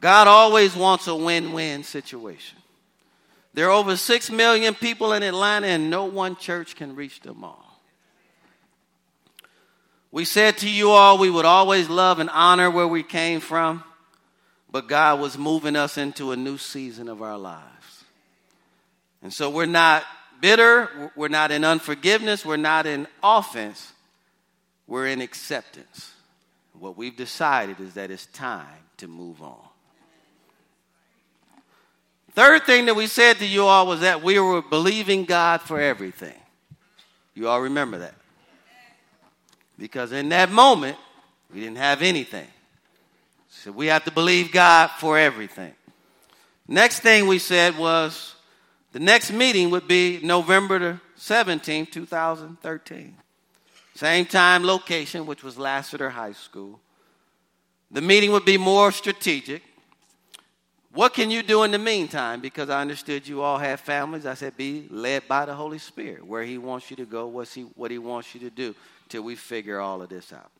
God 0.00 0.28
always 0.28 0.76
wants 0.76 1.08
a 1.08 1.16
win 1.16 1.52
win 1.52 1.82
situation. 1.82 2.58
There 3.52 3.66
are 3.66 3.72
over 3.72 3.96
6 3.96 4.30
million 4.30 4.74
people 4.74 5.12
in 5.12 5.24
Atlanta, 5.24 5.66
and 5.66 5.90
no 5.90 6.04
one 6.04 6.36
church 6.36 6.76
can 6.76 6.94
reach 6.94 7.20
them 7.22 7.42
all. 7.42 7.63
We 10.14 10.24
said 10.24 10.58
to 10.58 10.70
you 10.70 10.90
all 10.90 11.18
we 11.18 11.28
would 11.28 11.44
always 11.44 11.88
love 11.88 12.20
and 12.20 12.30
honor 12.30 12.70
where 12.70 12.86
we 12.86 13.02
came 13.02 13.40
from, 13.40 13.82
but 14.70 14.86
God 14.86 15.18
was 15.18 15.36
moving 15.36 15.74
us 15.74 15.98
into 15.98 16.30
a 16.30 16.36
new 16.36 16.56
season 16.56 17.08
of 17.08 17.20
our 17.20 17.36
lives. 17.36 18.04
And 19.24 19.32
so 19.32 19.50
we're 19.50 19.66
not 19.66 20.04
bitter, 20.40 21.10
we're 21.16 21.26
not 21.26 21.50
in 21.50 21.64
unforgiveness, 21.64 22.46
we're 22.46 22.56
not 22.56 22.86
in 22.86 23.08
offense, 23.24 23.92
we're 24.86 25.08
in 25.08 25.20
acceptance. 25.20 26.12
What 26.78 26.96
we've 26.96 27.16
decided 27.16 27.80
is 27.80 27.94
that 27.94 28.12
it's 28.12 28.26
time 28.26 28.68
to 28.98 29.08
move 29.08 29.42
on. 29.42 29.66
Third 32.36 32.62
thing 32.66 32.86
that 32.86 32.94
we 32.94 33.08
said 33.08 33.38
to 33.38 33.46
you 33.46 33.64
all 33.64 33.88
was 33.88 34.02
that 34.02 34.22
we 34.22 34.38
were 34.38 34.62
believing 34.62 35.24
God 35.24 35.60
for 35.60 35.80
everything. 35.80 36.38
You 37.34 37.48
all 37.48 37.62
remember 37.62 37.98
that? 37.98 38.14
Because 39.78 40.12
in 40.12 40.28
that 40.30 40.50
moment, 40.50 40.96
we 41.52 41.60
didn't 41.60 41.78
have 41.78 42.02
anything. 42.02 42.46
So 43.48 43.72
we 43.72 43.86
have 43.86 44.04
to 44.04 44.10
believe 44.10 44.52
God 44.52 44.90
for 44.98 45.18
everything. 45.18 45.74
Next 46.66 47.00
thing 47.00 47.26
we 47.26 47.38
said 47.38 47.78
was 47.78 48.34
the 48.92 48.98
next 48.98 49.32
meeting 49.32 49.70
would 49.70 49.86
be 49.88 50.20
November 50.22 50.78
the 50.78 51.00
17th, 51.18 51.92
2013. 51.92 53.16
Same 53.94 54.26
time, 54.26 54.64
location, 54.64 55.26
which 55.26 55.44
was 55.44 55.56
Lassiter 55.56 56.10
High 56.10 56.32
School. 56.32 56.80
The 57.90 58.00
meeting 58.00 58.32
would 58.32 58.44
be 58.44 58.58
more 58.58 58.90
strategic. 58.90 59.62
What 60.92 61.14
can 61.14 61.30
you 61.30 61.42
do 61.42 61.62
in 61.64 61.70
the 61.70 61.78
meantime? 61.78 62.40
Because 62.40 62.70
I 62.70 62.80
understood 62.80 63.26
you 63.26 63.42
all 63.42 63.58
have 63.58 63.80
families. 63.80 64.26
I 64.26 64.34
said, 64.34 64.56
be 64.56 64.86
led 64.90 65.26
by 65.28 65.44
the 65.44 65.54
Holy 65.54 65.78
Spirit. 65.78 66.26
Where 66.26 66.44
He 66.44 66.58
wants 66.58 66.90
you 66.90 66.96
to 66.96 67.04
go, 67.04 67.26
what's 67.26 67.54
he, 67.54 67.62
what 67.62 67.90
He 67.90 67.98
wants 67.98 68.34
you 68.34 68.40
to 68.40 68.50
do 68.50 68.74
till 69.08 69.22
we 69.22 69.36
figure 69.36 69.80
all 69.80 70.02
of 70.02 70.08
this 70.08 70.32
out. 70.32 70.50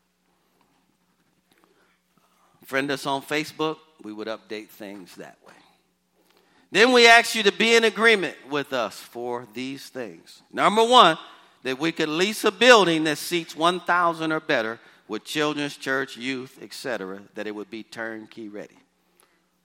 Friend 2.65 2.89
us 2.89 3.05
on 3.05 3.21
Facebook, 3.21 3.77
we 4.03 4.11
would 4.11 4.27
update 4.27 4.69
things 4.69 5.15
that 5.15 5.37
way. 5.45 5.53
Then 6.71 6.91
we 6.91 7.07
ask 7.07 7.35
you 7.35 7.43
to 7.43 7.51
be 7.51 7.75
in 7.75 7.83
agreement 7.83 8.35
with 8.49 8.73
us 8.73 8.99
for 8.99 9.47
these 9.53 9.87
things. 9.87 10.41
Number 10.51 10.83
one, 10.83 11.17
that 11.63 11.79
we 11.79 11.91
could 11.91 12.09
lease 12.09 12.43
a 12.43 12.51
building 12.51 13.03
that 13.05 13.17
seats 13.17 13.55
1,000 13.55 14.31
or 14.31 14.39
better 14.39 14.79
with 15.07 15.23
children's 15.23 15.77
church, 15.77 16.17
youth, 16.17 16.59
etc., 16.61 17.21
that 17.35 17.47
it 17.47 17.55
would 17.55 17.69
be 17.69 17.83
turnkey 17.83 18.49
ready. 18.49 18.77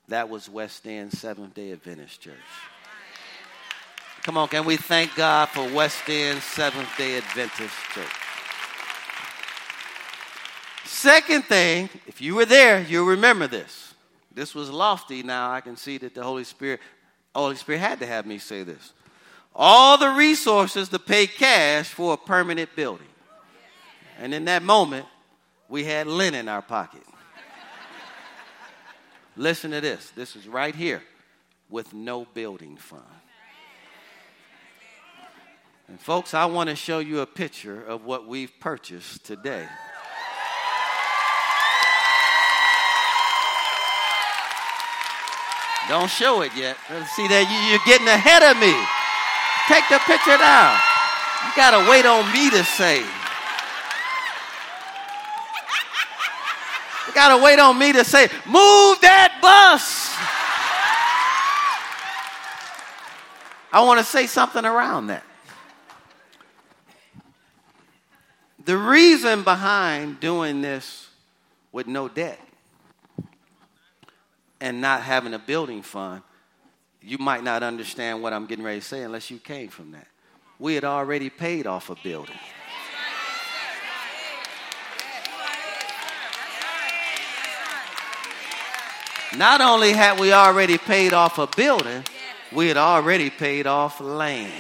That 0.09 0.29
was 0.29 0.49
West 0.49 0.87
End 0.87 1.13
Seventh 1.13 1.55
day 1.55 1.73
Adventist 1.73 2.21
Church. 2.21 2.35
Come 4.23 4.37
on, 4.37 4.49
can 4.49 4.65
we 4.65 4.77
thank 4.77 5.15
God 5.15 5.49
for 5.49 5.69
West 5.73 6.09
End 6.09 6.43
Seventh 6.43 6.89
day 6.99 7.17
Adventist 7.17 7.75
Church? 7.95 8.30
Second 10.91 11.45
thing, 11.45 11.89
if 12.09 12.21
you 12.21 12.35
were 12.35 12.45
there, 12.45 12.83
you'll 12.83 13.07
remember 13.07 13.47
this. 13.47 13.95
This 14.35 14.57
was 14.57 14.69
lofty. 14.71 15.23
Now 15.23 15.53
I 15.53 15.61
can 15.61 15.77
see 15.77 15.99
that 15.99 16.17
the 16.17 16.23
Holy 16.23 16.43
Spirit, 16.43 16.81
Holy 17.33 17.55
Spirit 17.55 17.79
had 17.79 18.01
to 18.01 18.07
have 18.07 18.27
me 18.27 18.39
say 18.39 18.65
this. 18.65 18.93
All 19.55 19.97
the 19.97 20.11
resources 20.11 20.89
to 20.89 20.99
pay 20.99 21.29
cash 21.29 21.89
for 21.89 22.15
a 22.15 22.17
permanent 22.17 22.75
building. 22.75 23.07
And 24.19 24.35
in 24.35 24.47
that 24.47 24.65
moment, 24.65 25.07
we 25.69 25.85
had 25.85 26.09
lint 26.09 26.35
in 26.35 26.49
our 26.49 26.61
pocket. 26.61 27.05
Listen 29.37 29.71
to 29.71 29.81
this. 29.81 30.11
This 30.11 30.35
is 30.35 30.49
right 30.49 30.75
here 30.75 31.03
with 31.71 31.95
no 31.95 32.27
building 32.35 32.77
fund. 32.77 33.05
And 35.87 36.01
folks, 36.01 36.35
I 36.35 36.47
want 36.47 36.69
to 36.69 36.75
show 36.75 36.99
you 36.99 37.21
a 37.21 37.27
picture 37.27 37.81
of 37.81 38.05
what 38.05 38.27
we've 38.27 38.53
purchased 38.59 39.25
today. 39.25 39.69
Don't 45.91 46.09
show 46.09 46.43
it 46.43 46.55
yet. 46.55 46.77
See 47.17 47.27
that 47.27 47.51
you're 47.51 47.83
getting 47.85 48.07
ahead 48.07 48.47
of 48.47 48.55
me. 48.63 48.71
Take 49.67 49.83
the 49.91 49.99
picture 50.07 50.39
down. 50.39 50.79
You 51.43 51.51
got 51.57 51.75
to 51.75 51.91
wait 51.91 52.07
on 52.07 52.31
me 52.33 52.49
to 52.51 52.63
say. 52.63 53.01
You 57.09 57.13
got 57.13 57.37
to 57.37 57.43
wait 57.43 57.59
on 57.59 57.77
me 57.77 57.93
to 57.93 58.05
say, 58.05 58.29
move 58.47 59.01
that 59.01 59.41
bus. 59.43 60.15
I 63.73 63.83
want 63.85 63.99
to 63.99 64.05
say 64.05 64.29
something 64.29 64.65
around 64.65 65.09
that. 65.09 65.25
The 68.65 68.79
reason 68.79 69.43
behind 69.43 70.21
doing 70.21 70.63
this 70.63 71.09
with 71.73 71.89
no 71.89 72.07
debt 72.07 72.39
and 74.61 74.81
not 74.81 75.03
having 75.03 75.35
a 75.35 75.39
building 75.39 75.83
fund, 75.83 76.23
you 77.03 77.19
might 77.19 77.43
not 77.43 77.63
understand 77.63 78.23
what 78.23 78.33
I'm 78.33 78.47
getting 78.47 78.65
ready 78.65 78.81
to 78.81 78.87
say 78.87 79.03
unless 79.03 79.31
you 79.31 79.39
came 79.39 79.69
from 79.69 79.93
that. 79.93 80.07
We 80.59 80.75
had 80.75 80.85
already 80.85 81.31
paid 81.31 81.67
off 81.67 81.89
a 81.89 81.97
building. 82.03 82.37
Not 89.37 89.61
only 89.61 89.93
had 89.93 90.19
we 90.19 90.33
already 90.33 90.77
paid 90.77 91.13
off 91.13 91.39
a 91.39 91.47
building, 91.47 92.05
we 92.53 92.67
had 92.67 92.77
already 92.77 93.31
paid 93.31 93.67
off 93.67 94.01
land. 94.01 94.53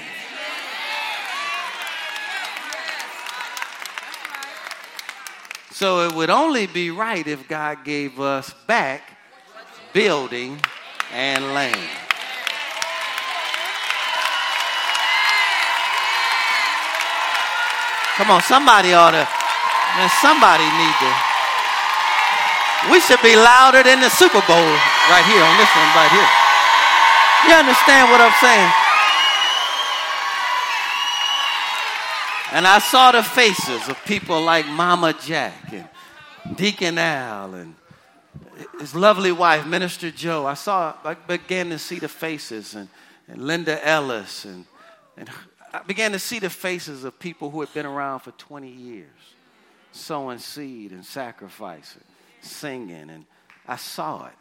So 5.72 6.06
it 6.06 6.14
would 6.14 6.30
only 6.30 6.66
be 6.66 6.90
right 6.90 7.26
if 7.26 7.48
God 7.48 7.84
gave 7.84 8.20
us 8.20 8.54
back 8.66 9.09
building 9.92 10.60
and 11.12 11.44
land. 11.54 11.90
Come 18.16 18.30
on, 18.30 18.42
somebody 18.42 18.92
ought 18.92 19.12
to, 19.12 19.24
man, 19.96 20.10
somebody 20.20 20.64
need 20.64 20.96
to. 21.00 21.12
We 22.92 23.00
should 23.00 23.22
be 23.22 23.36
louder 23.36 23.82
than 23.82 24.00
the 24.00 24.10
Super 24.10 24.44
Bowl 24.44 24.70
right 25.08 25.24
here 25.24 25.42
on 25.42 25.54
this 25.56 25.72
one 25.72 25.90
right 25.96 26.12
here. 26.12 26.30
You 27.48 27.54
understand 27.56 28.10
what 28.10 28.20
I'm 28.20 28.36
saying? 28.40 28.72
And 32.52 32.66
I 32.66 32.78
saw 32.78 33.12
the 33.12 33.22
faces 33.22 33.88
of 33.88 33.96
people 34.04 34.42
like 34.42 34.66
Mama 34.66 35.14
Jack 35.24 35.72
and 35.72 35.88
Deacon 36.56 36.98
Al 36.98 37.54
and 37.54 37.74
his 38.78 38.94
lovely 38.94 39.32
wife, 39.32 39.66
Minister 39.66 40.10
Joe. 40.10 40.46
I 40.46 40.54
saw, 40.54 40.94
I 41.04 41.14
began 41.14 41.70
to 41.70 41.78
see 41.78 41.98
the 41.98 42.08
faces 42.08 42.74
and, 42.74 42.88
and 43.28 43.46
Linda 43.46 43.86
Ellis 43.86 44.44
and, 44.44 44.66
and 45.16 45.30
I 45.72 45.82
began 45.82 46.12
to 46.12 46.18
see 46.18 46.38
the 46.38 46.50
faces 46.50 47.04
of 47.04 47.18
people 47.18 47.50
who 47.50 47.60
had 47.60 47.72
been 47.72 47.86
around 47.86 48.20
for 48.20 48.32
20 48.32 48.68
years, 48.68 49.06
sowing 49.92 50.38
seed 50.38 50.90
and 50.90 51.04
sacrificing, 51.04 52.02
singing, 52.40 53.10
and 53.10 53.24
I 53.68 53.76
saw 53.76 54.26
it. 54.26 54.32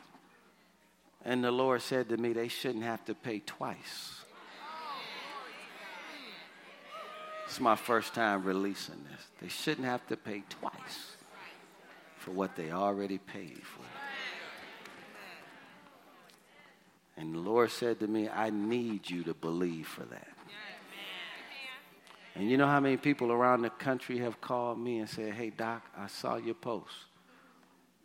And 1.23 1.43
the 1.43 1.51
Lord 1.51 1.81
said 1.81 2.09
to 2.09 2.17
me, 2.17 2.33
they 2.33 2.47
shouldn't 2.47 2.83
have 2.83 3.05
to 3.05 3.13
pay 3.13 3.39
twice. 3.39 4.15
It's 7.45 7.59
my 7.59 7.75
first 7.75 8.13
time 8.13 8.43
releasing 8.43 9.03
this. 9.11 9.25
They 9.41 9.49
shouldn't 9.49 9.85
have 9.85 10.05
to 10.07 10.17
pay 10.17 10.43
twice 10.49 11.15
for 12.17 12.31
what 12.31 12.55
they 12.55 12.71
already 12.71 13.17
paid 13.17 13.61
for. 13.63 13.78
And 17.19 17.35
the 17.35 17.39
Lord 17.39 17.69
said 17.69 17.99
to 17.99 18.07
me, 18.07 18.29
I 18.29 18.49
need 18.49 19.09
you 19.09 19.23
to 19.25 19.33
believe 19.33 19.87
for 19.87 20.05
that. 20.05 20.29
And 22.33 22.49
you 22.49 22.55
know 22.55 22.65
how 22.65 22.79
many 22.79 22.95
people 22.95 23.33
around 23.33 23.63
the 23.63 23.69
country 23.69 24.19
have 24.19 24.39
called 24.39 24.79
me 24.79 24.99
and 24.99 25.09
said, 25.09 25.33
Hey, 25.33 25.49
Doc, 25.49 25.83
I 25.97 26.07
saw 26.07 26.37
your 26.37 26.55
post, 26.55 26.95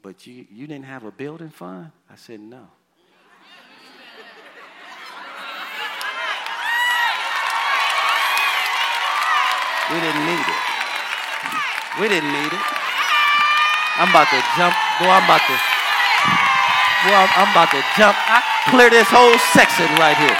but 0.03 0.27
you, 0.27 0.45
you 0.51 0.67
didn't 0.67 0.87
have 0.87 1.05
a 1.05 1.13
building 1.13 1.51
fund? 1.51 1.93
I 2.11 2.17
said, 2.17 2.41
No. 2.41 2.67
We 9.93 10.01
didn't 10.01 10.27
need 10.27 10.41
it. 10.41 10.63
We 12.01 12.09
didn't 12.09 12.33
need 12.33 12.53
it. 12.53 12.65
I'm 13.97 14.11
about 14.11 14.27
to 14.27 14.43
jump. 14.59 14.75
Boy, 14.99 15.07
I'm 15.07 15.23
about 15.23 15.47
to. 15.47 15.55
Boy, 17.07 17.15
I'm 17.15 17.51
about 17.53 17.71
to 17.71 17.85
jump. 17.95 18.17
I 18.19 18.44
clear 18.71 18.91
this 18.91 19.09
whole 19.09 19.39
section 19.53 19.87
right 19.99 20.17
here. 20.17 20.37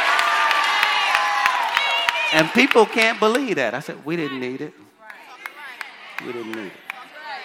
And 2.33 2.51
people 2.53 2.85
can't 2.87 3.21
believe 3.21 3.57
that. 3.57 3.75
I 3.75 3.81
said, 3.81 4.05
we 4.05 4.17
didn't 4.17 4.41
need 4.41 4.61
it. 4.61 4.75
We 6.27 6.33
didn't 6.33 6.53
need 6.53 6.67
it. 6.67 6.73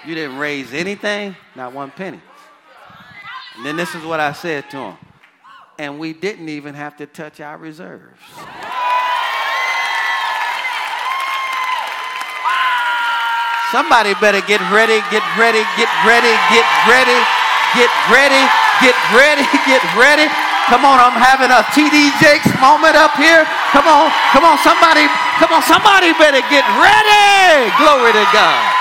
You 0.06 0.16
didn't 0.16 0.38
raise 0.38 0.74
anything, 0.74 1.36
not 1.56 1.74
one 1.74 1.92
penny. 1.92 2.22
And 3.58 3.66
then 3.66 3.76
this 3.76 3.94
is 3.94 4.04
what 4.04 4.20
I 4.20 4.32
said 4.32 4.70
to 4.72 4.78
him. 4.78 4.98
And 5.78 6.00
we 6.00 6.14
didn't 6.14 6.50
even 6.50 6.74
have 6.74 6.98
to 6.98 7.06
touch 7.06 7.40
our 7.40 7.58
reserves. 7.58 8.20
Somebody 13.72 14.16
better 14.16 14.42
get 14.42 14.62
ready, 14.74 14.98
get 15.14 15.22
ready, 15.38 15.62
get 15.78 15.92
ready, 16.02 16.34
get 16.50 16.66
ready, 16.90 17.20
get 17.78 17.92
ready, 18.10 18.42
get 18.82 18.98
ready, 19.14 19.46
get 19.70 19.84
ready. 19.94 20.26
Come 20.70 20.86
on, 20.86 21.02
I'm 21.02 21.18
having 21.18 21.50
a 21.50 21.66
TD 21.74 22.14
Jakes 22.22 22.46
moment 22.62 22.94
up 22.94 23.18
here. 23.18 23.42
Come 23.74 23.90
on, 23.90 24.14
come 24.30 24.46
on, 24.46 24.58
somebody, 24.62 25.10
come 25.42 25.50
on, 25.50 25.64
somebody 25.66 26.14
better 26.14 26.46
get 26.46 26.62
ready. 26.78 27.74
Glory 27.82 28.14
to 28.14 28.26
God. 28.30 28.76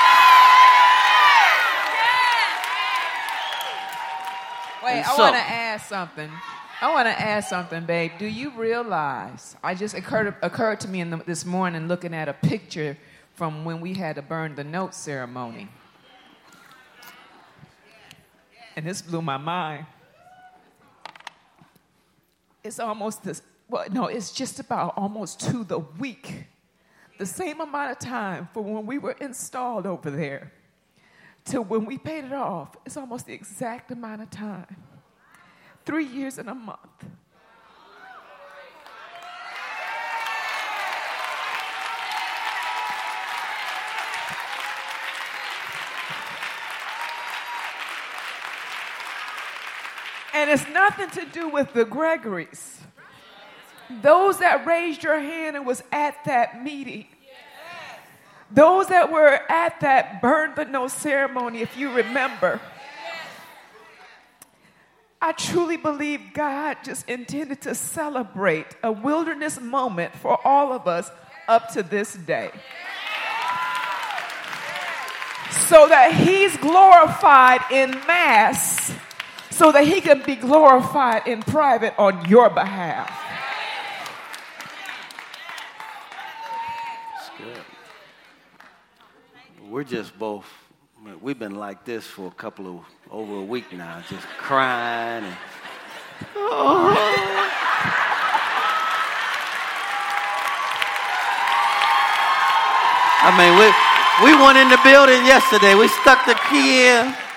Wait, 4.85 5.01
I 5.01 5.17
want 5.17 5.35
to 5.35 5.41
ask 5.41 5.89
something. 5.89 6.31
I 6.81 6.93
want 6.93 7.09
to 7.09 7.21
ask 7.21 7.49
something, 7.49 7.87
babe. 7.87 8.13
Do 8.19 8.27
you 8.27 8.51
realize? 8.51 9.57
I 9.65 9.75
just 9.75 9.95
occurred 9.95 10.35
occurred 10.43 10.81
to 10.81 10.89
me 10.89 11.03
the, 11.05 11.17
this 11.27 11.45
morning 11.45 11.89
looking 11.89 12.15
at 12.15 12.29
a 12.29 12.35
picture 12.35 12.99
from 13.35 13.65
when 13.65 13.81
we 13.81 13.95
had 13.95 14.17
to 14.17 14.23
burn 14.23 14.55
the 14.55 14.65
note 14.65 14.95
ceremony. 14.95 15.69
And 18.77 18.87
this 18.87 19.01
blew 19.01 19.23
my 19.23 19.39
mind. 19.39 19.87
It's 22.63 22.79
almost 22.81 23.23
this, 23.25 23.43
well, 23.69 23.87
no, 23.91 24.07
it's 24.07 24.33
just 24.33 24.61
about 24.61 24.95
almost 24.97 25.41
to 25.51 25.65
the 25.65 25.79
week. 25.79 26.47
The 27.19 27.27
same 27.27 27.61
amount 27.61 27.93
of 27.93 27.99
time 27.99 28.49
for 28.53 28.63
when 28.63 28.87
we 28.87 28.99
were 28.99 29.17
installed 29.21 29.87
over 29.87 30.11
there 30.11 30.53
to 31.47 31.63
when 31.63 31.85
we 31.85 31.99
paid 31.99 32.25
it 32.25 32.33
off. 32.33 32.77
It's 32.85 32.97
almost 32.97 33.27
the 33.27 33.33
exact 33.33 33.91
amount 33.91 34.23
of 34.23 34.31
time. 34.31 34.77
Three 35.85 36.05
years 36.05 36.39
and 36.39 36.49
a 36.49 36.55
month. 36.55 37.07
And 50.39 50.51
it's 50.51 50.69
nothing 50.69 51.11
to 51.11 51.25
do 51.33 51.49
with 51.49 51.73
the 51.73 51.85
Gregorys. 51.85 52.77
Those 54.03 54.39
that 54.39 54.65
raised 54.65 55.03
your 55.03 55.19
hand 55.19 55.57
and 55.57 55.67
was 55.67 55.83
at 55.91 56.15
that 56.27 56.63
meeting. 56.63 57.07
Those 58.49 58.87
that 58.87 59.11
were 59.11 59.41
at 59.51 59.81
that 59.81 60.23
burn 60.23 60.53
the 60.55 60.65
no 60.67 60.87
ceremony, 60.87 61.61
if 61.61 61.77
you 61.77 61.93
remember. 61.93 62.61
I 65.21 65.33
truly 65.33 65.77
believe 65.77 66.21
God 66.35 66.77
just 66.85 67.09
intended 67.09 67.63
to 67.63 67.75
celebrate 67.75 68.69
a 68.85 68.93
wilderness 68.93 69.61
moment 69.61 70.15
for 70.15 70.39
all 70.47 70.73
of 70.73 70.87
us 70.87 71.11
up 71.49 71.73
to 71.73 71.83
this 71.83 72.15
day. 72.15 72.53
So 75.51 75.89
that 75.89 76.15
He's 76.15 76.57
glorified 76.59 77.63
in 77.73 77.91
mass 78.07 78.93
so 79.59 79.73
that 79.73 79.85
he 79.85 80.01
can 80.01 80.23
be 80.23 80.37
glorified 80.37 81.27
in 81.27 81.43
private 81.43 81.93
on 81.99 82.25
your 82.27 82.49
behalf. 82.49 83.11
We're 89.69 89.83
just 89.83 90.17
both, 90.17 90.47
we've 91.21 91.39
been 91.39 91.57
like 91.57 91.85
this 91.85 92.07
for 92.07 92.29
a 92.29 92.31
couple 92.31 92.69
of, 92.69 92.85
over 93.11 93.35
a 93.35 93.45
week 93.45 93.73
now, 93.73 94.01
just 94.09 94.27
crying 94.39 95.25
and, 95.25 95.37
oh. 96.37 96.95
I 103.21 103.31
mean, 103.37 103.53
we, 103.59 103.67
we 104.25 104.43
went 104.43 104.57
in 104.57 104.71
the 104.71 104.79
building 104.85 105.27
yesterday. 105.27 105.75
We 105.75 105.89
stuck 105.89 106.25
the 106.25 106.39
key 106.49 106.87
in. 106.87 107.28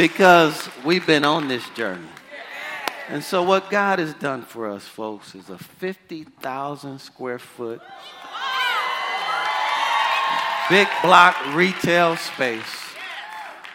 Because 0.00 0.70
we've 0.82 1.06
been 1.06 1.26
on 1.26 1.46
this 1.46 1.68
journey. 1.70 2.08
And 3.10 3.22
so, 3.22 3.42
what 3.42 3.68
God 3.70 3.98
has 3.98 4.14
done 4.14 4.40
for 4.40 4.70
us, 4.70 4.86
folks, 4.86 5.34
is 5.34 5.50
a 5.50 5.58
50,000 5.58 6.98
square 6.98 7.38
foot 7.38 7.82
big 10.70 10.88
block 11.02 11.36
retail 11.54 12.16
space 12.16 12.94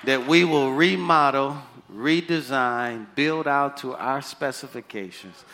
that 0.06 0.26
we 0.26 0.44
will 0.44 0.74
remodel, 0.74 1.62
redesign, 1.94 3.06
build 3.14 3.48
out 3.48 3.78
to 3.78 3.94
our 3.94 4.24
specifications, 4.24 5.46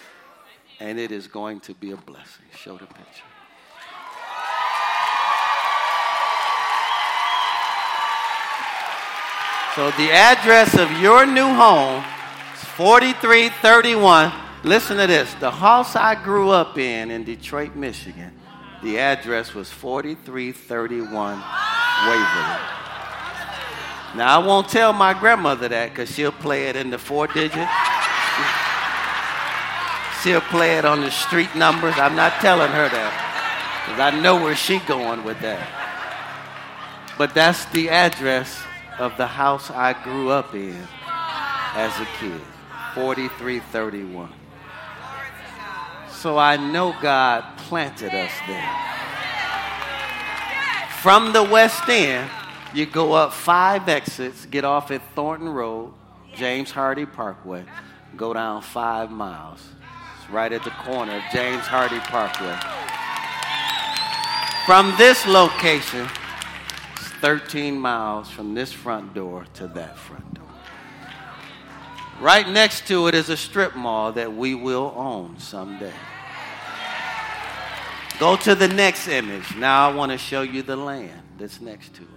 and 0.80 0.98
it 0.98 1.12
is 1.12 1.28
going 1.28 1.60
to 1.60 1.74
be 1.74 1.92
a 1.92 1.98
blessing. 1.98 2.46
Show 2.56 2.78
the 2.78 2.86
picture. 2.86 3.31
So 9.76 9.90
the 9.92 10.12
address 10.12 10.78
of 10.78 10.92
your 11.00 11.26
new 11.26 11.48
home 11.48 12.04
is 12.54 12.64
4331. 12.76 14.34
Listen 14.66 14.98
to 14.98 15.08
this. 15.08 15.34
The 15.36 15.50
house 15.50 15.96
I 15.96 16.22
grew 16.22 16.50
up 16.50 16.78
in 16.78 17.10
in 17.10 17.24
Detroit, 17.24 17.74
Michigan, 17.74 18.38
the 18.84 19.00
address 19.00 19.54
was 19.54 19.72
4331 19.72 21.08
Waverly. 21.08 22.60
Now, 24.18 24.42
I 24.42 24.46
won't 24.46 24.68
tell 24.68 24.92
my 24.92 25.18
grandmother 25.18 25.70
that 25.70 25.92
because 25.92 26.12
she'll 26.14 26.34
play 26.34 26.68
it 26.68 26.76
in 26.76 26.90
the 26.90 26.98
four 26.98 27.28
digits. 27.28 27.72
She'll 30.22 30.42
play 30.42 30.80
it 30.80 30.84
on 30.84 31.00
the 31.00 31.12
street 31.12 31.56
numbers. 31.56 31.94
I'm 31.98 32.18
not 32.18 32.34
telling 32.42 32.72
her 32.72 32.90
that 32.90 33.86
because 33.86 34.02
I 34.02 34.20
know 34.20 34.36
where 34.36 34.58
she's 34.58 34.84
going 34.84 35.24
with 35.24 35.40
that. 35.40 35.66
But 37.18 37.34
that's 37.34 37.64
the 37.68 37.90
address 37.90 38.62
of 39.02 39.18
the 39.18 39.26
house 39.26 39.72
I 39.72 39.93
grew 40.04 40.30
up 40.30 40.54
in 40.54 40.78
as 41.74 41.91
a 41.99 42.06
kid 42.20 42.39
4331. 42.93 44.32
So 46.12 46.38
I 46.38 46.56
know 46.58 46.95
God 47.02 47.43
planted 47.58 48.14
us 48.14 48.32
there. 48.45 48.70
From 51.02 51.34
the 51.34 51.41
West 51.41 51.89
End, 51.89 52.30
you 52.76 52.86
go 52.86 53.14
up 53.14 53.34
five 53.34 53.89
exits, 53.89 54.45
get 54.45 54.64
off 54.64 54.91
at 54.91 55.02
Thornton 55.16 55.49
Road, 55.49 55.93
James 56.36 56.70
Hardy 56.70 57.08
Parkway, 57.08 57.66
go 58.16 58.36
down 58.36 58.62
five 58.62 59.10
miles. 59.10 59.68
It's 60.20 60.30
right 60.30 60.54
at 60.54 60.64
the 60.64 60.70
corner 60.86 61.18
of 61.18 61.24
James 61.34 61.66
Hardy 61.66 61.99
Parkway. 62.02 62.56
From 64.68 64.95
this 64.99 65.26
location, 65.26 66.08
13 67.22 67.80
miles 67.80 68.32
from 68.32 68.56
this 68.56 68.74
front 68.74 69.14
door 69.14 69.46
to 69.54 69.68
that 69.68 69.96
front 69.96 70.34
door. 70.34 70.44
Right 72.20 72.48
next 72.48 72.88
to 72.88 73.08
it 73.08 73.16
is 73.16 73.30
a 73.30 73.38
strip 73.38 73.76
mall 73.76 74.12
that 74.14 74.34
we 74.34 74.56
will 74.56 74.94
own 74.98 75.38
someday. 75.38 75.94
Go 78.20 78.36
to 78.38 78.56
the 78.56 78.68
next 78.68 79.08
image. 79.08 79.56
Now 79.56 79.90
I 79.90 79.94
want 79.94 80.12
to 80.12 80.18
show 80.18 80.42
you 80.42 80.64
the 80.64 80.76
land 80.76 81.22
that's 81.38 81.62
next 81.62 81.94
to 81.96 82.02
it. 82.02 82.08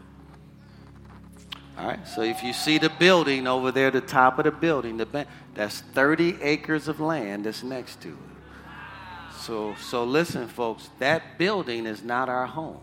All 1.78 1.86
right, 1.86 2.06
so 2.06 2.22
if 2.22 2.42
you 2.42 2.52
see 2.52 2.78
the 2.78 2.90
building 2.98 3.46
over 3.46 3.72
there, 3.72 3.90
the 3.90 4.00
top 4.00 4.38
of 4.38 4.44
the 4.44 4.52
building, 4.52 4.96
the 4.96 5.26
that's 5.54 5.80
30 5.80 6.40
acres 6.40 6.88
of 6.88 7.00
land 7.00 7.44
that's 7.44 7.62
next 7.62 8.00
to 8.02 8.08
it. 8.08 9.34
So, 9.40 9.74
so 9.80 10.04
listen, 10.04 10.48
folks, 10.48 10.88
that 10.98 11.36
building 11.36 11.84
is 11.84 12.02
not 12.02 12.28
our 12.30 12.46
home 12.46 12.80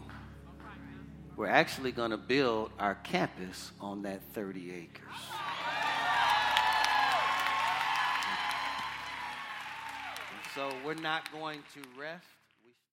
we're 1.41 1.47
actually 1.47 1.91
going 1.91 2.11
to 2.11 2.17
build 2.17 2.69
our 2.77 2.93
campus 2.93 3.71
on 3.81 4.03
that 4.03 4.21
30 4.33 4.73
acres. 4.75 5.01
so 10.53 10.69
we're 10.85 10.93
not 10.93 11.31
going 11.31 11.57
to 11.73 11.81
rest. 11.99 12.30